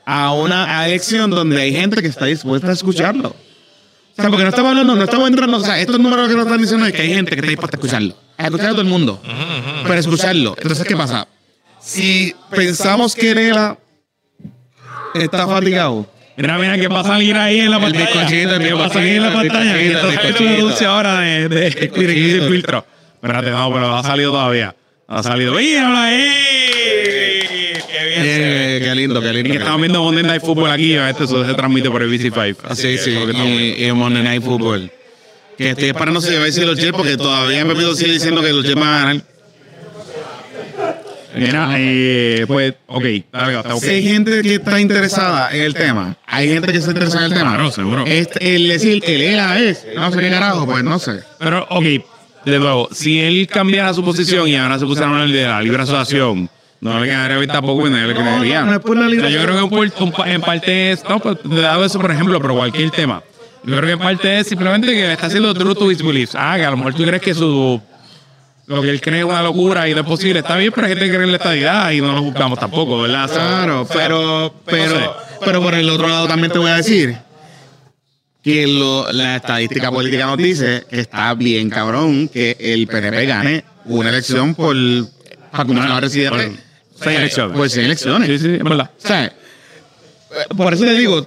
a 0.04 0.32
una 0.32 0.84
elección 0.84 1.30
donde 1.30 1.60
hay 1.62 1.72
gente 1.72 2.02
que 2.02 2.08
está 2.08 2.24
dispuesta 2.26 2.68
a 2.68 2.72
escucharlo. 2.72 3.28
O 3.28 4.14
sea, 4.20 4.28
porque 4.30 4.42
no 4.42 4.48
estamos 4.50 4.70
hablando, 4.70 4.96
no 4.96 5.04
estamos 5.04 5.28
entrando, 5.28 5.58
o 5.58 5.64
sea, 5.64 5.78
estos 5.80 5.98
números 6.00 6.28
que 6.28 6.34
nos 6.34 6.44
están 6.46 6.60
diciendo 6.60 6.86
es 6.86 6.92
que 6.92 7.02
hay 7.02 7.14
gente 7.14 7.30
que 7.30 7.36
está 7.36 7.48
dispuesta 7.50 7.76
a 7.76 7.78
escucharlo. 7.78 8.16
A 8.36 8.44
escuchar 8.46 8.66
a 8.66 8.70
todo 8.72 8.80
el 8.82 8.88
mundo. 8.88 9.22
Pero 9.84 9.94
escucharlo. 9.94 10.56
Entonces, 10.60 10.84
¿qué 10.86 10.96
pasa? 10.96 11.28
Si 11.80 12.34
pensamos 12.50 13.14
que 13.14 13.32
Nela 13.34 13.78
está 15.14 15.46
fatigado, 15.46 16.06
Mira, 16.36 16.56
mira, 16.58 16.78
que 16.78 16.88
va 16.88 17.00
a 17.00 17.04
salir 17.04 17.36
ahí 17.36 17.60
en 17.60 17.70
la 17.70 17.76
El 17.76 17.82
pantalla. 17.82 18.06
bizcochito, 18.06 18.54
el 18.56 18.62
que 18.62 18.72
va 18.72 18.86
a 18.86 18.88
salir 18.88 19.16
en 19.16 19.22
la 19.22 19.32
pantalla. 19.34 19.74
Que 19.74 19.92
esto 19.92 20.08
bizcochito, 20.08 20.34
es 20.34 20.40
un 20.40 20.48
anuncio 20.48 20.90
ahora 20.90 21.20
de, 21.20 21.48
de, 21.48 21.48
de, 21.48 21.70
bizcochito. 21.70 22.48
filtro. 22.48 22.86
Espérate, 23.16 23.50
no, 23.50 23.72
pero 23.72 23.86
no 23.88 23.96
ha 23.98 24.02
salido 24.02 24.30
todavía. 24.32 24.74
No 25.08 25.16
ha 25.16 25.22
salido. 25.22 25.54
¡Míralo 25.54 25.96
ahí! 25.98 26.16
¡Qué 27.90 28.04
bien! 28.06 28.22
Eh, 28.24 28.80
qué 28.82 28.94
lindo, 28.94 29.20
qué 29.20 29.28
Y 29.28 29.32
lindo. 29.34 29.50
que 29.52 29.58
estamos 29.58 29.80
viendo 29.80 30.02
Monday 30.02 30.24
Night 30.24 30.42
Football 30.42 30.70
aquí, 30.70 30.94
este 30.94 31.26
se 31.26 31.54
transmite 31.54 31.90
por 31.90 32.02
el 32.02 32.10
BC5. 32.10 32.74
Sí, 32.74 32.96
sí, 32.98 33.10
viendo. 33.10 33.44
y, 33.44 33.92
Monday 33.92 34.22
Night 34.22 34.42
Football. 34.42 34.90
Que 35.58 35.70
estoy 35.70 35.88
esperando 35.88 36.20
si 36.22 36.34
va 36.34 36.40
a 36.40 36.44
decir 36.44 36.64
los 36.66 36.78
Jets 36.78 36.92
porque 36.96 37.16
todavía 37.18 37.64
Pepito 37.66 37.94
sigue 37.94 38.12
diciendo 38.12 38.40
que 38.40 38.52
los 38.52 38.64
Jets 38.64 38.80
van 38.80 38.88
a 38.88 38.98
ganar. 39.04 39.22
Mira, 41.34 41.74
eh, 41.78 42.44
pues, 42.46 42.74
ok, 42.86 43.04
está. 43.04 43.76
Si 43.78 43.88
hay 43.88 44.02
gente 44.02 44.42
que 44.42 44.54
está 44.54 44.80
interesada 44.80 45.50
en 45.50 45.62
el 45.62 45.74
tema, 45.74 46.16
hay 46.26 46.48
gente 46.48 46.72
que 46.72 46.78
está 46.78 46.90
interesada 46.90 47.26
en 47.26 47.32
el 47.32 47.38
tema. 47.38 47.54
Claro, 47.54 47.70
seguro. 47.70 48.04
Este, 48.06 48.56
el 48.56 48.68
decir, 48.68 49.02
el 49.06 49.22
ELA 49.22 49.58
es, 49.60 49.86
no 49.96 50.12
sé 50.12 50.20
qué 50.20 50.30
carajo, 50.30 50.66
pues 50.66 50.84
no 50.84 50.98
sé. 50.98 51.20
Pero, 51.38 51.66
ok, 51.70 51.84
de 52.44 52.58
nuevo, 52.58 52.88
si 52.92 53.20
él 53.20 53.46
cambiara 53.46 53.94
su 53.94 54.04
posición 54.04 54.48
y 54.48 54.56
ahora 54.56 54.78
se 54.78 54.86
pusiera 54.86 55.08
a 55.08 55.12
hablar 55.12 55.28
de 55.28 55.42
la 55.44 55.62
libre 55.62 55.82
asociación, 55.82 56.50
no 56.80 56.98
le 56.98 57.06
quedaría 57.06 57.46
tampoco 57.46 57.86
y 57.86 57.90
no 57.90 58.06
le 58.06 58.14
creería. 58.14 58.62
no 58.62 58.74
es 58.74 58.80
por 58.80 58.96
la 58.96 59.06
libre 59.06 59.28
Pero 59.28 59.40
yo 59.40 59.46
creo 59.46 59.68
que 59.68 59.74
un 59.74 60.12
un 60.18 60.28
en 60.28 60.40
parte 60.40 60.92
es, 60.92 61.04
no, 61.08 61.20
pues, 61.20 61.38
dado 61.44 61.84
eso, 61.84 62.00
por 62.00 62.10
ejemplo, 62.10 62.40
pero 62.40 62.54
cualquier 62.54 62.90
tema. 62.90 63.22
Yo 63.64 63.76
creo 63.76 63.86
que 63.86 63.92
en 63.92 63.98
parte 64.00 64.40
es 64.40 64.48
simplemente 64.48 64.88
que 64.88 65.12
está 65.12 65.26
haciendo 65.26 65.54
true 65.54 65.74
to 65.74 65.90
his 65.90 66.02
beliefs. 66.02 66.34
Ah, 66.36 66.56
que 66.56 66.64
a 66.64 66.70
lo 66.70 66.76
mejor 66.76 66.94
tú 66.94 67.04
crees 67.04 67.22
que 67.22 67.32
su 67.32 67.80
lo 68.66 68.80
que 68.82 68.90
él 68.90 69.00
cree 69.00 69.20
es 69.20 69.24
una 69.24 69.42
locura 69.42 69.88
y 69.88 69.94
no 69.94 70.00
es 70.00 70.06
posible. 70.06 70.38
Está 70.40 70.56
bien, 70.56 70.72
pero 70.74 70.86
hay 70.86 70.92
gente 70.92 71.06
que 71.06 71.10
cree 71.12 71.24
en 71.24 71.30
la 71.32 71.36
estadidad 71.38 71.90
y 71.90 72.00
no 72.00 72.12
lo 72.12 72.22
buscamos 72.22 72.58
tampoco, 72.58 73.00
¿verdad? 73.02 73.28
Claro, 73.30 73.86
pero, 73.92 74.54
pero, 74.64 75.16
pero 75.44 75.62
por 75.62 75.74
el 75.74 75.88
otro 75.90 76.08
lado 76.08 76.26
también 76.28 76.52
te 76.52 76.58
voy 76.58 76.70
a 76.70 76.76
decir 76.76 77.16
que 78.42 78.66
lo- 78.66 79.10
la 79.12 79.36
estadística 79.36 79.90
política 79.90 80.26
nos 80.26 80.36
dice 80.38 80.84
que 80.90 81.00
está 81.00 81.32
bien 81.34 81.70
cabrón 81.70 82.28
que 82.28 82.56
el 82.58 82.86
PNP 82.86 83.26
gane 83.26 83.64
una 83.84 84.08
elección 84.10 84.54
por 84.54 84.74
sea 84.74 86.00
residente. 86.00 86.52
Seis 87.00 87.18
elecciones. 87.18 87.56
Por 87.56 87.70
seis 87.70 87.84
elecciones. 87.86 88.28
Sí, 88.28 88.38
sí, 88.38 88.54
es 88.54 88.62
verdad. 88.64 88.90
O 89.02 89.06
sea, 89.06 89.24
eh, 89.26 89.32
por 90.56 90.72
eso 90.72 90.84
te 90.84 90.94
digo, 90.94 91.26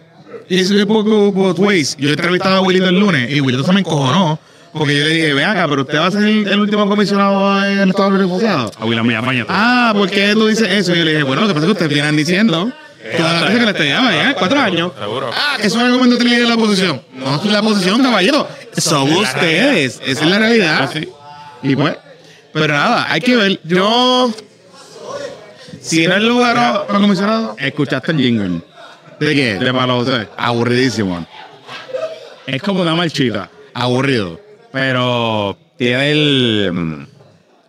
es 0.49 0.71
un 0.71 0.85
poco 0.87 1.31
both 1.31 1.59
ways. 1.59 1.95
Yo 1.99 2.09
he 2.09 2.13
entrevistado 2.13 2.55
a 2.57 2.61
Wilito 2.61 2.87
el 2.89 2.99
lunes 2.99 3.29
y 3.31 3.41
Wilito 3.41 3.63
se 3.63 3.73
me 3.73 3.81
encojonó. 3.81 4.39
Porque 4.77 4.97
yo 4.97 5.05
le 5.05 5.09
dije, 5.09 5.33
ven 5.33 5.45
acá, 5.45 5.67
pero 5.69 5.83
usted 5.83 5.97
va 5.97 6.07
a 6.07 6.11
ser 6.11 6.23
el, 6.23 6.47
el 6.47 6.59
último 6.59 6.87
comisionado 6.89 7.65
en 7.65 7.79
el 7.79 7.89
Estado 7.89 8.11
Libre 8.11 8.25
Asociado. 8.25 8.71
A 8.77 8.85
William 8.85 9.07
Villamaña. 9.07 9.45
Ah, 9.47 9.93
¿por 9.95 10.09
qué 10.09 10.33
tú 10.33 10.47
dices 10.47 10.69
eso? 10.69 10.93
Y 10.93 10.97
yo 10.97 11.05
le 11.05 11.11
dije, 11.11 11.23
bueno, 11.23 11.43
lo 11.43 11.47
que 11.47 11.53
pasa 11.53 11.65
es 11.65 11.67
que 11.67 11.71
ustedes 11.71 11.93
vienen 11.93 12.15
diciendo 12.17 12.71
todas 13.17 13.33
las 13.33 13.41
veces 13.43 13.59
que 13.59 13.65
le 13.65 13.71
estallaba 13.71 14.11
ya, 14.11 14.33
cuatro 14.35 14.59
años. 14.59 14.91
Ah, 15.33 15.55
que 15.59 15.67
eso 15.67 15.77
es 15.77 15.83
un 15.83 15.91
argumento 15.91 16.17
de 16.23 16.39
la 16.39 16.55
oposición. 16.55 17.01
No 17.13 17.35
es 17.35 17.45
la 17.45 17.59
oposición, 17.59 18.03
caballero. 18.03 18.47
Son 18.77 19.11
ustedes. 19.13 20.01
Esa 20.05 20.23
es 20.25 20.29
la 20.29 20.39
realidad. 20.39 20.89
Ah. 20.93 20.99
Y 21.63 21.75
pues, 21.75 21.95
pero 22.51 22.73
nada, 22.73 23.07
hay 23.09 23.21
que 23.21 23.35
ver. 23.35 23.59
Yo, 23.63 24.31
si 25.79 26.03
era 26.03 26.17
el 26.17 26.27
lugar 26.27 26.85
para 26.85 26.99
comisionado, 26.99 27.55
Escuchaste 27.57 28.11
el 28.11 28.17
jingle. 28.17 28.61
¿de 29.19 29.35
qué? 29.35 29.55
De 29.55 29.73
Palo 29.73 30.03
José. 30.03 30.27
Aburridísimo. 30.35 31.25
Es 32.45 32.61
como 32.61 32.81
una 32.81 32.95
marchita. 32.95 33.49
Aburrido. 33.73 34.44
Pero 34.75 35.57
tiene 35.77 36.11
el 36.11 36.69
mm, 36.73 37.07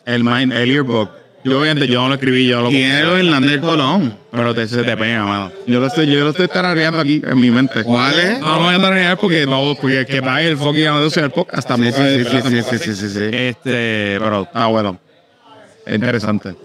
el 0.07 0.25
mind, 0.25 0.53
el 0.53 0.71
earbook. 0.73 1.09
Yo 1.45 1.61
obviamente 1.61 1.87
yo 1.87 2.03
no 2.03 2.09
lo 2.09 2.15
escribí, 2.15 2.49
yo 2.49 2.61
lo 2.61 2.69
Tiene 2.69 3.01
el 3.03 3.27
Hernández 3.29 3.61
Colón. 3.61 4.19
pero 4.33 4.53
te, 4.53 4.67
se 4.67 4.83
te 4.83 4.97
pega, 4.97 5.25
mano. 5.25 5.53
Yo 5.69 5.79
lo 5.79 5.87
estoy, 5.87 6.09
yo 6.09 6.25
lo 6.25 6.31
estoy 6.31 6.49
tarareando 6.49 6.99
aquí 6.99 7.23
en 7.25 7.39
mi 7.39 7.53
mente. 7.53 7.85
¿Cuál 7.85 8.19
es? 8.19 8.41
No, 8.41 8.57
no 8.57 8.65
voy 8.65 8.75
a 8.75 8.81
tararear 8.81 9.19
porque 9.19 9.47
no, 9.47 9.77
porque 9.81 10.01
el 10.01 10.07
que 10.07 10.21
pague 10.21 10.49
el 10.49 10.57
fucking 10.57 10.87
anuncio 10.89 11.23
del 11.23 11.31
podcast 11.31 11.69
también. 11.69 11.93
Sí, 11.93 12.03
sí, 12.03 12.25
sí, 12.25 12.43
sí, 12.43 12.63
sí, 12.63 12.79
sí, 12.79 12.95
sí, 12.97 13.09
sí. 13.09 13.25
Este, 13.31 14.17
pero 14.19 14.43
está 14.43 14.67
bueno. 14.67 14.99
Es 15.87 15.95
interesante. 15.95 16.57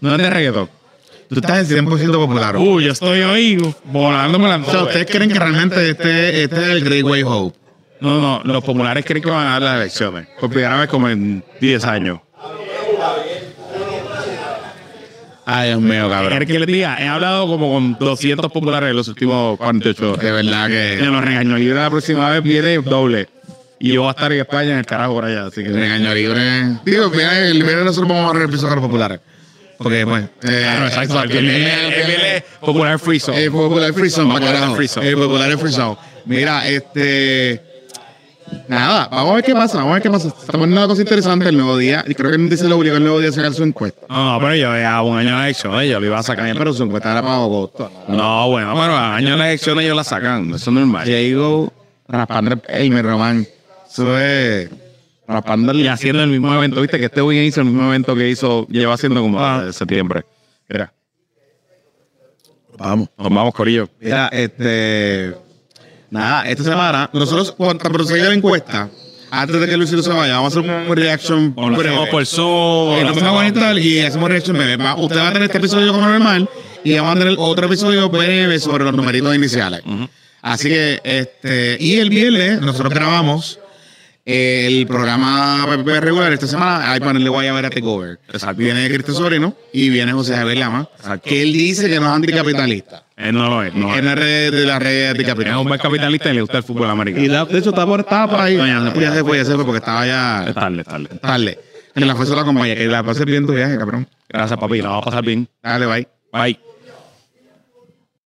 No 0.00 0.12
es 0.12 0.18
de 0.18 0.30
reggaetón. 0.30 0.70
Tú 1.28 1.40
estás 1.40 1.70
en 1.70 1.86
100% 1.86 2.12
popular. 2.12 2.56
Uh, 2.56 2.80
yo 2.80 2.92
estoy 2.92 3.20
hoy 3.20 3.74
volándome 3.84 4.48
la 4.48 4.56
O 4.56 4.64
sea, 4.64 4.84
¿ustedes 4.84 5.06
creen 5.10 5.30
que 5.30 5.38
realmente 5.38 5.90
este, 5.90 6.44
este 6.44 6.56
es 6.56 6.68
el 6.68 6.84
Great 6.84 7.04
Way 7.04 7.22
Hope? 7.24 7.61
No, 8.02 8.20
no, 8.20 8.42
los 8.44 8.62
populares 8.64 9.04
creen 9.06 9.22
que 9.22 9.30
van 9.30 9.46
a 9.46 9.50
dar 9.52 9.62
las 9.62 9.76
elecciones. 9.80 10.26
Por 10.40 10.50
primera 10.50 10.76
vez 10.78 10.88
como 10.88 11.08
en 11.08 11.42
10 11.60 11.84
años. 11.84 12.18
Ay, 15.44 15.68
Dios 15.70 15.80
mío, 15.80 16.08
¿Quieres 16.08 16.10
cabrón. 16.30 16.46
que 16.46 16.58
les 16.60 16.66
diga? 16.68 16.96
He 17.00 17.08
hablado 17.08 17.46
como 17.48 17.72
con 17.72 17.96
200 17.98 18.50
populares 18.52 18.90
en 18.90 18.96
los 18.96 19.08
últimos 19.08 19.58
48 19.58 20.16
De 20.16 20.30
verdad 20.32 20.68
que 20.68 20.98
los 21.02 21.24
regaños 21.24 21.58
libres 21.58 21.82
la 21.82 21.90
próxima 21.90 22.30
vez 22.30 22.42
viene 22.42 22.78
doble. 22.78 23.28
Y 23.80 23.92
yo 23.94 24.02
voy 24.02 24.08
a 24.08 24.12
estar 24.12 24.32
en 24.32 24.38
España 24.40 24.70
en 24.72 24.78
el 24.78 24.86
carajo 24.86 25.14
por 25.14 25.24
allá. 25.24 25.46
Así 25.46 25.64
que 25.64 25.70
regaño 25.70 26.14
libre. 26.14 26.40
Digo, 26.84 27.10
viene, 27.10 27.48
el 27.48 27.62
viernes 27.64 27.84
nosotros 27.86 28.08
vamos 28.08 28.36
a 28.36 28.42
el 28.44 28.48
piso 28.48 28.68
de 28.68 28.74
los 28.76 28.84
populares. 28.84 29.20
Porque, 29.78 30.06
pues, 30.06 30.22
eh, 30.44 30.60
Claro, 30.62 30.86
exacto. 30.86 31.20
El 31.22 31.28
viene- 31.30 32.36
el 32.36 32.42
popular 32.60 32.98
free 33.00 33.18
zone. 33.18 33.42
El 33.42 33.50
popular 33.50 33.92
free 33.92 34.08
zone. 34.10 34.28
El 35.08 35.16
popular 35.16 35.58
free 35.58 35.72
zone. 35.72 35.96
Mira, 36.26 36.68
este. 36.68 37.60
Nada, 38.72 39.06
vamos 39.10 39.32
a 39.32 39.34
ver 39.34 39.44
qué 39.44 39.52
pasa, 39.52 39.76
vamos 39.76 39.90
a 39.90 39.94
ver 39.94 40.02
qué 40.02 40.10
pasa. 40.10 40.28
Estamos 40.28 40.66
en 40.66 40.72
una 40.72 40.86
cosa 40.86 41.02
interesante 41.02 41.46
el 41.46 41.56
nuevo 41.58 41.76
día. 41.76 42.02
Y 42.08 42.14
creo 42.14 42.30
que 42.30 42.38
dice 42.38 42.66
lo 42.66 42.78
obligó 42.78 42.96
el 42.96 43.02
nuevo 43.02 43.20
día 43.20 43.28
a 43.28 43.32
sacar 43.32 43.52
su 43.52 43.62
encuesta. 43.64 44.06
No, 44.08 44.32
no, 44.32 44.40
pero 44.40 44.54
yo 44.54 44.74
ya 44.78 45.02
un 45.02 45.18
año 45.18 45.36
de 45.36 45.44
elecciones 45.44 45.90
yo 45.90 46.00
lo 46.00 46.06
iba 46.06 46.18
a 46.18 46.22
sacar. 46.22 46.56
Pero 46.56 46.72
su 46.72 46.82
encuesta 46.82 47.12
era 47.12 47.20
para 47.20 47.34
agosto. 47.34 47.92
No, 48.08 48.48
bueno, 48.48 48.72
pero 48.72 48.94
a 48.94 49.16
año 49.16 49.36
de 49.36 49.44
elecciones 49.48 49.84
ellos 49.84 49.94
la 49.94 50.04
sacan. 50.04 50.54
Eso 50.54 50.70
es 50.70 50.74
normal. 50.74 51.04
Diego 51.04 51.70
raspando 52.08 52.52
el 52.52 52.62
Elmer 52.66 53.04
Román. 53.04 53.46
Eso 53.86 54.18
es. 54.18 54.70
Raspando 55.28 55.74
Y 55.74 55.82
el. 55.82 55.88
haciendo 55.90 56.22
el 56.22 56.30
mismo 56.30 56.54
evento. 56.54 56.80
Viste 56.80 56.98
que 56.98 57.04
este 57.04 57.20
weekend 57.20 57.48
hizo 57.48 57.60
el 57.60 57.66
mismo 57.66 57.88
evento 57.88 58.16
que 58.16 58.30
hizo, 58.30 58.66
lleva 58.68 58.94
haciendo 58.94 59.20
como 59.20 59.38
desde 59.58 59.74
septiembre. 59.74 60.24
Mira, 60.70 60.90
Vamos. 62.78 63.10
nos 63.18 63.28
vamos, 63.28 63.52
Corillo. 63.52 63.86
Mira, 64.00 64.28
este. 64.32 65.34
Nada, 66.12 66.46
esta 66.46 66.62
semana, 66.62 67.08
nosotros, 67.14 67.52
cuando 67.56 67.82
procede 67.90 68.28
la 68.28 68.34
encuesta, 68.34 68.90
antes 69.30 69.58
de 69.58 69.66
que 69.66 69.76
Luisito 69.78 70.02
se 70.02 70.10
vaya, 70.10 70.34
vamos 70.34 70.54
a 70.54 70.60
hacer 70.60 70.70
un 70.70 70.94
reaction. 70.94 71.54
O 71.56 71.70
breve. 71.70 72.06
por 72.10 72.26
Zoom. 72.26 73.00
Lo 73.00 73.14
nos 73.14 73.22
vamos 73.22 73.42
a 73.62 73.78
y 73.80 74.00
hacemos 74.00 74.28
reaction 74.28 74.54
breve. 74.54 74.76
Va- 74.76 74.94
Usted 74.94 75.16
va 75.16 75.28
a 75.28 75.32
tener 75.32 75.44
este 75.44 75.56
episodio 75.56 75.90
como 75.94 76.06
normal 76.06 76.46
y 76.84 76.94
vamos 76.96 77.16
a 77.16 77.18
tener 77.18 77.34
otro 77.38 77.64
episodio 77.64 78.10
breve 78.10 78.58
sobre 78.58 78.84
los 78.84 78.92
numeritos 78.94 79.34
iniciales. 79.34 79.80
Así 80.42 80.68
que, 80.68 81.00
este, 81.02 81.78
y 81.80 81.96
el 81.96 82.10
viernes 82.10 82.60
nosotros 82.60 82.92
grabamos 82.92 83.58
el 84.26 84.86
programa 84.86 85.66
regular 86.00 86.30
esta 86.32 86.46
semana. 86.46 86.92
Hay 86.92 87.00
panel 87.00 87.24
de 87.24 87.30
Guayabera 87.30 87.70
Takeover. 87.70 88.18
Exacto. 88.30 88.56
Viene 88.58 88.86
Cristo 88.88 89.14
Sobrino 89.14 89.56
y 89.72 89.88
viene 89.88 90.12
José 90.12 90.36
Javier 90.36 90.58
Lama, 90.58 90.88
que 91.24 91.40
él 91.42 91.54
dice 91.54 91.88
que 91.88 91.98
no 91.98 92.06
es 92.08 92.12
anticapitalista. 92.12 93.04
Él 93.22 93.34
no 93.34 93.48
lo 93.48 93.62
es. 93.62 93.74
No 93.74 93.94
es. 93.94 94.02
la 94.04 94.14
red 94.14 94.52
de 94.52 94.66
la 94.66 94.78
red 94.78 95.04
Es 95.04 95.10
anticapitalista. 95.12 95.58
un 95.58 95.68
buen 95.68 95.80
capitalista 95.80 96.30
y 96.30 96.34
le 96.34 96.40
gusta 96.42 96.58
el 96.58 96.62
fútbol 96.64 96.88
Y 96.88 96.90
americano. 96.90 97.26
la- 97.28 97.44
de 97.44 97.58
hecho 97.58 97.70
estaba 97.70 97.86
por, 97.86 98.00
estaba 98.00 98.28
por 98.30 98.40
ahí. 98.40 98.56
Después 98.56 99.00
ya 99.00 99.12
se 99.14 99.24
fue, 99.24 99.36
ya 99.38 99.44
se 99.44 99.54
fue 99.54 99.64
porque 99.64 99.78
estaba 99.78 100.06
ya 100.06 100.44
Es 100.48 100.54
tarde, 100.54 100.80
es 100.80 100.86
tarde. 100.86 101.08
tarde. 101.20 101.58
Que 101.94 102.04
la 102.06 102.14
fuerza 102.16 102.34
la 102.34 102.42
acompaña, 102.42 102.74
que 102.74 102.86
la 102.86 103.02
pase 103.02 103.24
bien 103.24 103.46
tu 103.46 103.52
viaje, 103.54 103.76
cabrón. 103.78 104.08
Gracias, 104.28 104.58
papi. 104.58 104.80
La 104.80 104.88
vamos 104.88 105.02
a 105.02 105.10
pasar 105.10 105.24
bien. 105.24 105.46
Dale, 105.62 105.86
bye. 105.86 106.08
Bye. 106.32 106.71